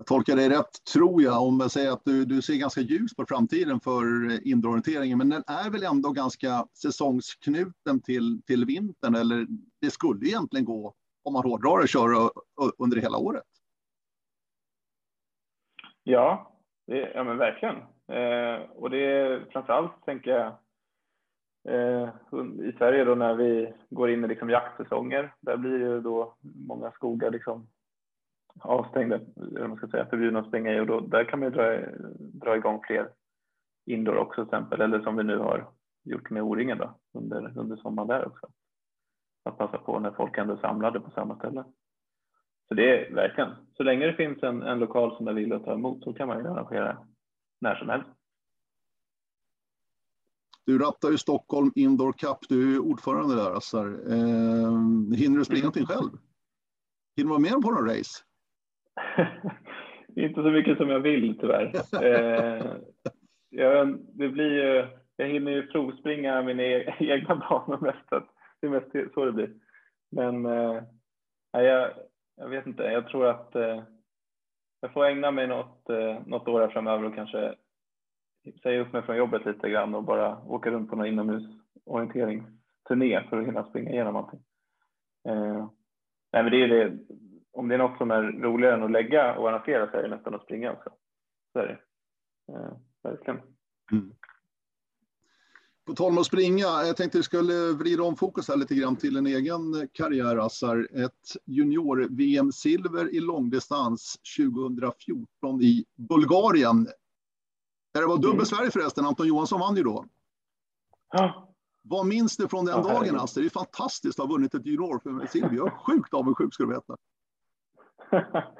Jag 0.00 0.06
tolkar 0.06 0.36
dig 0.36 0.48
rätt, 0.48 0.84
tror 0.92 1.22
jag, 1.22 1.42
om 1.42 1.60
jag 1.60 1.70
säger 1.70 1.92
att 1.92 2.04
du, 2.04 2.24
du 2.24 2.42
ser 2.42 2.56
ganska 2.56 2.80
ljus 2.80 3.16
på 3.16 3.26
framtiden 3.26 3.80
för 3.80 4.02
indoororienteringen, 4.48 5.18
men 5.18 5.28
den 5.28 5.42
är 5.46 5.70
väl 5.70 5.82
ändå 5.82 6.10
ganska 6.10 6.66
säsongsknuten 6.82 8.02
till, 8.02 8.42
till 8.46 8.64
vintern, 8.64 9.14
eller 9.14 9.46
det 9.80 9.90
skulle 9.90 10.26
egentligen 10.26 10.64
gå, 10.64 10.94
om 11.22 11.32
man 11.32 11.42
hårdrar 11.42 11.82
det, 11.82 11.88
köra 11.88 12.30
under 12.78 12.96
hela 12.96 13.18
året? 13.18 13.46
Ja, 16.02 16.56
det, 16.86 17.12
ja 17.14 17.24
men 17.24 17.38
verkligen. 17.38 17.76
Eh, 18.10 18.60
och 18.70 18.90
det 18.90 19.04
är 19.04 19.44
framförallt, 19.50 20.04
tänker 20.04 20.30
jag, 20.30 20.52
eh, 21.74 22.08
i 22.62 22.72
Sverige 22.78 23.04
då 23.04 23.14
när 23.14 23.34
vi 23.34 23.74
går 23.90 24.10
in 24.10 24.24
i 24.24 24.28
liksom 24.28 24.50
jaktsäsonger, 24.50 25.34
där 25.40 25.56
blir 25.56 25.78
ju 25.78 26.00
då 26.00 26.34
många 26.68 26.90
skogar 26.90 27.30
liksom 27.30 27.68
avstängda, 28.60 29.20
eller 29.36 29.68
man 29.68 29.76
ska 29.76 29.88
säga, 29.88 30.06
förbjudna 30.06 30.38
att 30.38 30.48
springa 30.48 30.72
i 30.72 30.80
och 30.80 30.86
då, 30.86 31.00
där 31.00 31.24
kan 31.24 31.38
man 31.38 31.48
ju 31.48 31.54
dra, 31.54 31.78
dra 32.18 32.56
igång 32.56 32.80
fler 32.86 33.08
indoor 33.86 34.16
också 34.16 34.34
till 34.34 34.54
exempel, 34.54 34.80
eller 34.80 35.00
som 35.00 35.16
vi 35.16 35.24
nu 35.24 35.38
har 35.38 35.68
gjort 36.04 36.30
med 36.30 36.42
O-ringen 36.42 36.78
då 36.78 36.98
under, 37.14 37.58
under 37.58 37.76
sommaren 37.76 38.08
där 38.08 38.26
också. 38.26 38.48
Att 39.44 39.58
passa 39.58 39.78
på 39.78 39.98
när 39.98 40.10
folk 40.10 40.38
ändå 40.38 40.54
är 40.54 40.58
samlade 40.58 41.00
på 41.00 41.10
samma 41.10 41.36
ställe. 41.36 41.64
Så 42.68 42.74
det 42.74 43.06
är 43.06 43.14
verkligen, 43.14 43.50
så 43.76 43.82
länge 43.82 44.06
det 44.06 44.12
finns 44.12 44.42
en, 44.42 44.62
en 44.62 44.78
lokal 44.78 45.16
som 45.16 45.28
är 45.28 45.32
villig 45.32 45.56
att 45.56 45.64
ta 45.64 45.72
emot 45.72 46.04
så 46.04 46.12
kan 46.12 46.28
man 46.28 46.38
ju 46.38 46.48
arrangera 46.48 46.98
när 47.60 47.74
som 47.74 47.88
helst. 47.88 48.08
Du 50.66 50.78
rattar 50.78 51.10
ju 51.10 51.18
Stockholm 51.18 51.72
Indoor 51.74 52.12
Cup, 52.12 52.38
du 52.48 52.74
är 52.74 52.78
ordförande 52.78 53.34
där 53.34 53.56
Assar. 53.56 53.86
Eh, 53.86 54.72
hinner 55.16 55.38
du 55.38 55.44
springa 55.44 55.62
någonting 55.62 55.86
själv? 55.86 56.10
Hinner 57.16 57.28
du 57.28 57.28
vara 57.28 57.38
med 57.38 57.52
på 57.52 57.70
några 57.70 57.92
race? 57.92 58.24
Inte 60.16 60.42
så 60.42 60.50
mycket 60.50 60.76
som 60.76 60.88
jag 60.88 61.00
vill 61.00 61.38
tyvärr. 61.40 61.74
eh, 62.04 62.66
jag, 63.50 63.98
det 64.12 64.28
blir 64.28 64.50
ju, 64.50 64.86
jag 65.16 65.28
hinner 65.28 65.52
ju 65.52 65.66
provspringa 65.66 66.42
mina 66.42 66.62
e-, 66.62 66.96
egna 67.00 67.36
banor 67.36 67.78
mest. 67.80 68.26
Det 68.60 68.66
är 68.66 68.70
mest 68.70 69.14
så 69.14 69.24
det 69.24 69.32
blir. 69.32 69.54
Men 70.10 70.46
eh, 70.46 70.82
jag, 71.52 71.90
jag 72.36 72.48
vet 72.48 72.66
inte, 72.66 72.82
jag 72.82 73.08
tror 73.08 73.26
att 73.26 73.54
eh, 73.54 73.82
jag 74.80 74.92
får 74.92 75.04
ägna 75.04 75.30
mig 75.30 75.46
något, 75.46 75.90
eh, 75.90 76.18
något 76.26 76.48
år 76.48 76.60
här 76.60 76.68
framöver 76.68 77.04
och 77.04 77.14
kanske 77.14 77.54
säga 78.62 78.80
upp 78.80 78.92
mig 78.92 79.02
från 79.02 79.16
jobbet 79.16 79.46
lite 79.46 79.70
grann 79.70 79.94
och 79.94 80.04
bara 80.04 80.44
åka 80.44 80.70
runt 80.70 80.90
på 80.90 80.96
någon 80.96 81.06
inomhusorienteringsturné 81.06 83.24
för 83.28 83.40
att 83.40 83.46
hinna 83.46 83.68
springa 83.68 83.90
igenom 83.90 84.16
allting. 84.16 84.40
Eh, 85.28 85.68
nej, 86.32 86.42
men 86.42 86.50
det 86.50 86.62
är 86.62 86.68
det, 86.68 86.98
om 87.52 87.68
det 87.68 87.74
är 87.74 87.78
något 87.78 87.98
som 87.98 88.10
är 88.10 88.22
roligare 88.22 88.74
än 88.74 88.82
att 88.82 88.90
lägga 88.90 89.36
och 89.36 89.48
arrangera 89.48 89.90
så 89.90 89.96
är 89.96 90.02
det 90.02 90.08
nästan 90.08 90.34
att 90.34 90.42
springa 90.42 90.72
också. 90.72 90.90
Så 91.52 91.58
är 91.58 91.66
det. 91.66 91.78
Eh, 92.52 92.72
verkligen. 93.02 93.40
Mm. 93.92 94.12
På 95.90 95.96
tal 95.96 96.12
om 96.12 96.18
att 96.18 96.26
springa, 96.26 96.66
jag 96.66 96.96
tänkte 96.96 97.18
att 97.18 97.20
vi 97.20 97.22
skulle 97.22 97.72
vrida 97.72 98.02
om 98.02 98.16
fokus 98.16 98.48
här 98.48 98.56
lite 98.56 98.74
grann 98.74 98.96
till 98.96 99.16
en 99.16 99.26
egen 99.26 99.88
karriär, 99.92 100.36
Assar. 100.36 100.88
Ett 101.04 101.36
junior-VM-silver 101.46 103.14
i 103.14 103.20
långdistans 103.20 104.16
2014 104.38 105.62
i 105.62 105.84
Bulgarien. 105.96 106.84
Där 107.94 108.00
det 108.00 108.06
var 108.06 108.16
dubbel 108.16 108.32
mm. 108.32 108.46
Sverige 108.46 108.70
förresten, 108.70 109.06
Anton 109.06 109.26
Johansson 109.26 109.60
vann 109.60 109.76
ju 109.76 109.82
då. 109.82 110.04
Ja. 111.12 111.54
Vad 111.82 112.06
minns 112.06 112.36
du 112.36 112.48
från 112.48 112.64
den 112.64 112.82
ja, 112.84 112.92
dagen, 112.92 113.16
Assar? 113.16 113.40
Det 113.40 113.46
är 113.46 113.50
fantastiskt 113.50 114.20
att 114.20 114.26
ha 114.26 114.34
vunnit 114.34 114.54
ett 114.54 114.66
junior-silver. 114.66 115.56
Jag 115.56 115.66
är 115.66 115.70
sjukt 115.70 116.14
avundsjuk, 116.14 116.54
ska 116.54 116.64
du 116.64 116.70
veta. 116.70 116.96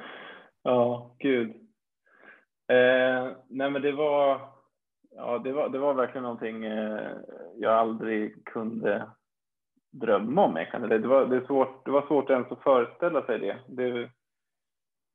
ja, 0.63 1.17
gud. 1.19 1.49
Eh, 2.69 3.37
nej, 3.49 3.71
men 3.71 3.83
det 3.83 3.93
var 3.93 4.60
Ja, 5.11 5.39
det 5.39 5.53
var, 5.53 5.69
det 5.69 5.79
var 5.79 5.95
verkligen 5.95 6.23
någonting 6.23 6.65
eh, 6.65 7.17
jag 7.57 7.73
aldrig 7.73 8.45
kunde 8.45 9.11
drömma 9.91 10.45
om. 10.45 10.55
Det, 10.89 10.99
var, 10.99 11.27
det, 11.27 11.47
svårt, 11.47 11.85
det 11.85 11.91
var 11.91 12.07
svårt 12.07 12.31
ens 12.31 12.53
att 12.53 12.63
föreställa 12.63 13.27
sig 13.27 13.39
det. 13.39 13.59
Det, 13.69 14.11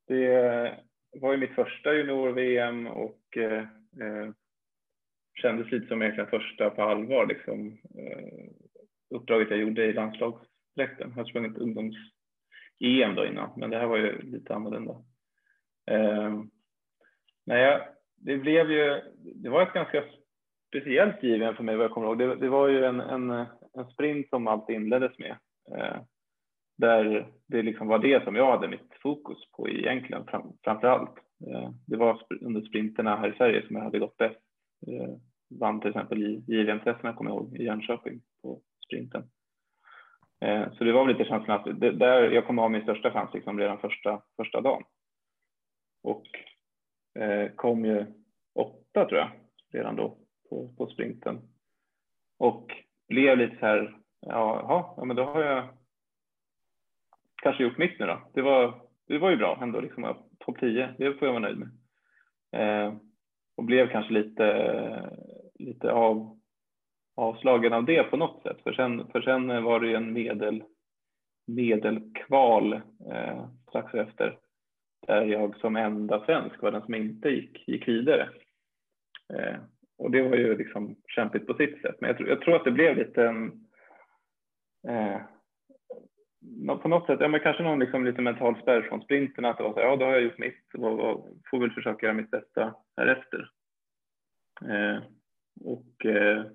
det 0.07 0.35
eh, 0.35 0.73
var 1.21 1.31
ju 1.31 1.37
mitt 1.37 1.55
första 1.55 1.93
junior-VM 1.93 2.87
och 2.87 3.37
eh, 3.37 3.59
eh, 4.01 4.29
kändes 5.41 5.71
lite 5.71 5.87
som 5.87 6.01
egentligen 6.01 6.29
första 6.29 6.69
på 6.69 6.81
allvar. 6.81 7.25
Liksom, 7.25 7.77
eh, 7.97 8.49
uppdraget 9.09 9.49
jag 9.49 9.59
gjorde 9.59 9.85
i 9.85 9.93
landslagsdräkten. 9.93 11.09
Jag 11.09 11.15
har 11.15 11.25
sprungit 11.25 11.57
ungdoms, 11.57 11.95
EM 12.79 13.15
då 13.15 13.25
innan, 13.25 13.49
men 13.57 13.69
det 13.69 13.77
här 13.77 13.87
var 13.87 13.97
ju 13.97 14.21
lite 14.21 14.55
annorlunda. 14.55 15.03
Eh, 15.91 16.43
nej, 17.45 17.94
det 18.25 18.37
blev 18.37 18.71
ju, 18.71 19.01
det 19.35 19.49
var 19.49 19.61
ett 19.61 19.73
ganska 19.73 20.03
speciellt 20.67 21.23
given 21.23 21.55
för 21.55 21.63
mig 21.63 21.75
vad 21.75 21.83
jag 21.83 21.91
kommer 21.91 22.07
ihåg. 22.07 22.17
Det, 22.17 22.35
det 22.35 22.49
var 22.49 22.67
ju 22.67 22.85
en, 22.85 22.99
en, 22.99 23.29
en, 23.73 23.85
sprint 23.93 24.29
som 24.29 24.47
allt 24.47 24.69
inleddes 24.69 25.19
med. 25.19 25.37
Eh, 25.77 25.97
där 26.77 27.27
det 27.47 27.61
liksom 27.61 27.87
var 27.87 27.99
det 27.99 28.23
som 28.23 28.35
jag 28.35 28.51
hade 28.51 28.67
mitt 28.67 28.93
fokus 29.01 29.37
på 29.51 29.69
egentligen 29.69 30.25
fram, 30.25 30.53
framför 30.63 30.87
allt. 30.87 31.17
Eh, 31.47 31.69
det 31.87 31.97
var 31.97 32.21
under 32.41 32.61
sprinterna 32.61 33.15
här 33.15 33.33
i 33.33 33.37
Sverige 33.37 33.67
som 33.67 33.75
jag 33.75 33.83
hade 33.83 33.99
gått 33.99 34.17
bäst. 34.17 34.39
Eh, 34.87 35.15
vann 35.59 35.81
till 35.81 35.89
exempel 35.89 36.23
i 36.23 36.43
JVM-testerna 36.47 37.13
kommer 37.13 37.31
jag 37.31 37.37
ihåg 37.37 37.57
i 37.57 37.63
Jönköping 37.63 38.21
på 38.41 38.61
sprinten. 38.85 39.23
Eh, 40.41 40.73
så 40.73 40.83
det 40.83 40.91
var 40.91 41.05
väl 41.05 41.17
lite 41.17 41.29
känslan 41.29 41.59
att 41.59 41.79
det, 41.79 41.91
där 41.91 42.31
jag 42.31 42.47
kommer 42.47 42.61
ha 42.61 42.69
min 42.69 42.83
största 42.83 43.11
chans 43.11 43.33
liksom 43.33 43.59
redan 43.59 43.77
första, 43.77 44.21
första 44.37 44.61
dagen. 44.61 44.83
Och 46.03 46.25
Eh, 47.19 47.51
kom 47.55 47.85
ju 47.85 48.05
åtta 48.55 49.05
tror 49.05 49.19
jag 49.19 49.31
redan 49.71 49.95
då 49.95 50.17
på, 50.49 50.73
på 50.77 50.87
sprinten. 50.87 51.41
Och 52.37 52.71
blev 53.07 53.37
lite 53.37 53.57
så 53.59 53.65
här, 53.65 53.97
jaha, 54.21 54.93
ja 54.97 55.05
men 55.05 55.15
då 55.15 55.23
har 55.23 55.43
jag 55.43 55.67
kanske 57.35 57.63
gjort 57.63 57.77
mitt 57.77 57.99
nu 57.99 58.05
då. 58.05 58.21
Det 58.33 58.41
var, 58.41 58.81
det 59.07 59.17
var 59.17 59.29
ju 59.29 59.37
bra 59.37 59.59
ändå, 59.61 59.79
liksom, 59.79 60.15
topp 60.39 60.59
10, 60.59 60.95
det 60.97 61.13
får 61.13 61.27
jag 61.27 61.33
vara 61.33 61.39
nöjd 61.39 61.57
med. 61.57 61.69
Eh, 62.51 62.93
och 63.57 63.63
blev 63.63 63.89
kanske 63.89 64.13
lite, 64.13 65.09
lite 65.59 65.91
av, 65.91 66.39
avslagen 67.15 67.73
av 67.73 67.85
det 67.85 68.03
på 68.03 68.17
något 68.17 68.43
sätt. 68.43 68.61
För 68.63 68.73
sen, 68.73 69.07
för 69.11 69.21
sen 69.21 69.63
var 69.63 69.79
det 69.79 69.87
ju 69.87 69.95
en 69.95 70.13
medel, 70.13 70.63
medelkval 71.47 72.73
eh, 73.11 73.45
strax 73.69 73.93
efter 73.93 74.37
där 75.07 75.25
jag 75.25 75.57
som 75.57 75.75
enda 75.75 76.25
svensk 76.25 76.61
var 76.61 76.71
den 76.71 76.81
som 76.81 76.95
inte 76.95 77.29
gick, 77.29 77.67
gick 77.67 77.87
vidare. 77.87 78.29
Eh, 79.33 79.55
och 79.97 80.11
det 80.11 80.21
var 80.21 80.35
ju 80.35 80.57
liksom 80.57 80.95
kämpigt 81.07 81.47
på 81.47 81.53
sitt 81.53 81.81
sätt. 81.81 81.95
Men 81.99 82.07
jag, 82.07 82.17
tror, 82.17 82.29
jag 82.29 82.41
tror 82.41 82.55
att 82.55 82.63
det 82.63 82.71
blev 82.71 82.97
lite 82.97 83.25
en, 83.27 83.67
eh, 84.87 85.21
på 86.81 86.87
något 86.87 87.05
sätt, 87.05 87.19
ja 87.19 87.27
men 87.27 87.39
kanske 87.39 87.63
någon 87.63 87.79
liksom 87.79 88.05
lite 88.05 88.21
mental 88.21 88.55
spärr 88.61 88.81
från 88.81 89.01
sprinten 89.01 89.45
att 89.45 89.57
det 89.57 89.63
var 89.63 89.73
så 89.73 89.79
ja 89.79 89.95
då 89.95 90.05
har 90.05 90.11
jag 90.11 90.23
gjort 90.23 90.37
mitt 90.37 90.73
och, 90.73 90.99
och 90.99 91.29
får 91.49 91.59
väl 91.59 91.71
försöka 91.71 92.05
göra 92.05 92.15
mitt 92.15 92.31
bästa 92.31 92.75
härefter. 92.97 93.49
Eh, 94.61 95.03
och 95.61 96.05
eh, 96.05 96.45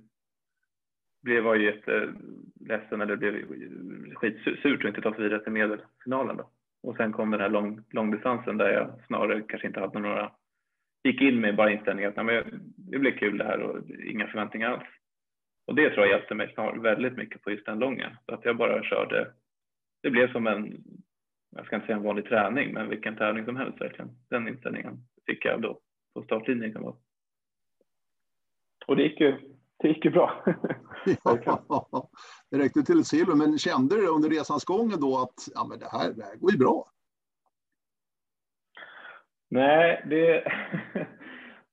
blev 1.23 1.45
var 1.45 1.55
ju 1.55 1.65
jätteledsen 1.65 3.01
eller 3.01 3.17
blev 3.17 3.47
skitsurt 4.15 4.85
att 4.85 4.89
inte 4.89 5.03
ta 5.03 5.15
sig 5.15 5.23
vidare 5.23 5.43
till 5.43 5.53
medelfinalen 5.53 6.37
då. 6.37 6.51
Och 6.83 6.97
sen 6.97 7.13
kom 7.13 7.31
den 7.31 7.41
här 7.41 7.49
lång, 7.49 7.85
långdistansen 7.91 8.57
där 8.57 8.73
jag 8.73 9.07
snarare 9.07 9.43
kanske 9.49 9.67
inte 9.67 9.81
hade 9.81 9.99
några, 9.99 10.33
gick 11.05 11.21
in 11.21 11.41
med 11.41 11.57
bara 11.57 11.73
inställningen 11.73 12.11
att 12.11 12.27
nej, 12.27 12.45
det 12.77 12.99
blir 12.99 13.19
kul 13.19 13.39
det 13.39 13.45
här 13.45 13.61
och 13.61 13.91
inga 13.91 14.27
förväntningar 14.27 14.71
alls. 14.71 14.89
Och 15.67 15.75
det 15.75 15.91
tror 15.91 16.07
jag 16.07 16.17
hjälpte 16.17 16.35
mig 16.35 16.53
snar, 16.55 16.77
väldigt 16.77 17.17
mycket 17.17 17.43
på 17.43 17.51
just 17.51 17.67
den 17.67 17.79
långa. 17.79 18.19
Så 18.27 18.35
att 18.35 18.45
jag 18.45 18.57
bara 18.57 18.83
körde, 18.83 19.33
det 20.03 20.11
blev 20.11 20.33
som 20.33 20.47
en, 20.47 20.85
jag 21.57 21.67
ska 21.67 21.77
inte 21.77 21.87
säga 21.87 21.97
en 21.97 22.05
vanlig 22.05 22.25
träning, 22.25 22.73
men 22.73 22.89
vilken 22.89 23.17
tävling 23.17 23.45
som 23.45 23.57
helst 23.57 23.81
verkligen. 23.81 24.11
Den 24.31 24.49
inställningen 24.49 24.99
fick 25.27 25.45
jag 25.45 25.63
då 25.63 25.81
på 26.15 26.23
startlinjen. 26.23 26.77
Och 28.87 28.97
det 28.97 29.03
gick 29.03 29.21
ju, 29.21 29.50
det 29.83 29.89
gick 29.89 30.05
ju 30.05 30.11
bra. 30.11 30.45
ja, 31.25 32.11
det 32.51 32.59
räckte 32.59 32.83
till 32.83 33.01
ett 33.01 33.07
silver, 33.07 33.35
men 33.35 33.59
kände 33.59 33.97
du 33.97 34.09
under 34.09 34.31
resans 34.31 34.65
gång 34.65 34.91
då 35.01 35.19
att 35.19 35.49
ja, 35.55 35.67
men 35.71 35.79
det, 35.79 35.89
här, 35.93 36.13
det 36.13 36.25
här 36.25 36.37
går 36.37 36.53
ju 36.53 36.59
bra? 36.59 36.91
Nej, 39.51 40.05
det, 40.11 40.53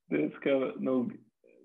det 0.08 0.34
ska 0.34 0.48
jag 0.50 0.80
nog 0.80 1.16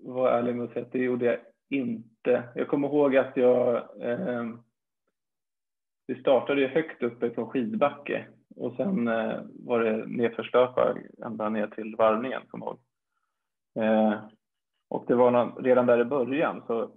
vara 0.02 0.38
ärlig 0.38 0.54
med 0.54 0.64
att 0.64 0.72
säga 0.72 0.86
att 0.86 0.92
det 0.92 0.98
gjorde 0.98 1.24
jag 1.24 1.38
inte. 1.70 2.48
Jag 2.54 2.68
kommer 2.68 2.88
ihåg 2.88 3.16
att 3.16 3.36
jag 3.36 3.76
eh, 4.00 4.44
vi 6.06 6.20
startade 6.20 6.60
ju 6.60 6.66
högt 6.66 7.02
uppe 7.02 7.30
på 7.30 7.46
skidbacke 7.46 8.26
och 8.56 8.76
sen 8.76 9.08
eh, 9.08 9.40
var 9.64 9.80
det 9.80 10.06
nedförstöpar 10.06 11.02
ända 11.24 11.48
ner 11.48 11.66
till 11.66 11.96
varvningen, 11.96 12.42
kommer 12.48 12.66
jag 12.66 12.74
ihåg. 12.74 12.80
Eh, 13.84 14.24
och 14.94 15.04
det 15.06 15.14
var 15.14 15.30
någon, 15.30 15.64
redan 15.64 15.86
där 15.86 16.00
i 16.00 16.04
början 16.04 16.62
så 16.66 16.90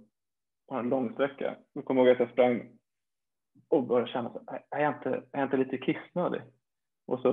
var 0.66 0.78
en 0.78 0.88
lång 0.88 1.12
sträcka. 1.12 1.54
Jag 1.72 1.84
kommer 1.84 2.00
ihåg 2.00 2.10
att 2.10 2.20
jag 2.20 2.30
sprang 2.30 2.78
och 3.68 3.86
började 3.86 4.10
känna 4.10 4.30
så 4.30 4.40
är 4.70 4.82
jag 4.82 4.94
inte, 4.94 5.08
är 5.08 5.38
jag 5.38 5.42
inte 5.42 5.56
lite 5.56 5.78
kissnödig? 5.78 6.42
Och 7.06 7.20
så 7.20 7.30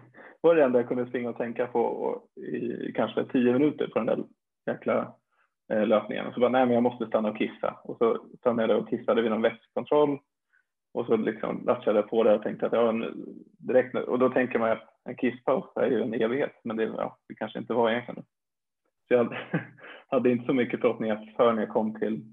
var 0.40 0.54
det 0.54 0.64
enda 0.64 0.78
jag 0.78 0.88
kunde 0.88 1.06
springa 1.06 1.30
och 1.30 1.36
tänka 1.36 1.66
på 1.66 2.22
i 2.36 2.92
kanske 2.92 3.24
tio 3.24 3.52
minuter 3.52 3.86
på 3.86 3.98
den 3.98 4.06
där 4.06 4.24
jäkla 4.66 5.14
eh, 5.72 5.86
löpningen. 5.86 6.26
Och 6.26 6.34
så 6.34 6.40
bara, 6.40 6.50
nej 6.50 6.66
men 6.66 6.74
jag 6.74 6.82
måste 6.82 7.06
stanna 7.06 7.30
och 7.30 7.38
kissa. 7.38 7.80
Och 7.84 7.96
så 7.98 8.26
stannade 8.38 8.72
jag 8.72 8.82
och 8.82 8.90
kissade 8.90 9.22
vid 9.22 9.30
någon 9.30 9.42
vätskekontroll 9.42 10.18
Och 10.94 11.06
så 11.06 11.16
liksom 11.16 11.64
latchade 11.66 11.98
jag 11.98 12.10
på 12.10 12.22
det 12.22 12.34
och 12.34 12.42
tänkte 12.42 12.66
att 12.66 12.72
ja, 12.72 12.94
direkt 13.58 13.94
nu. 13.94 14.02
Och 14.02 14.18
då 14.18 14.30
tänker 14.30 14.58
man 14.58 14.70
att 14.70 14.88
en 15.04 15.16
kisspaus 15.16 15.76
är 15.76 15.86
ju 15.86 16.02
en 16.02 16.14
evighet. 16.14 16.60
Men 16.64 16.76
det, 16.76 16.84
ja, 16.84 17.18
det 17.28 17.34
kanske 17.34 17.58
inte 17.58 17.74
var 17.74 17.90
egentligen. 17.90 18.24
Så 19.08 19.14
jag 19.14 19.36
hade, 20.08 20.20
hade 20.20 20.30
inte 20.30 20.46
så 20.46 20.54
mycket 20.54 20.80
förhoppningar 20.80 21.34
för 21.36 21.52
när 21.52 21.62
jag 21.62 21.72
kom 21.72 21.94
till, 21.98 22.24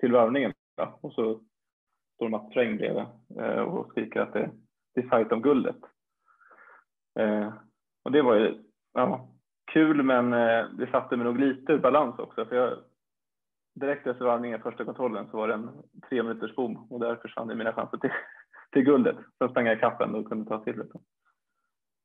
till 0.00 0.12
varvningen. 0.12 0.52
Och 1.00 1.12
så 1.12 1.40
står 2.14 2.28
Mats 2.28 2.50
Sträng 2.50 2.76
bredvid 2.76 3.04
eh, 3.38 3.60
och 3.60 3.88
skriker 3.90 4.20
att 4.20 4.32
det, 4.32 4.50
det 4.94 5.00
är 5.00 5.08
fight 5.08 5.32
om 5.32 5.42
guldet. 5.42 5.76
Eh, 7.18 7.52
och 8.04 8.12
det 8.12 8.22
var 8.22 8.34
ju 8.34 8.62
ja, 8.92 9.28
kul, 9.72 10.02
men 10.02 10.32
eh, 10.32 10.66
det 10.78 10.90
satte 10.90 11.16
mig 11.16 11.24
nog 11.24 11.40
lite 11.40 11.72
ur 11.72 11.78
balans 11.78 12.18
också. 12.18 12.44
För 12.44 12.56
jag, 12.56 12.78
direkt 13.74 14.06
efter 14.06 14.24
varvningen, 14.24 14.62
första 14.62 14.84
kontrollen, 14.84 15.28
så 15.30 15.36
var 15.36 15.48
det 15.48 15.54
en 15.54 15.70
tre 16.08 16.22
minuters 16.22 16.54
bom 16.54 16.86
och 16.90 17.00
där 17.00 17.16
försvann 17.16 17.58
mina 17.58 17.72
chanser 17.72 17.98
till, 17.98 18.10
till 18.72 18.82
guldet. 18.82 19.16
Sen 19.38 19.48
sprang 19.48 19.66
jag 19.66 19.76
ikapp 19.76 20.00
och 20.00 20.28
kunde 20.28 20.48
ta 20.48 20.64
silvret. 20.64 20.90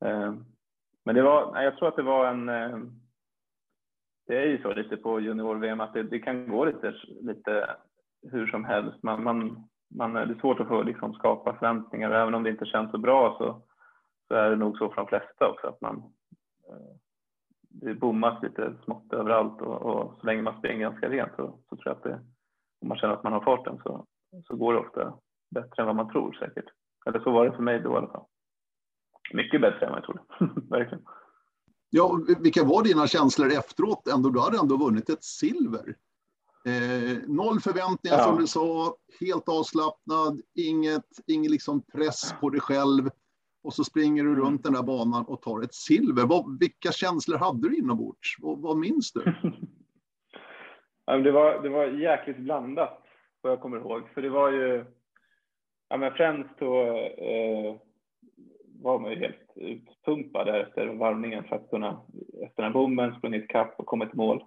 Eh, 0.06 0.34
men 1.06 1.16
det 1.16 1.22
var, 1.22 1.62
jag 1.62 1.78
tror 1.78 1.88
att 1.88 1.96
det 1.96 2.04
var 2.04 2.28
en 2.28 2.50
eh, 2.50 2.78
det 4.28 4.38
är 4.38 4.46
ju 4.46 4.62
så 4.62 4.74
lite 4.74 4.98
på 4.98 5.20
junior-VM 5.20 5.82
att 5.82 5.94
det, 5.94 6.04
det, 6.04 6.20
kan 6.20 6.48
gå 6.48 6.66
lite, 6.66 6.94
lite 7.22 7.76
hur 8.32 8.48
som 8.48 8.66
helst. 8.66 9.04
Man, 9.04 9.24
man, 9.24 9.68
man, 9.96 10.14
det 10.14 10.20
är 10.20 10.40
svårt 10.40 10.60
att 10.60 10.68
få 10.68 10.84
liksom, 10.84 11.14
skapa 11.14 11.54
förväntningar 11.54 12.12
även 12.12 12.34
om 12.34 12.44
det 12.44 12.50
inte 12.50 12.66
känns 12.66 12.92
så 12.92 12.98
bra 12.98 13.36
så, 13.38 13.62
så 14.28 14.34
är 14.34 14.50
det 14.50 14.56
nog 14.56 14.78
så 14.78 14.90
för 14.90 14.96
de 14.96 15.08
flesta 15.08 15.48
också 15.48 15.68
att 15.68 15.82
man 15.82 15.96
eh, 16.70 16.96
det 17.82 17.94
bommas 17.94 18.44
lite 18.44 18.74
smått 18.84 19.14
överallt 19.14 19.62
och, 19.62 19.82
och 19.82 20.20
så 20.20 20.26
länge 20.26 20.42
man 20.42 20.58
springer 20.58 20.82
ganska 20.82 21.10
rent 21.10 21.36
så, 21.36 21.60
så 21.70 21.76
tror 21.76 21.82
jag 21.86 21.96
att 21.96 22.04
det, 22.04 22.20
om 22.82 22.88
man 22.88 22.98
känner 22.98 23.14
att 23.14 23.24
man 23.24 23.34
har 23.34 23.42
farten 23.42 23.78
så, 23.84 24.06
så 24.48 24.56
går 24.56 24.74
det 24.74 24.80
ofta 24.80 25.14
bättre 25.50 25.82
än 25.82 25.86
vad 25.86 25.96
man 25.96 26.10
tror 26.10 26.34
säkert. 26.34 26.70
Eller 27.06 27.20
så 27.20 27.32
var 27.32 27.46
det 27.46 27.52
för 27.52 27.64
mig 27.64 27.80
då 27.80 27.94
i 27.94 27.98
alla 27.98 28.08
fall. 28.08 28.26
Mycket 29.34 29.62
bättre 29.62 29.86
än 29.86 29.92
vad 29.92 29.98
jag 29.98 30.06
trodde, 30.06 30.22
verkligen. 30.70 31.06
Ja, 31.90 32.20
vilka 32.40 32.64
var 32.64 32.84
dina 32.84 33.08
känslor 33.08 33.52
efteråt? 33.52 34.08
Ändå, 34.08 34.30
du 34.30 34.40
hade 34.40 34.60
ändå 34.60 34.78
vunnit 34.78 35.10
ett 35.10 35.24
silver. 35.24 35.96
Eh, 36.66 37.18
noll 37.28 37.60
förväntningar 37.60 38.18
ja. 38.18 38.24
som 38.24 38.38
du 38.38 38.48
sa, 38.48 38.96
helt 39.20 39.50
avslappnad, 39.50 40.42
inget, 40.56 41.06
ingen 41.28 41.52
liksom 41.52 41.82
press 41.82 42.34
på 42.42 42.50
dig 42.50 42.62
själv. 42.62 43.10
Och 43.64 43.74
så 43.74 43.84
springer 43.84 44.24
du 44.24 44.36
runt 44.36 44.64
den 44.64 44.74
där 44.74 44.84
banan 44.84 45.26
och 45.26 45.42
tar 45.42 45.62
ett 45.62 45.74
silver. 45.74 46.26
Vad, 46.26 46.60
vilka 46.60 46.92
känslor 46.92 47.38
hade 47.38 47.70
du 47.70 47.78
inombords? 47.78 48.36
Vad, 48.40 48.62
vad 48.62 48.78
minns 48.78 49.14
du? 49.14 49.24
det, 51.24 51.32
var, 51.32 51.64
det 51.64 51.70
var 51.70 51.86
jäkligt 51.86 52.38
blandat, 52.38 53.04
vad 53.42 53.52
jag 53.52 53.62
kommer 53.62 53.78
ihåg. 53.78 54.10
För 54.14 54.22
det 54.22 54.30
var 54.30 54.52
ju, 54.52 54.86
ja 55.90 55.98
men 55.98 56.14
främst 56.14 56.60
då, 56.60 56.88
eh, 56.98 57.76
var 58.82 59.00
man 59.00 59.12
ju 59.12 59.20
helt 59.20 59.52
utpumpad 59.56 60.48
efter 60.48 60.88
varvningen 60.88 61.44
för 61.44 61.56
att 61.56 61.70
kunna 61.70 62.02
efter 62.44 62.64
den 62.64 62.74
bommen 62.74 63.16
sprungit 63.16 63.50
kapp 63.50 63.80
och 63.80 63.86
kommit 63.86 64.14
i 64.14 64.18
mål. 64.18 64.44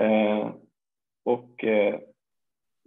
Eh, 0.00 0.50
och 1.24 1.64
eh, 1.64 2.00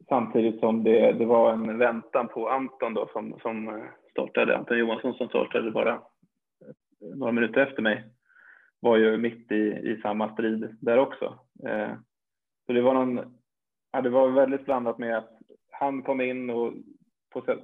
samtidigt 0.09 0.59
som 0.59 0.83
det, 0.83 1.11
det 1.11 1.25
var 1.25 1.53
en 1.53 1.77
väntan 1.77 2.27
på 2.27 2.49
Anton 2.49 2.93
då 2.93 3.09
som, 3.13 3.39
som 3.41 3.67
eh, 3.67 3.83
startade, 4.11 4.57
Anton 4.57 4.77
Johansson 4.79 5.13
som 5.13 5.27
startade 5.27 5.71
bara 5.71 5.93
eh, 5.93 7.15
några 7.15 7.31
minuter 7.31 7.61
efter 7.61 7.81
mig 7.81 8.03
var 8.79 8.97
ju 8.97 9.17
mitt 9.17 9.51
i, 9.51 9.63
i 9.63 9.99
samma 10.01 10.33
strid 10.33 10.77
där 10.81 10.97
också. 10.97 11.39
Eh, 11.67 11.91
så 12.65 12.73
det 12.73 12.81
var 12.81 12.93
någon, 12.93 13.39
ja, 13.91 14.01
det 14.01 14.09
var 14.09 14.29
väldigt 14.29 14.65
blandat 14.65 14.97
med 14.97 15.17
att 15.17 15.39
han 15.71 16.03
kom 16.03 16.21
in 16.21 16.49
och 16.49 16.73
på 17.29 17.41
sätt, 17.41 17.59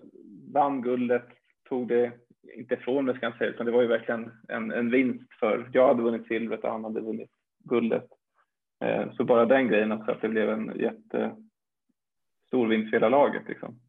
vann 0.53 0.81
guldet, 0.81 1.25
tog 1.69 1.87
det 1.87 2.11
inte 2.53 2.73
ifrån 2.73 3.05
mig 3.05 3.15
ska 3.15 3.25
jag 3.25 3.37
säga, 3.37 3.49
utan 3.49 3.65
det 3.65 3.71
var 3.71 3.81
ju 3.81 3.87
verkligen 3.87 4.31
en, 4.47 4.71
en 4.71 4.91
vinst 4.91 5.33
för 5.39 5.69
jag 5.73 5.87
hade 5.87 6.03
vunnit 6.03 6.27
silvret 6.27 6.63
och 6.63 6.71
han 6.71 6.83
hade 6.83 7.01
vunnit 7.01 7.31
guldet. 7.63 8.07
Eh, 8.83 9.11
så 9.13 9.23
bara 9.23 9.45
den 9.45 9.67
grejen 9.67 9.91
också, 9.91 10.11
att 10.11 10.21
det 10.21 10.29
blev 10.29 10.49
en 10.49 10.71
jättestor 10.75 12.67
vinst 12.67 12.89
för 12.89 12.97
hela 12.97 13.09
laget. 13.09 13.43
Liksom. 13.47 13.79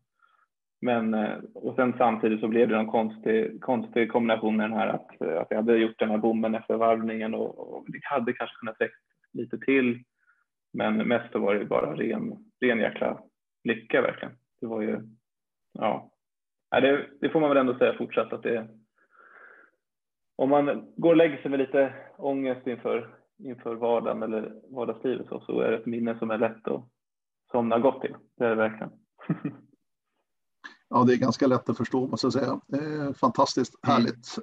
men 0.81 1.15
eh, 1.15 1.39
och 1.55 1.75
sen 1.75 1.95
samtidigt 1.99 2.41
så 2.41 2.49
blev 2.49 2.69
det 2.69 2.77
en 2.77 2.87
konstig, 2.87 3.63
konstig 3.63 4.13
kombination 4.13 4.57
med 4.57 4.71
den 4.71 4.79
här 4.79 4.89
att, 4.89 5.23
att 5.23 5.47
jag 5.51 5.57
hade 5.57 5.77
gjort 5.77 5.99
den 5.99 6.11
här 6.11 6.19
bommen 6.19 6.55
efter 6.55 6.75
varvningen 6.75 7.35
och, 7.35 7.59
och 7.59 7.85
det 7.89 8.01
hade 8.03 8.33
kanske 8.33 8.57
kunnat 8.57 8.81
växa 8.81 8.97
lite 9.33 9.59
till. 9.59 10.05
Men 10.73 10.97
mest 10.97 11.35
var 11.35 11.55
det 11.55 11.65
bara 11.65 11.95
ren, 11.95 12.51
ren 12.61 12.79
jäkla 12.79 13.23
lycka 13.65 14.03
verkligen. 14.03 14.35
Det 14.61 14.67
var 14.67 14.83
ju, 14.83 15.01
ja, 15.73 16.11
det, 16.71 17.07
det 17.21 17.31
får 17.31 17.41
man 17.41 17.49
väl 17.49 17.59
ändå 17.59 17.75
säga 17.75 17.99
fortsatt 17.99 18.33
att 18.33 18.43
det 18.43 18.69
om 20.37 20.51
man 20.51 20.93
går 20.97 21.11
och 21.11 21.17
lägger 21.17 21.43
sig 21.43 21.51
med 21.51 21.59
lite 21.59 21.95
ångest 22.19 22.67
inför, 22.67 23.17
inför 23.39 23.75
vardagen 23.75 24.23
eller 24.23 24.53
vardagslivet 24.75 25.27
så, 25.29 25.41
så 25.41 25.61
är 25.61 25.71
det 25.71 25.77
ett 25.77 25.87
minne 25.87 26.19
som 26.19 26.31
är 26.31 26.39
lätt 26.39 26.69
att 26.69 26.89
somna 27.51 27.79
gott 27.79 28.01
till. 28.01 28.15
Det 28.39 28.45
är 28.45 28.49
det 28.49 28.57
verkligen. 28.57 28.93
ja, 30.89 31.05
det 31.05 31.13
är 31.13 31.19
ganska 31.19 31.47
lätt 31.47 31.69
att 31.71 31.77
förstå 31.77 32.07
måste 32.07 32.27
jag 32.27 32.33
säga. 32.33 32.61
fantastiskt 33.15 33.75
mm. 33.85 33.95
härligt. 33.95 34.39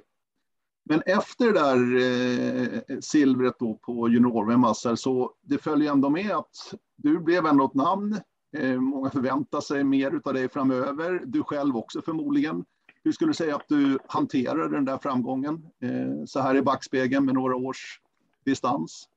Men 0.84 1.02
efter 1.06 1.44
det 1.44 1.52
där 1.52 1.76
eh, 1.96 2.98
silvret 3.00 3.58
då 3.58 3.74
på 3.74 4.08
junior-VM 4.08 4.96
så 4.96 5.32
det 5.40 5.58
följer 5.58 5.92
ändå 5.92 6.10
med 6.10 6.30
att 6.30 6.74
du 6.96 7.18
blev 7.18 7.46
ändå 7.46 7.64
ett 7.64 7.74
namn. 7.74 8.16
Eh, 8.54 8.80
många 8.80 9.10
förväntar 9.10 9.60
sig 9.60 9.84
mer 9.84 10.20
av 10.24 10.34
dig 10.34 10.48
framöver. 10.48 11.20
Du 11.24 11.42
själv 11.42 11.76
också 11.76 12.02
förmodligen. 12.02 12.64
Hur 13.04 13.12
skulle 13.12 13.30
du 13.30 13.34
säga 13.34 13.56
att 13.56 13.68
du 13.68 13.98
hanterar 14.08 14.68
den 14.68 14.84
där 14.84 14.98
framgången 14.98 15.66
eh, 15.80 16.24
så 16.26 16.40
här 16.40 16.56
i 16.56 16.62
backspegeln 16.62 17.24
med 17.24 17.34
några 17.34 17.56
års 17.56 18.00
distans? 18.44 19.08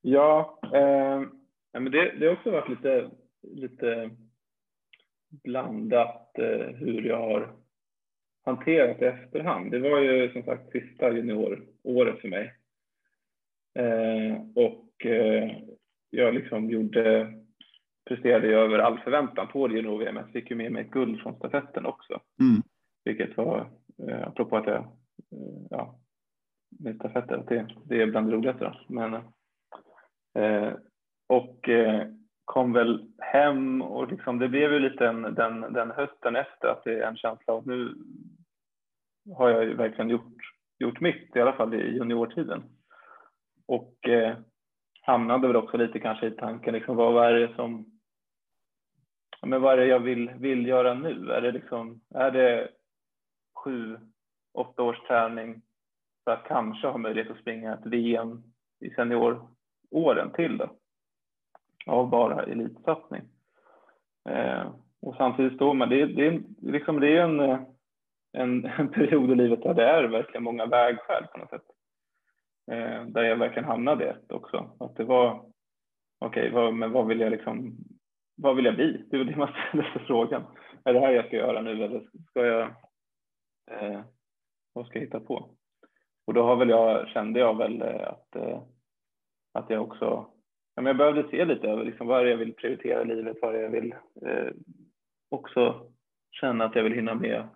Ja, 0.00 0.58
eh, 0.62 1.22
men 1.72 1.92
det, 1.92 2.18
det 2.18 2.26
har 2.26 2.32
också 2.32 2.50
varit 2.50 2.68
lite, 2.68 3.10
lite 3.42 4.10
blandat 5.28 6.38
eh, 6.38 6.66
hur 6.66 7.02
jag 7.02 7.18
har 7.18 7.56
hanterat 8.44 9.02
i 9.02 9.04
efterhand. 9.04 9.70
Det 9.70 9.78
var 9.78 9.98
ju 9.98 10.32
som 10.32 10.42
sagt 10.42 10.72
sista 10.72 11.12
junioråret 11.12 12.20
för 12.20 12.28
mig. 12.28 12.54
Eh, 13.74 14.40
och 14.54 15.06
eh, 15.06 15.50
jag 16.12 16.34
liksom 16.34 16.70
gjorde 16.70 17.32
presterade 18.08 18.46
jag 18.46 18.60
över 18.60 18.78
all 18.78 18.98
förväntan 18.98 19.48
på 19.48 19.68
det 19.68 19.74
junior-VM. 19.74 20.16
Jag 20.16 20.30
fick 20.30 20.50
ju 20.50 20.56
med 20.56 20.72
mig 20.72 20.84
ett 20.84 20.90
guld 20.90 21.20
från 21.20 21.36
stafetten 21.36 21.86
också. 21.86 22.20
Mm. 22.40 22.62
Vilket 23.04 23.36
var, 23.36 23.70
eh, 24.08 24.28
apropå 24.28 24.56
att 24.56 24.66
jag, 24.66 24.76
eh, 24.76 25.66
ja, 25.70 25.98
med 26.80 26.96
stafetter, 26.96 27.44
det, 27.48 27.66
det 27.84 28.02
är 28.02 28.06
bland 28.06 28.26
det 28.26 28.36
roligaste. 28.36 28.76
Men, 28.88 29.14
eh, 30.34 30.72
och 31.28 31.68
eh, 31.68 32.06
kom 32.44 32.72
väl 32.72 33.06
hem 33.18 33.82
och 33.82 34.12
liksom, 34.12 34.38
det 34.38 34.48
blev 34.48 34.72
ju 34.72 34.78
lite 34.78 35.06
en, 35.06 35.22
den, 35.22 35.60
den 35.60 35.90
hösten 35.90 36.36
efter 36.36 36.68
att 36.68 36.84
det 36.84 36.98
är 36.98 37.08
en 37.08 37.16
känsla 37.16 37.52
av 37.52 37.66
nu 37.66 37.94
har 39.36 39.50
jag 39.50 39.64
ju 39.64 39.74
verkligen 39.74 40.10
gjort, 40.10 40.36
gjort 40.78 41.00
mitt, 41.00 41.36
i 41.36 41.40
alla 41.40 41.52
fall 41.52 41.74
i 41.74 41.94
juniortiden. 41.96 42.62
Och 43.66 44.08
eh, 44.08 44.36
hamnade 45.02 45.46
väl 45.46 45.56
också 45.56 45.76
lite 45.76 45.98
kanske 45.98 46.26
i 46.26 46.30
tanken, 46.30 46.74
liksom, 46.74 46.96
vad 46.96 47.26
är 47.26 47.32
det 47.32 47.54
som 47.54 47.92
men 49.46 49.62
vad 49.62 49.72
är 49.72 49.76
det 49.76 49.86
jag 49.86 50.00
vill, 50.00 50.30
vill 50.30 50.66
göra 50.66 50.94
nu? 50.94 51.32
Är 51.32 51.40
det, 51.40 51.52
liksom, 51.52 52.00
är 52.14 52.30
det 52.30 52.68
sju, 53.64 53.98
åtta 54.54 54.82
års 54.82 55.00
träning 55.00 55.62
för 56.24 56.32
att 56.32 56.44
kanske 56.44 56.88
ha 56.88 56.98
möjlighet 56.98 57.30
att 57.30 57.40
springa 57.40 57.74
ett 57.74 57.86
VM 57.86 58.42
i 58.80 58.90
senioråren 58.90 60.30
till 60.34 60.58
då? 60.58 60.70
Av 61.86 62.10
bara 62.10 62.42
elitsatsning. 62.42 63.22
Eh, 64.28 64.72
och 65.00 65.16
samtidigt 65.16 65.54
står 65.54 65.74
man, 65.74 65.88
det, 65.88 66.06
det, 66.06 66.42
liksom, 66.60 67.00
det 67.00 67.16
är 67.16 67.22
en, 67.22 67.40
eh, 67.40 67.60
en, 68.32 68.64
en 68.78 68.88
period 68.88 69.30
i 69.30 69.34
livet 69.34 69.62
där 69.62 69.74
det 69.74 69.84
är 69.84 70.04
verkligen 70.04 70.44
många 70.44 70.66
vägskäl 70.66 71.26
på 71.26 71.38
något 71.38 71.50
sätt. 71.50 71.66
Eh, 72.70 73.04
där 73.06 73.22
jag 73.22 73.36
verkligen 73.36 73.68
hamnade 73.68 74.04
i 74.04 74.08
ett 74.08 74.32
också. 74.32 74.76
Att 74.80 74.96
det 74.96 75.04
var, 75.04 75.50
okej, 76.18 76.52
okay, 76.52 76.72
men 76.72 76.92
vad 76.92 77.06
vill 77.06 77.20
jag 77.20 77.30
liksom, 77.30 77.76
vad 78.36 78.56
vill 78.56 78.64
jag 78.64 78.74
bli? 78.74 79.04
Det 79.10 79.18
var 79.18 79.24
det 79.24 79.36
man 79.36 79.54
ställde 79.68 79.92
sig 79.92 80.06
frågan. 80.06 80.44
Är 80.84 80.92
det 80.92 81.00
här 81.00 81.12
jag 81.12 81.26
ska 81.26 81.36
göra 81.36 81.62
nu 81.62 81.84
eller 81.84 82.08
ska 82.30 82.46
jag, 82.46 82.62
eh, 83.70 84.00
vad 84.72 84.86
ska 84.86 84.98
jag 84.98 85.04
hitta 85.04 85.20
på? 85.20 85.50
Och 86.26 86.34
då 86.34 86.42
har 86.42 86.56
väl 86.56 86.68
jag, 86.68 87.08
kände 87.08 87.40
jag 87.40 87.58
väl 87.58 87.82
eh, 87.82 88.08
att, 88.08 88.36
eh, 88.36 88.62
att 89.52 89.70
jag 89.70 89.82
också, 89.82 90.04
ja, 90.74 90.82
men 90.82 90.86
jag 90.86 90.96
behövde 90.96 91.28
se 91.30 91.44
lite 91.44 91.68
över 91.68 91.84
liksom, 91.84 92.06
vad 92.06 92.20
är 92.20 92.24
det 92.24 92.30
jag 92.30 92.38
vill 92.38 92.54
prioritera 92.54 93.02
i 93.02 93.04
livet, 93.04 93.36
vad 93.42 93.54
är 93.54 93.58
det 93.58 93.64
jag 93.64 93.70
vill 93.70 93.94
eh, 94.26 94.52
också 95.30 95.90
känna 96.30 96.64
att 96.64 96.76
jag 96.76 96.82
vill 96.82 96.92
hinna 96.92 97.14
med 97.14 97.48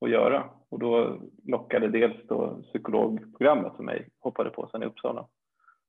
att 0.00 0.10
göra. 0.10 0.50
Och 0.72 0.78
då 0.78 1.20
lockade 1.44 1.88
dels 1.88 2.26
då 2.26 2.62
psykologprogrammet 2.62 3.76
som 3.76 3.88
jag 3.88 4.04
hoppade 4.18 4.50
på 4.50 4.68
sen 4.68 4.82
i 4.82 4.86
Uppsala 4.86 5.28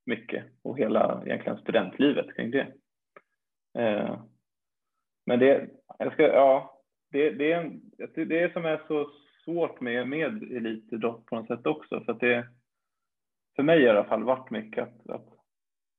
mycket 0.06 0.46
och 0.62 0.78
hela 0.78 1.24
egentligen 1.26 1.58
studentlivet 1.58 2.36
kring 2.36 2.52
det. 2.52 2.74
Eh, 3.78 4.20
men 5.26 5.40
det, 5.40 5.70
jag 6.00 6.14
ska, 6.14 6.24
ja, 6.24 6.82
det, 7.12 7.30
det, 7.30 7.72
det, 8.16 8.26
det 8.26 8.54
som 8.54 8.66
är 8.66 8.82
så 8.88 9.10
svårt 9.46 9.82
med, 9.82 10.08
med 10.08 10.44
elitidrott 10.44 11.26
på 11.26 11.36
något 11.36 11.48
sätt 11.48 11.66
också. 11.66 12.04
För, 12.04 12.12
att 12.12 12.20
det, 12.20 12.48
för 13.56 13.64
mig 13.64 13.82
i 13.82 13.90
alla 13.90 14.04
fall 14.04 14.24
varit 14.24 14.52
mycket 14.52 14.84
att, 14.84 15.10
att, 15.10 15.30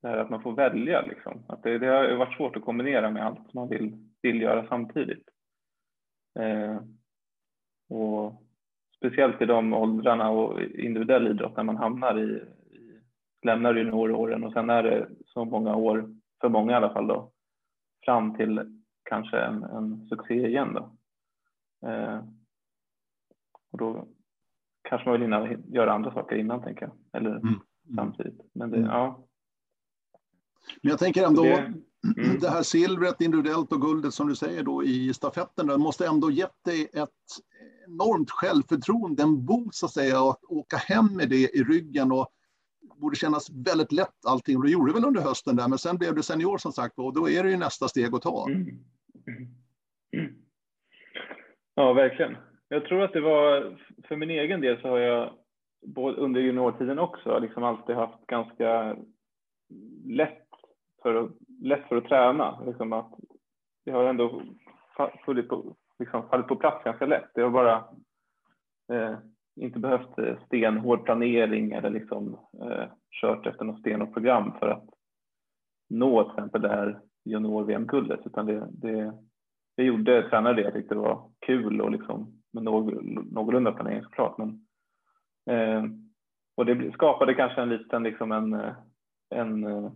det 0.02 0.08
här 0.08 0.18
att 0.18 0.30
man 0.30 0.42
får 0.42 0.52
välja. 0.52 1.02
Liksom. 1.02 1.44
Att 1.48 1.62
det, 1.62 1.78
det 1.78 1.86
har 1.86 2.16
varit 2.16 2.36
svårt 2.36 2.56
att 2.56 2.64
kombinera 2.64 3.10
med 3.10 3.26
allt 3.26 3.54
man 3.54 3.68
vill, 3.68 4.08
vill 4.22 4.42
göra 4.42 4.66
samtidigt. 4.68 5.28
Eh, 6.38 6.80
och 7.88 8.43
speciellt 9.04 9.42
i 9.42 9.46
de 9.46 9.72
åldrarna 9.72 10.30
och 10.30 10.62
individuell 10.62 11.26
idrott 11.26 11.56
när 11.56 11.64
man 11.64 11.76
hamnar 11.76 12.18
i, 12.18 12.22
i 12.76 13.00
lämnar 13.42 13.74
junioråren 13.74 14.44
och 14.44 14.52
sen 14.52 14.70
är 14.70 14.82
det 14.82 15.08
så 15.26 15.44
många 15.44 15.76
år, 15.76 16.14
för 16.40 16.48
många 16.48 16.72
i 16.72 16.74
alla 16.74 16.92
fall 16.92 17.06
då, 17.06 17.32
fram 18.04 18.36
till 18.36 18.80
kanske 19.02 19.38
en, 19.38 19.62
en 19.62 20.06
succé 20.08 20.46
igen 20.46 20.74
då. 20.74 20.96
Eh, 21.88 22.18
och 23.72 23.78
då 23.78 24.06
kanske 24.82 25.08
man 25.08 25.12
vill 25.12 25.22
hinna 25.22 25.52
göra 25.66 25.92
andra 25.92 26.14
saker 26.14 26.36
innan 26.36 26.62
tänker 26.62 26.82
jag, 26.82 26.92
eller 27.12 27.30
mm. 27.30 27.42
mm. 27.42 27.60
samtidigt. 27.96 28.40
Men 28.52 28.70
det, 28.70 28.76
mm. 28.76 28.90
ja. 28.90 29.26
Men 30.82 30.90
jag 30.90 30.98
tänker 30.98 31.26
ändå, 31.26 31.42
det, 31.42 31.72
mm. 32.18 32.38
det 32.40 32.50
här 32.50 32.62
silvret 32.62 33.20
individuellt 33.20 33.72
och 33.72 33.80
guldet 33.80 34.14
som 34.14 34.28
du 34.28 34.34
säger 34.34 34.62
då 34.62 34.84
i 34.84 35.14
stafetten, 35.14 35.66
det 35.66 35.78
måste 35.78 36.06
ändå 36.06 36.30
gett 36.30 36.64
dig 36.64 36.88
ett 36.94 37.10
enormt 37.86 38.30
självförtroende, 38.30 39.22
en 39.22 39.46
boost 39.46 39.78
så 39.78 39.86
att 39.86 39.92
säga, 39.92 40.18
att 40.18 40.44
åka 40.44 40.76
hem 40.76 41.06
med 41.16 41.28
det 41.28 41.56
i 41.56 41.64
ryggen 41.64 42.12
och 42.12 42.28
borde 42.96 43.16
kännas 43.16 43.50
väldigt 43.50 43.92
lätt 43.92 44.26
allting. 44.26 44.56
Och 44.56 44.64
det 44.64 44.70
gjorde 44.70 44.92
väl 44.92 45.04
under 45.04 45.20
hösten 45.20 45.56
där, 45.56 45.68
men 45.68 45.78
sen 45.78 45.98
blev 45.98 46.14
du 46.14 46.22
senior 46.22 46.58
som 46.58 46.72
sagt 46.72 46.98
och 46.98 47.14
då 47.14 47.30
är 47.30 47.42
det 47.42 47.50
ju 47.50 47.56
nästa 47.56 47.88
steg 47.88 48.14
att 48.14 48.22
ta. 48.22 48.46
Mm. 48.48 48.60
Mm. 50.12 50.34
Ja, 51.74 51.92
verkligen. 51.92 52.36
Jag 52.68 52.84
tror 52.84 53.02
att 53.02 53.12
det 53.12 53.20
var, 53.20 53.78
för 54.08 54.16
min 54.16 54.30
egen 54.30 54.60
del 54.60 54.80
så 54.80 54.88
har 54.88 54.98
jag 54.98 55.32
under 55.96 56.40
juniortiden 56.40 56.98
också 56.98 57.38
liksom 57.38 57.64
alltid 57.64 57.96
haft 57.96 58.26
ganska 58.26 58.96
lätt 60.04 60.48
för 61.02 61.14
att, 61.14 61.30
lätt 61.64 61.88
för 61.88 61.96
att 61.96 62.04
träna. 62.04 62.60
Liksom 62.66 62.92
att 62.92 63.12
jag 63.84 63.94
har 63.94 64.04
ändå 64.04 64.42
fallit 65.26 65.48
på, 65.48 65.76
liksom 65.98 66.28
fallit 66.28 66.46
på 66.46 66.56
plats 66.56 66.84
ganska 66.84 67.06
lätt. 67.06 67.30
Det 67.34 67.42
har 67.42 67.50
bara 67.50 67.84
eh, 68.92 69.16
inte 69.56 69.78
behövt 69.78 70.18
eh, 70.18 70.36
stenhård 70.46 71.04
planering 71.04 71.72
eller 71.72 71.90
liksom 71.90 72.38
eh, 72.62 72.84
kört 73.20 73.46
efter 73.46 73.64
något 73.64 73.80
stenhårt 73.80 74.12
program 74.12 74.52
för 74.58 74.68
att 74.68 74.84
nå 75.90 76.22
till 76.22 76.32
exempel 76.32 76.62
det 76.62 76.68
här 76.68 77.00
junior-VM-guldet 77.24 78.20
utan 78.26 78.46
det, 78.46 78.68
det, 78.70 79.12
jag 79.74 79.86
gjorde 79.86 80.28
tränare 80.28 80.54
det 80.54 80.62
jag 80.62 80.72
tyckte 80.72 80.94
det 80.94 81.00
var 81.00 81.30
kul 81.46 81.80
och 81.80 81.90
liksom 81.90 82.42
med 82.52 82.62
någorlunda 82.62 83.72
planering 83.72 84.02
såklart. 84.02 84.38
Men, 84.38 84.66
eh, 85.50 85.84
och 86.56 86.66
det 86.66 86.92
skapade 86.92 87.34
kanske 87.34 87.62
en 87.62 87.68
liten 87.68 88.02
liksom 88.02 88.32
en, 88.32 88.54
eh, 88.54 88.74
en, 89.30 89.64
eh, 89.64 89.92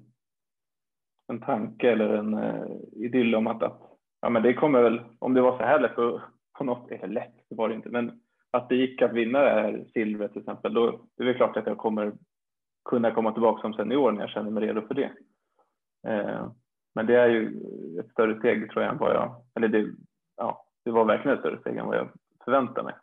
en 1.28 1.40
tanke 1.40 1.90
eller 1.90 2.08
en 2.08 2.34
eh, 2.34 2.66
idyll 2.92 3.34
om 3.34 3.46
att, 3.46 3.62
att 3.62 3.80
ja, 4.20 4.28
men 4.28 4.42
det 4.42 4.54
kommer 4.54 4.82
väl, 4.82 5.00
om 5.18 5.34
det 5.34 5.40
var 5.40 5.58
så 5.58 5.64
här 5.64 5.80
lätt 5.80 5.94
på, 5.94 6.22
på 6.58 6.64
något, 6.64 6.90
eller 6.90 7.08
lätt, 7.08 7.34
det 7.48 7.56
var 7.56 7.68
det 7.68 7.74
inte, 7.74 7.88
men 7.88 8.20
att 8.50 8.68
det 8.68 8.76
gick 8.76 9.02
att 9.02 9.12
vinna 9.12 9.40
det 9.40 9.50
här 9.50 9.84
silvret 9.92 10.32
till 10.32 10.40
exempel, 10.40 10.74
då 10.74 11.00
är 11.16 11.24
det 11.24 11.34
klart 11.34 11.56
att 11.56 11.66
jag 11.66 11.78
kommer 11.78 12.12
kunna 12.84 13.10
komma 13.10 13.32
tillbaka 13.32 13.62
som 13.62 13.74
senior 13.74 14.12
när 14.12 14.20
jag 14.20 14.30
känner 14.30 14.50
mig 14.50 14.66
redo 14.66 14.86
för 14.86 14.94
det. 14.94 15.12
Eh, 16.06 16.50
men 16.94 17.06
det 17.06 17.14
är 17.14 17.28
ju 17.28 17.60
ett 18.00 18.10
större 18.10 18.38
steg 18.38 18.70
tror 18.70 18.84
jag 18.84 18.92
än 18.92 18.98
vad 18.98 19.14
jag, 19.14 19.44
eller 19.54 19.68
det, 19.68 19.94
ja, 20.36 20.64
det 20.84 20.90
var 20.90 21.04
verkligen 21.04 21.36
ett 21.36 21.42
större 21.42 21.60
steg 21.60 21.76
än 21.76 21.86
vad 21.86 21.96
jag 21.96 22.08
förväntade 22.44 22.82
mig. 22.82 22.94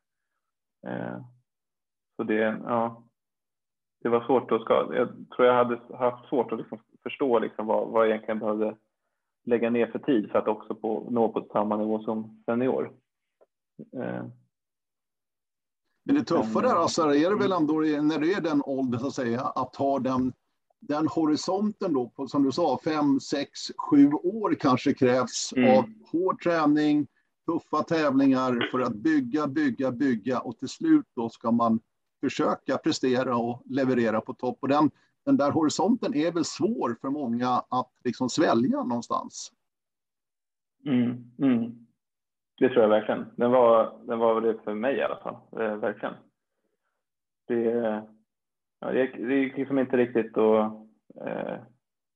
Eh, 0.88 1.18
så 2.16 2.24
det, 2.24 2.62
ja, 2.64 3.04
det 4.02 4.10
var 4.10 4.26
svårt 4.26 4.52
att 4.52 4.62
skada. 4.62 4.96
Jag 4.96 5.10
tror 5.36 5.48
jag 5.48 5.54
hade 5.54 5.80
haft 5.98 6.30
svårt 6.30 6.52
att 6.52 6.58
liksom 6.60 6.80
förstå 7.06 7.40
liksom 7.40 7.66
vad, 7.66 7.88
vad 7.88 8.02
jag 8.02 8.10
egentligen 8.10 8.40
behövde 8.40 8.78
lägga 9.46 9.70
ner 9.70 9.88
för 9.88 10.00
tid 10.00 10.32
för 10.32 10.40
att 10.40 10.48
också 10.48 10.76
på, 10.76 11.08
nå 11.10 11.30
på 11.30 11.48
samma 11.52 11.78
nivå 11.78 12.04
som 12.04 12.44
senior. 12.46 12.92
Eh, 13.94 14.26
Men 16.04 16.16
det 16.16 16.24
tuffa 16.24 16.62
där 16.62 16.76
alltså, 16.76 17.02
är 17.02 17.30
det 17.30 17.36
väl 17.36 17.52
ändå 17.52 17.74
när 17.74 18.20
du 18.20 18.34
är 18.34 18.42
den 18.42 18.62
åldern 18.66 19.00
så 19.00 19.08
att 19.08 19.14
säga, 19.14 19.42
att 19.42 19.76
ha 19.76 20.00
den, 20.00 20.34
den 20.80 21.08
horisonten 21.08 21.94
då, 21.94 22.10
på, 22.10 22.28
som 22.28 22.44
du 22.44 22.52
sa, 22.52 22.80
fem, 22.84 23.20
sex, 23.20 23.60
sju 23.78 24.12
år 24.12 24.56
kanske 24.60 24.94
krävs 24.94 25.54
mm. 25.56 25.78
av 25.78 25.86
hård 26.12 26.42
träning, 26.44 27.08
tuffa 27.46 27.84
tävlingar 27.84 28.70
för 28.72 28.80
att 28.80 28.96
bygga, 28.96 29.48
bygga, 29.48 29.92
bygga 29.92 30.40
och 30.40 30.58
till 30.58 30.70
slut 30.70 31.06
då 31.16 31.30
ska 31.30 31.52
man 31.52 31.80
försöka 32.22 32.78
prestera 32.78 33.38
och 33.38 33.62
leverera 33.66 34.22
på 34.22 34.34
topp. 34.34 34.58
Och 34.62 34.68
den, 34.68 34.92
den 35.26 35.38
där 35.38 35.52
horisonten 35.52 36.16
är 36.16 36.32
väl 36.32 36.46
svår 36.46 36.96
för 37.02 37.10
många 37.10 37.48
att 37.70 37.92
liksom 38.04 38.30
svälja 38.30 38.84
någonstans. 38.84 39.52
Mm, 40.86 41.32
mm. 41.40 41.86
Det 42.58 42.70
tror 42.70 42.82
jag 42.82 42.90
verkligen. 42.90 43.26
Den 43.36 43.52
var, 43.52 44.00
den 44.08 44.20
var 44.20 44.42
det 44.42 44.58
för 44.64 44.74
mig 44.74 44.96
i 44.96 45.02
alla 45.02 45.18
fall, 45.18 45.36
eh, 45.52 45.76
verkligen. 45.76 46.14
Det, 47.48 47.62
ja, 48.80 48.92
det, 48.92 49.06
det 49.06 49.34
är 49.34 49.58
liksom 49.58 49.80
inte 49.80 49.98
riktigt 49.98 50.38
att... 50.38 50.74
Eh, 51.22 51.58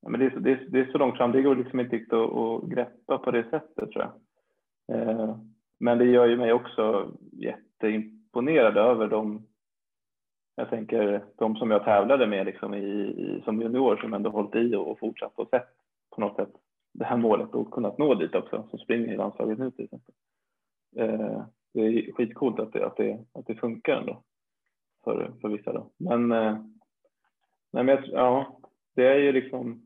men 0.07 0.19
det, 0.19 0.25
är, 0.25 0.39
det, 0.39 0.55
det 0.69 0.79
är 0.79 0.91
så 0.91 0.97
långt 0.97 1.17
fram, 1.17 1.31
det 1.31 1.41
går 1.41 1.55
liksom 1.55 1.79
inte 1.79 1.95
riktigt 1.95 2.13
att, 2.13 2.33
att 2.33 2.69
greppa 2.69 3.17
på 3.17 3.31
det 3.31 3.43
sättet 3.49 3.91
tror 3.91 4.05
jag. 4.05 4.13
Eh, 4.97 5.37
men 5.79 5.97
det 5.97 6.05
gör 6.05 6.25
ju 6.25 6.37
mig 6.37 6.53
också 6.53 7.11
jätteimponerad 7.31 8.77
över 8.77 9.07
de 9.07 9.48
jag 10.59 10.69
tänker 10.69 11.23
de 11.35 11.55
som 11.55 11.71
jag 11.71 11.83
tävlade 11.83 12.27
med 12.27 12.45
liksom 12.45 12.73
i, 12.73 12.87
i, 13.17 13.41
som 13.45 13.61
junior 13.61 13.97
som 13.97 14.13
ändå 14.13 14.29
hållit 14.29 14.55
i 14.55 14.75
och, 14.75 14.91
och 14.91 14.99
fortsatt 14.99 15.33
och 15.35 15.49
sett 15.49 15.67
på 16.15 16.21
något 16.21 16.35
sätt 16.35 16.49
det 16.93 17.05
här 17.05 17.17
målet 17.17 17.55
och 17.55 17.71
kunnat 17.71 17.97
nå 17.97 18.13
dit 18.13 18.35
också, 18.35 18.67
som 18.69 18.79
springer 18.79 19.13
i 19.13 19.17
landslaget 19.17 19.59
nu 19.59 19.71
till 19.71 19.85
exempel. 19.85 20.15
Eh, 20.95 21.43
det 21.73 21.81
är 21.81 22.11
skitcoolt 22.11 22.59
att 22.59 22.73
det, 22.73 22.85
att 22.85 22.97
det, 22.97 23.25
att 23.33 23.47
det 23.47 23.55
funkar 23.55 23.97
ändå 23.97 24.23
för, 25.03 25.31
för 25.41 25.49
vissa 25.49 25.73
då. 25.73 25.89
Men, 25.97 26.31
eh, 26.31 26.57
nej, 27.71 27.83
men 27.83 27.87
jag, 27.87 28.03
ja, 28.07 28.59
det 28.95 29.07
är 29.07 29.17
ju 29.17 29.31
liksom 29.31 29.85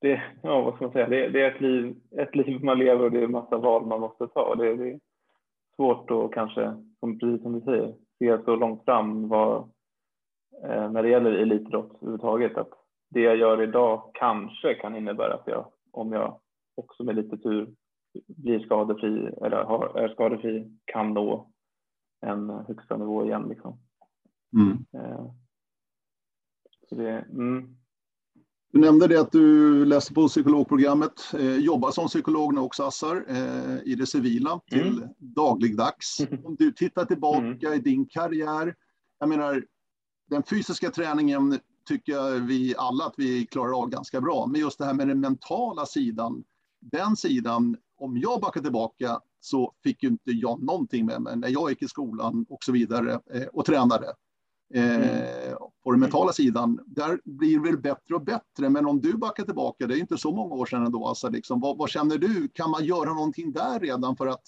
det, 0.00 0.22
ja, 0.42 0.60
vad 0.60 0.74
ska 0.74 0.84
man 0.84 0.92
säga, 0.92 1.08
det, 1.08 1.28
det, 1.28 1.42
är 1.42 1.54
ett 1.54 1.60
liv, 1.60 1.96
ett 2.10 2.36
liv 2.36 2.64
man 2.64 2.78
lever 2.78 3.04
och 3.04 3.10
det 3.10 3.18
är 3.18 3.24
en 3.24 3.30
massa 3.30 3.58
val 3.58 3.86
man 3.86 4.00
måste 4.00 4.26
ta. 4.26 4.54
Det, 4.54 4.76
det 4.76 4.90
är 4.90 5.00
svårt 5.76 6.10
att 6.10 6.32
kanske, 6.32 6.84
som, 7.00 7.18
precis 7.18 7.42
som 7.42 7.52
du 7.52 7.60
säger, 7.60 7.94
se 8.18 8.44
så 8.44 8.56
långt 8.56 8.84
fram 8.84 9.28
vad, 9.28 9.56
eh, 10.62 10.90
när 10.90 11.02
det 11.02 11.08
gäller 11.08 11.32
elitidrott 11.32 11.94
överhuvudtaget 11.94 12.56
att 12.56 12.70
det 13.10 13.20
jag 13.20 13.36
gör 13.36 13.62
idag 13.62 14.10
kanske 14.14 14.74
kan 14.74 14.96
innebära 14.96 15.34
att 15.34 15.46
jag, 15.46 15.72
om 15.92 16.12
jag 16.12 16.40
också 16.74 17.04
med 17.04 17.16
lite 17.16 17.38
tur 17.38 17.74
blir 18.26 18.60
skadefri 18.60 19.26
eller 19.42 19.64
har, 19.64 19.98
är 19.98 20.08
skadefri, 20.08 20.78
kan 20.84 21.14
nå 21.14 21.50
en 22.20 22.50
högsta 22.50 22.96
nivå 22.96 23.24
igen. 23.24 23.48
Liksom. 23.48 23.78
Mm. 24.56 24.84
Eh, 24.92 25.26
så 26.88 26.94
det, 26.94 27.10
mm. 27.10 27.76
Du 28.76 28.80
nämnde 28.80 29.06
det 29.06 29.20
att 29.20 29.32
du 29.32 29.84
läste 29.84 30.14
på 30.14 30.28
psykologprogrammet, 30.28 31.34
eh, 31.34 31.56
jobbar 31.56 31.90
som 31.90 32.08
psykolog 32.08 32.54
nu 32.54 32.60
också 32.60 32.82
Assar, 32.82 33.24
eh, 33.28 33.92
i 33.92 33.94
det 33.94 34.06
civila 34.06 34.60
till 34.70 34.98
mm. 34.98 35.08
dagligdags. 35.18 36.20
Om 36.44 36.56
du 36.58 36.72
tittar 36.72 37.04
tillbaka 37.04 37.66
mm. 37.66 37.72
i 37.72 37.78
din 37.78 38.06
karriär, 38.06 38.74
jag 39.18 39.28
menar 39.28 39.64
den 40.30 40.42
fysiska 40.42 40.90
träningen 40.90 41.58
tycker 41.88 42.12
jag 42.12 42.30
vi 42.30 42.74
alla 42.78 43.04
att 43.04 43.14
vi 43.16 43.46
klarar 43.46 43.82
av 43.82 43.88
ganska 43.88 44.20
bra, 44.20 44.46
men 44.46 44.60
just 44.60 44.78
det 44.78 44.84
här 44.84 44.94
med 44.94 45.08
den 45.08 45.20
mentala 45.20 45.86
sidan, 45.86 46.44
den 46.80 47.16
sidan, 47.16 47.76
om 47.98 48.16
jag 48.16 48.40
backar 48.40 48.60
tillbaka 48.60 49.20
så 49.40 49.72
fick 49.82 50.02
ju 50.02 50.08
inte 50.08 50.30
jag 50.30 50.62
någonting 50.62 51.06
med 51.06 51.22
mig 51.22 51.36
när 51.36 51.48
jag 51.48 51.70
gick 51.70 51.82
i 51.82 51.88
skolan 51.88 52.46
och 52.48 52.64
så 52.64 52.72
vidare 52.72 53.20
eh, 53.34 53.46
och 53.52 53.64
tränade. 53.64 54.14
Mm. 54.74 55.02
Eh, 55.02 55.56
på 55.84 55.90
den 55.90 56.00
mentala 56.00 56.32
sidan, 56.32 56.80
där 56.86 57.20
blir 57.24 57.58
det 57.58 57.70
väl 57.70 57.78
bättre 57.78 58.14
och 58.14 58.24
bättre. 58.24 58.68
Men 58.70 58.86
om 58.86 59.00
du 59.00 59.16
backar 59.16 59.44
tillbaka, 59.44 59.86
det 59.86 59.94
är 59.94 59.98
inte 59.98 60.18
så 60.18 60.32
många 60.32 60.54
år 60.54 60.66
sedan 60.66 60.86
ändå, 60.86 61.06
alltså 61.06 61.28
liksom, 61.28 61.60
vad, 61.60 61.78
vad 61.78 61.90
känner 61.90 62.18
du? 62.18 62.48
Kan 62.48 62.70
man 62.70 62.84
göra 62.84 63.14
någonting 63.14 63.52
där 63.52 63.80
redan 63.80 64.16
för 64.16 64.26
att 64.26 64.44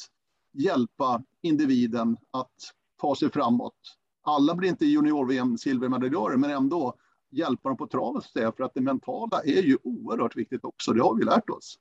hjälpa 0.52 1.22
individen 1.42 2.16
att 2.30 2.54
ta 3.00 3.14
sig 3.14 3.30
framåt? 3.30 3.74
Alla 4.22 4.54
blir 4.54 4.68
inte 4.68 4.86
junior-VM 4.86 5.58
silvermedaljörer, 5.58 6.36
men 6.36 6.50
ändå 6.50 6.94
hjälpa 7.30 7.68
dem 7.68 7.76
på 7.76 7.86
traven 7.86 8.22
för 8.32 8.62
att 8.62 8.74
det 8.74 8.80
mentala 8.80 9.40
är 9.44 9.62
ju 9.62 9.76
oerhört 9.82 10.36
viktigt 10.36 10.64
också. 10.64 10.92
Det 10.92 11.02
har 11.02 11.16
vi 11.16 11.24
lärt 11.24 11.50
oss. 11.50 11.78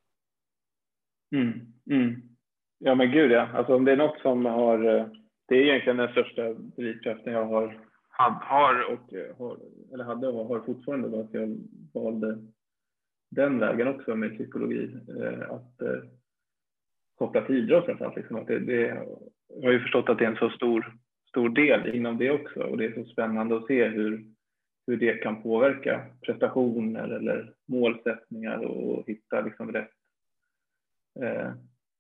Mm, 1.35 1.53
mm. 1.89 2.21
Ja, 2.79 2.95
men 2.95 3.11
gud 3.11 3.31
ja. 3.31 3.47
Alltså 3.53 3.75
om 3.75 3.85
det 3.85 3.91
är 3.91 3.97
något 3.97 4.21
som 4.21 4.45
har, 4.45 4.99
eh, 4.99 5.07
det 5.47 5.55
är 5.55 5.61
egentligen 5.61 5.97
den 5.97 6.11
största 6.11 6.53
drivkraften 6.53 7.33
jag 7.33 7.45
har 7.45 7.86
har 8.17 8.93
och 8.93 9.13
eh, 9.13 9.37
har, 9.37 9.57
eller 9.93 10.03
hade 10.03 10.27
och 10.27 10.45
har 10.45 10.59
fortfarande 10.59 11.07
var 11.07 11.19
att 11.23 11.33
jag 11.33 11.57
valde 11.93 12.37
den 13.29 13.59
vägen 13.59 13.87
också 13.87 14.15
med 14.15 14.33
psykologi. 14.33 14.95
Eh, 15.19 15.51
att 15.51 15.81
eh, 15.81 16.03
koppla 17.15 17.41
till 17.41 17.55
idrott 17.55 17.85
framförallt. 17.85 18.15
Liksom, 18.15 18.35
att 18.35 18.47
det, 18.47 18.59
det, 18.59 19.05
jag 19.47 19.63
har 19.63 19.71
ju 19.71 19.79
förstått 19.79 20.09
att 20.09 20.17
det 20.17 20.25
är 20.25 20.31
en 20.31 20.37
så 20.37 20.49
stor, 20.49 20.95
stor 21.29 21.49
del 21.49 21.95
inom 21.95 22.17
det 22.17 22.31
också 22.31 22.59
och 22.59 22.77
det 22.77 22.85
är 22.85 22.93
så 22.93 23.05
spännande 23.05 23.57
att 23.57 23.67
se 23.67 23.87
hur, 23.87 24.25
hur 24.87 24.97
det 24.97 25.13
kan 25.13 25.43
påverka 25.43 26.05
prestationer 26.21 27.09
eller 27.09 27.53
målsättningar 27.67 28.65
och 28.65 29.07
hitta 29.07 29.41
liksom 29.41 29.71
rätt, 29.71 29.91
eh, 31.21 31.51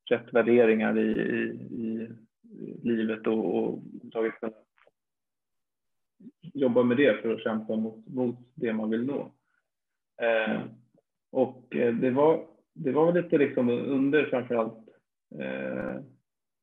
rätt 0.09 0.33
värderingar 0.33 0.97
i, 0.97 1.11
i, 1.11 2.09
i 2.51 2.87
livet 2.87 3.27
och, 3.27 3.63
och 3.63 3.83
tagit 4.11 4.33
jobba 6.57 6.83
med 6.83 6.97
det 6.97 7.21
för 7.21 7.33
att 7.33 7.43
kämpa 7.43 7.75
mot, 7.75 8.07
mot 8.07 8.35
det 8.55 8.73
man 8.73 8.89
vill 8.89 9.05
nå. 9.05 9.31
Eh, 10.21 10.61
och 11.31 11.75
eh, 11.75 11.95
det 11.95 12.11
var, 12.11 12.45
det 12.73 12.91
var 12.91 13.13
lite 13.13 13.37
liksom 13.37 13.69
under 13.69 14.25
framförallt 14.25 14.87
eh, 15.39 16.01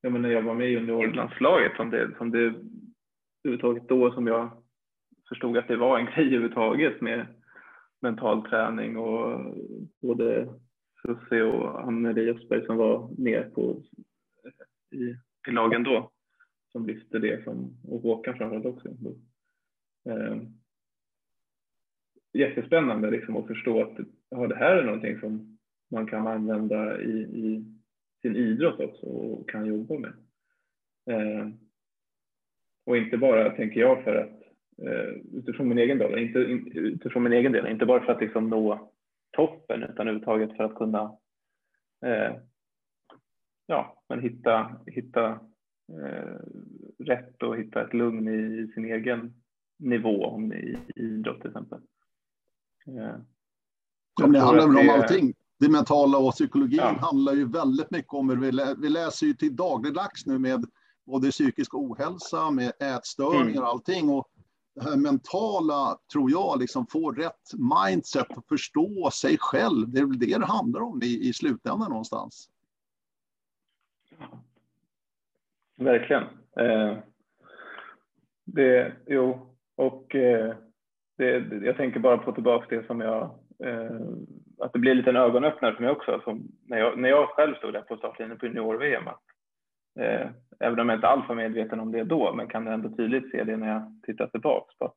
jag 0.00 0.12
menar, 0.12 0.28
jag 0.28 0.42
var 0.42 0.54
med 0.54 0.68
i 0.68 0.72
juniorlandslaget 0.72 1.76
som 1.76 1.90
det, 1.90 2.14
som 2.18 2.30
det 2.30 2.54
överhuvudtaget 3.44 3.88
då 3.88 4.12
som 4.12 4.26
jag 4.26 4.50
förstod 5.28 5.56
att 5.56 5.68
det 5.68 5.76
var 5.76 5.98
en 5.98 6.04
grej 6.14 6.26
överhuvudtaget 6.26 7.00
med 7.00 7.26
mental 8.02 8.46
träning 8.46 8.96
och 8.96 9.54
både 10.02 10.48
Susie 11.02 11.42
och 11.42 11.88
Anneli 11.88 12.30
Östberg 12.30 12.66
som 12.66 12.76
var 12.76 13.10
med 13.18 13.54
på, 13.54 13.82
i, 14.90 15.16
i 15.48 15.50
lagen 15.50 15.82
då 15.82 16.10
som 16.72 16.86
lyfte 16.86 17.18
det 17.18 17.44
som, 17.44 17.76
och 17.88 18.00
Håkan 18.00 18.36
framförallt 18.36 18.66
också 18.66 18.88
eh, 20.04 20.36
jättespännande 22.32 23.10
liksom 23.10 23.36
att 23.36 23.46
förstå 23.46 23.82
att 23.82 23.98
ja, 24.28 24.46
det 24.46 24.56
här 24.56 24.76
är 24.76 24.84
någonting 24.84 25.20
som 25.20 25.58
man 25.90 26.06
kan 26.06 26.26
använda 26.26 27.00
i, 27.00 27.20
i 27.20 27.64
sin 28.22 28.36
idrott 28.36 28.80
också 28.80 29.06
och 29.06 29.48
kan 29.48 29.66
jobba 29.66 29.98
med. 29.98 30.12
Eh, 31.10 31.48
och 32.86 32.96
inte 32.96 33.18
bara, 33.18 33.50
tänker 33.50 33.80
jag, 33.80 34.04
för 34.04 34.14
att 34.16 34.42
eh, 34.86 35.14
utifrån 35.32 35.68
min 35.68 35.78
egen 35.78 35.98
del, 35.98 36.18
inte, 36.18 36.38
utifrån 36.38 37.22
min 37.22 37.32
egen 37.32 37.52
del, 37.52 37.66
inte 37.66 37.86
bara 37.86 38.04
för 38.04 38.12
att 38.12 38.20
liksom 38.20 38.50
nå 38.50 38.92
toppen 39.30 39.82
utan 39.82 40.08
överhuvudtaget 40.08 40.56
för 40.56 40.64
att 40.64 40.74
kunna 40.74 41.16
eh, 42.06 42.36
ja, 43.66 44.04
men 44.08 44.20
hitta, 44.20 44.76
hitta 44.86 45.40
eh, 45.92 46.38
rätt 46.98 47.42
och 47.42 47.56
hitta 47.56 47.84
ett 47.84 47.94
lugn 47.94 48.28
i 48.28 48.72
sin 48.74 48.84
egen 48.84 49.34
nivå 49.76 50.26
om 50.26 50.52
i 50.52 50.78
idrott 50.96 51.40
till 51.40 51.50
exempel. 51.50 51.78
Eh, 52.86 53.16
ja, 54.20 54.26
det 54.26 54.40
handlar 54.40 54.68
väl 54.68 54.76
om 54.76 54.90
allting. 54.90 55.34
Det 55.58 55.68
mentala 55.68 56.18
och 56.18 56.32
psykologin 56.32 56.78
ja. 56.78 56.98
handlar 57.00 57.32
ju 57.32 57.48
väldigt 57.48 57.90
mycket 57.90 58.12
om 58.12 58.30
hur 58.30 58.36
vi, 58.36 58.52
lä 58.52 58.74
vi 58.78 58.88
läser 58.88 59.26
ju 59.26 59.34
till 59.34 59.56
dagligdags 59.56 60.26
nu 60.26 60.38
med 60.38 60.64
både 61.06 61.30
psykisk 61.30 61.74
ohälsa, 61.74 62.50
med 62.50 62.72
ätstörningar 62.80 63.42
och 63.42 63.56
mm. 63.56 63.64
allting. 63.64 64.08
Och 64.08 64.28
det 64.74 64.82
här 64.82 64.96
mentala 64.96 65.98
tror 66.12 66.30
jag 66.30 66.60
liksom 66.60 66.86
får 66.86 67.12
rätt 67.12 67.50
mindset 67.86 68.38
att 68.38 68.48
förstå 68.48 69.10
sig 69.10 69.36
själv. 69.40 69.88
Det 69.88 70.00
är 70.00 70.06
väl 70.06 70.18
det 70.18 70.38
det 70.38 70.46
handlar 70.46 70.80
om 70.80 71.02
i, 71.02 71.28
i 71.28 71.32
slutändan 71.32 71.90
någonstans. 71.90 72.50
Verkligen. 75.76 76.22
Eh, 76.56 76.98
det, 78.44 78.96
jo, 79.06 79.53
och 79.76 80.14
eh, 80.14 80.54
det, 81.18 81.38
jag 81.62 81.76
tänker 81.76 82.00
bara 82.00 82.18
på 82.18 82.32
tillbaka 82.32 82.76
det 82.76 82.86
som 82.86 83.00
jag, 83.00 83.22
eh, 83.64 84.00
att 84.58 84.72
det 84.72 84.78
blir 84.78 84.94
lite 84.94 85.10
en 85.10 85.16
ögonöppnare 85.16 85.74
för 85.74 85.82
mig 85.82 85.90
också. 85.90 86.20
Som 86.24 86.48
när, 86.66 86.78
jag, 86.78 86.98
när 86.98 87.08
jag 87.08 87.28
själv 87.28 87.54
stod 87.54 87.72
där 87.72 87.82
på 87.82 87.96
startlinjen 87.96 88.38
på 88.38 88.46
junior-VM. 88.46 89.08
Eh, 90.00 90.30
även 90.60 90.80
om 90.80 90.88
jag 90.88 90.96
inte 90.96 91.08
alls 91.08 91.28
var 91.28 91.34
medveten 91.34 91.80
om 91.80 91.92
det 91.92 92.04
då, 92.04 92.34
men 92.34 92.48
kan 92.48 92.66
ändå 92.66 92.96
tydligt 92.96 93.30
se 93.30 93.44
det 93.44 93.56
när 93.56 93.68
jag 93.68 94.00
tittar 94.02 94.26
tillbaka 94.26 94.72
på 94.78 94.84
att 94.84 94.94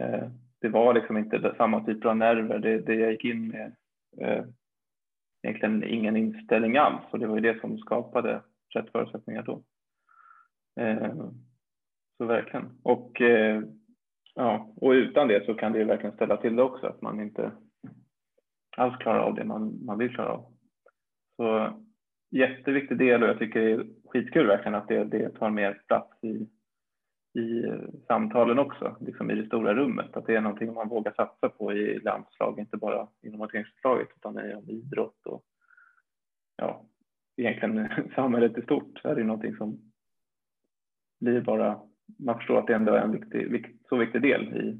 eh, 0.00 0.28
det 0.60 0.68
var 0.68 0.94
liksom 0.94 1.16
inte 1.16 1.54
samma 1.56 1.84
typer 1.84 2.08
av 2.08 2.16
nerver. 2.16 2.58
Det, 2.58 2.78
det 2.78 2.94
jag 2.94 3.12
gick 3.12 3.24
in 3.24 3.48
med 3.48 3.76
eh, 4.20 4.44
egentligen 5.42 5.84
ingen 5.84 6.16
inställning 6.16 6.76
alls 6.76 7.02
och 7.10 7.18
det 7.18 7.26
var 7.26 7.34
ju 7.34 7.52
det 7.52 7.60
som 7.60 7.78
skapade 7.78 8.42
rätt 8.74 8.92
förutsättningar 8.92 9.42
då. 9.42 9.62
Eh, 10.80 11.30
så 12.18 12.24
verkligen. 12.24 12.70
Och, 12.82 13.20
eh, 13.20 13.62
ja, 14.34 14.74
och 14.76 14.90
utan 14.90 15.28
det 15.28 15.46
så 15.46 15.54
kan 15.54 15.72
det 15.72 15.78
ju 15.78 15.84
verkligen 15.84 16.16
ställa 16.16 16.36
till 16.36 16.56
det 16.56 16.62
också, 16.62 16.86
att 16.86 17.02
man 17.02 17.20
inte 17.20 17.52
alls 18.76 18.96
klarar 18.96 19.18
av 19.18 19.34
det 19.34 19.44
man, 19.44 19.84
man 19.84 19.98
vill 19.98 20.14
klara 20.14 20.32
av. 20.32 20.52
Så 21.36 21.72
jätteviktig 22.30 22.98
del 22.98 23.22
och 23.22 23.28
jag 23.28 23.38
tycker 23.38 23.60
det 23.60 23.72
är 23.72 23.86
skitkul 24.04 24.46
verkligen 24.46 24.74
att 24.74 24.88
det, 24.88 25.04
det 25.04 25.28
tar 25.28 25.50
mer 25.50 25.82
plats 25.86 26.24
i, 26.24 26.48
i 27.40 27.64
samtalen 28.06 28.58
också, 28.58 28.96
liksom 29.00 29.30
i 29.30 29.34
det 29.34 29.46
stora 29.46 29.74
rummet. 29.74 30.16
Att 30.16 30.26
det 30.26 30.36
är 30.36 30.40
någonting 30.40 30.74
man 30.74 30.88
vågar 30.88 31.12
satsa 31.12 31.48
på 31.48 31.72
i 31.72 31.98
landslag, 31.98 32.58
inte 32.58 32.76
bara 32.76 33.08
inom 33.22 33.40
orienteringslaget 33.40 34.08
utan 34.16 34.38
i 34.38 34.72
idrott 34.72 35.26
och 35.26 35.44
ja, 36.56 36.86
egentligen 37.36 37.88
samhället 38.14 38.58
i 38.58 38.62
stort. 38.62 39.02
Det 39.02 39.08
är 39.08 39.14
det 39.14 39.24
någonting 39.24 39.56
som 39.56 39.92
blir 41.20 41.40
bara, 41.40 41.80
man 42.18 42.36
förstår 42.36 42.58
att 42.58 42.66
det 42.66 42.74
ändå 42.74 42.92
är 42.92 43.00
en 43.00 43.12
viktig, 43.12 43.50
vikt, 43.50 43.88
så 43.88 43.96
viktig 43.96 44.22
del 44.22 44.42
i 44.42 44.78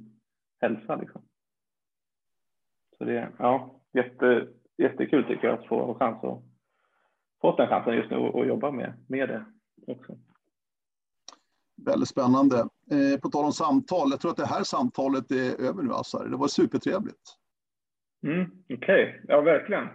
hälsa. 0.60 0.96
Liksom. 0.96 1.22
Så 2.98 3.04
det 3.04 3.18
är 3.18 3.34
ja, 3.38 3.80
jätte, 3.92 4.48
jättekul 4.78 5.24
tycker 5.24 5.46
jag 5.48 5.58
att 5.58 5.66
få 5.66 5.94
chans 5.94 6.24
att 6.24 6.42
fått 7.40 7.56
den 7.56 7.68
chansen 7.68 7.94
just 7.94 8.10
nu 8.10 8.16
och 8.16 8.46
jobba 8.46 8.70
med, 8.70 9.04
med 9.08 9.28
det 9.28 9.44
också. 9.86 10.18
Väldigt 11.86 12.08
spännande. 12.08 12.56
Eh, 12.90 13.20
på 13.22 13.28
tal 13.28 13.44
om 13.44 13.52
samtal, 13.52 14.08
jag 14.10 14.20
tror 14.20 14.30
att 14.30 14.36
det 14.36 14.46
här 14.46 14.62
samtalet 14.62 15.30
är 15.30 15.60
över 15.68 15.82
nu, 15.82 15.92
Assar. 15.92 16.28
Det 16.28 16.36
var 16.36 16.48
supertrevligt. 16.48 17.36
Mm, 18.26 18.50
Okej, 18.64 18.76
okay. 18.76 19.20
ja 19.28 19.40
verkligen. 19.40 19.88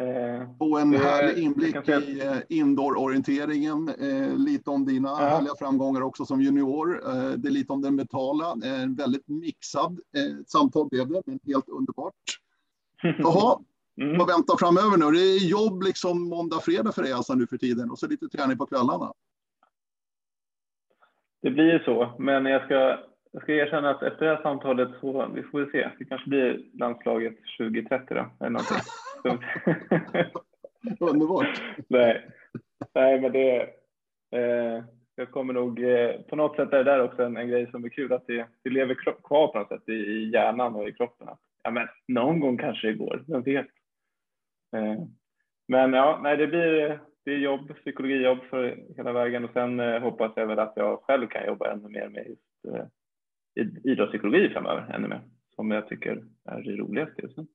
Eh, 0.00 0.48
och 0.58 0.80
en 0.80 0.94
härlig 0.94 1.44
inblick 1.44 1.88
i 1.88 2.20
eh, 2.20 2.36
indoor-orienteringen. 2.48 3.88
Eh, 3.88 4.36
lite 4.36 4.70
om 4.70 4.84
dina 4.84 5.08
ja. 5.08 5.16
härliga 5.16 5.52
framgångar 5.58 6.00
också 6.00 6.24
som 6.24 6.40
junior. 6.40 7.00
Det 7.36 7.48
är 7.48 7.52
lite 7.52 7.72
om 7.72 7.82
den 7.82 7.94
mentala. 7.94 8.56
En 8.64 8.94
väldigt 8.94 9.28
mixad 9.28 10.00
samtal 10.46 10.88
blev 10.88 11.08
det, 11.08 11.22
men 11.26 11.38
helt 11.46 11.68
underbart. 11.68 12.14
Jaha, 13.18 13.58
Mm. 14.00 14.18
Vad 14.18 14.26
väntar 14.28 14.56
framöver 14.56 14.96
nu? 14.96 15.18
Det 15.18 15.24
är 15.24 15.50
jobb 15.50 15.82
liksom 15.82 16.28
måndag, 16.28 16.60
fredag 16.60 16.92
för 16.92 17.02
dig 17.02 17.12
alltså 17.12 17.34
nu 17.34 17.46
för 17.46 17.56
tiden 17.56 17.90
och 17.90 17.98
så 17.98 18.08
lite 18.08 18.28
träning 18.28 18.58
på 18.58 18.66
kvällarna. 18.66 19.12
Det 21.42 21.50
blir 21.50 21.72
ju 21.72 21.78
så, 21.78 22.14
men 22.18 22.44
jag 22.44 22.64
ska, 22.64 22.98
jag 23.32 23.42
ska 23.42 23.52
erkänna 23.52 23.90
att 23.90 24.02
efter 24.02 24.26
det 24.26 24.34
här 24.34 24.42
samtalet 24.42 24.88
så 25.00 25.28
vi 25.34 25.42
får 25.42 25.60
vi 25.60 25.70
se. 25.70 25.90
Det 25.98 26.04
kanske 26.04 26.28
blir 26.28 26.62
landslaget 26.72 27.36
2030 27.58 28.14
då, 28.14 28.30
eller 28.40 28.50
någonting. 28.50 28.78
Underbart. 31.00 31.62
Nej. 31.88 32.30
Nej, 32.94 33.20
men 33.20 33.32
det, 33.32 33.60
eh, 34.30 34.84
jag 35.14 35.30
kommer 35.30 35.52
nog, 35.52 35.82
eh, 35.82 36.20
på 36.20 36.36
något 36.36 36.56
sätt 36.56 36.72
är 36.72 36.84
det 36.84 36.90
där 36.90 37.02
också 37.02 37.22
en, 37.22 37.36
en 37.36 37.48
grej 37.48 37.70
som 37.70 37.84
är 37.84 37.88
kul, 37.88 38.12
att 38.12 38.26
det, 38.26 38.46
det 38.64 38.70
lever 38.70 38.94
kvar 38.94 39.48
på 39.48 39.58
något 39.58 39.68
sätt 39.68 39.88
i, 39.88 39.92
i 39.92 40.30
hjärnan 40.30 40.74
och 40.74 40.88
i 40.88 40.92
kroppen. 40.92 41.28
Ja, 41.62 41.70
men 41.70 41.88
någon 42.08 42.40
gång 42.40 42.58
kanske 42.58 42.86
det 42.86 42.94
går, 42.94 43.24
vem 43.26 43.42
vet? 43.42 43.66
Eh, 44.76 45.02
men 45.68 45.92
ja, 45.92 46.20
nej, 46.22 46.36
det 46.36 46.46
blir 46.46 47.00
det 47.24 47.30
är 47.30 47.38
jobb, 47.38 47.74
psykologijobb 47.76 48.38
för 48.50 48.84
hela 48.96 49.12
vägen 49.12 49.44
och 49.44 49.50
sen 49.52 49.80
eh, 49.80 50.00
hoppas 50.00 50.32
jag 50.36 50.46
väl 50.46 50.58
att 50.58 50.72
jag 50.76 51.02
själv 51.02 51.26
kan 51.26 51.46
jobba 51.46 51.72
ännu 51.72 51.88
mer 51.88 52.08
med 52.08 52.26
just 52.28 52.74
eh, 52.74 52.86
idrottspsykologi 53.84 54.48
framöver, 54.48 54.94
ännu 54.94 55.08
mer, 55.08 55.22
som 55.54 55.70
jag 55.70 55.88
tycker 55.88 56.24
är 56.44 56.62
det 56.62 56.76
roligaste 56.76 57.22
just 57.22 57.36
nu. 57.36 57.46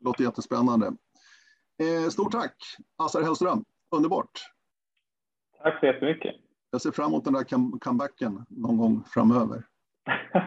Låter 0.00 0.24
jättespännande. 0.24 0.86
Eh, 1.82 2.08
stort 2.10 2.32
tack, 2.32 2.56
Assar 2.96 3.22
Hellström. 3.22 3.64
Underbart. 3.96 4.30
Tack 5.62 5.80
så 5.80 5.86
jättemycket. 5.86 6.34
Jag 6.70 6.80
ser 6.80 6.90
fram 6.90 7.06
emot 7.06 7.24
den 7.24 7.32
där 7.32 7.44
comebacken 7.78 8.46
någon 8.48 8.76
gång 8.76 9.04
framöver. 9.06 9.62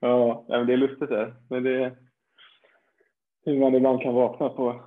ja, 0.00 0.44
det 0.48 0.72
är 0.72 0.76
lustigt 0.76 1.08
det. 1.08 1.34
Men 1.50 1.62
det, 1.62 1.96
hur 3.44 3.60
man 3.60 3.74
ibland 3.74 4.02
kan 4.02 4.14
vakna 4.14 4.48
på, 4.48 4.82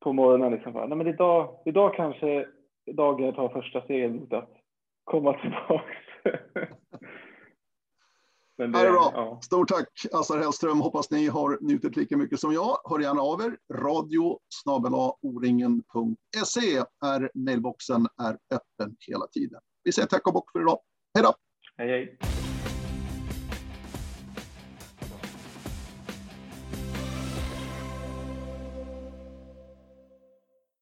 på 0.00 0.12
morgonen. 0.12 0.52
Liksom. 0.52 0.72
Nej, 0.72 0.98
men 0.98 1.06
idag, 1.06 1.62
idag 1.64 1.94
kanske 1.94 2.46
dagen 2.92 3.34
tar 3.34 3.48
första 3.48 3.80
steget 3.80 4.12
mot 4.12 4.32
att 4.32 4.61
komma 5.04 5.32
tillbaka. 5.40 5.84
Men 8.58 8.72
det, 8.72 8.78
det 8.78 8.86
är 8.86 8.92
bra. 8.92 9.12
Ja. 9.14 9.40
Stort 9.42 9.68
tack 9.68 9.88
Assar 10.12 10.38
Hellström. 10.38 10.80
Hoppas 10.80 11.10
ni 11.10 11.26
har 11.26 11.58
njutit 11.60 11.96
lika 11.96 12.16
mycket 12.16 12.40
som 12.40 12.52
jag. 12.52 12.76
Hör 12.84 13.00
gärna 13.00 13.22
av 13.22 13.40
er. 13.40 13.56
Radio 13.74 14.38
oringen.se 15.22 16.76
är 17.04 17.30
mailboxen 17.34 18.06
är 18.22 18.38
öppen 18.54 18.96
hela 19.08 19.26
tiden. 19.26 19.60
Vi 19.84 19.92
säger 19.92 20.08
tack 20.08 20.26
och 20.26 20.32
bock 20.32 20.52
för 20.52 20.60
idag. 20.60 20.78
Hej 21.14 21.24
då! 21.24 21.34
Hej 21.76 21.88
hej! 21.88 22.18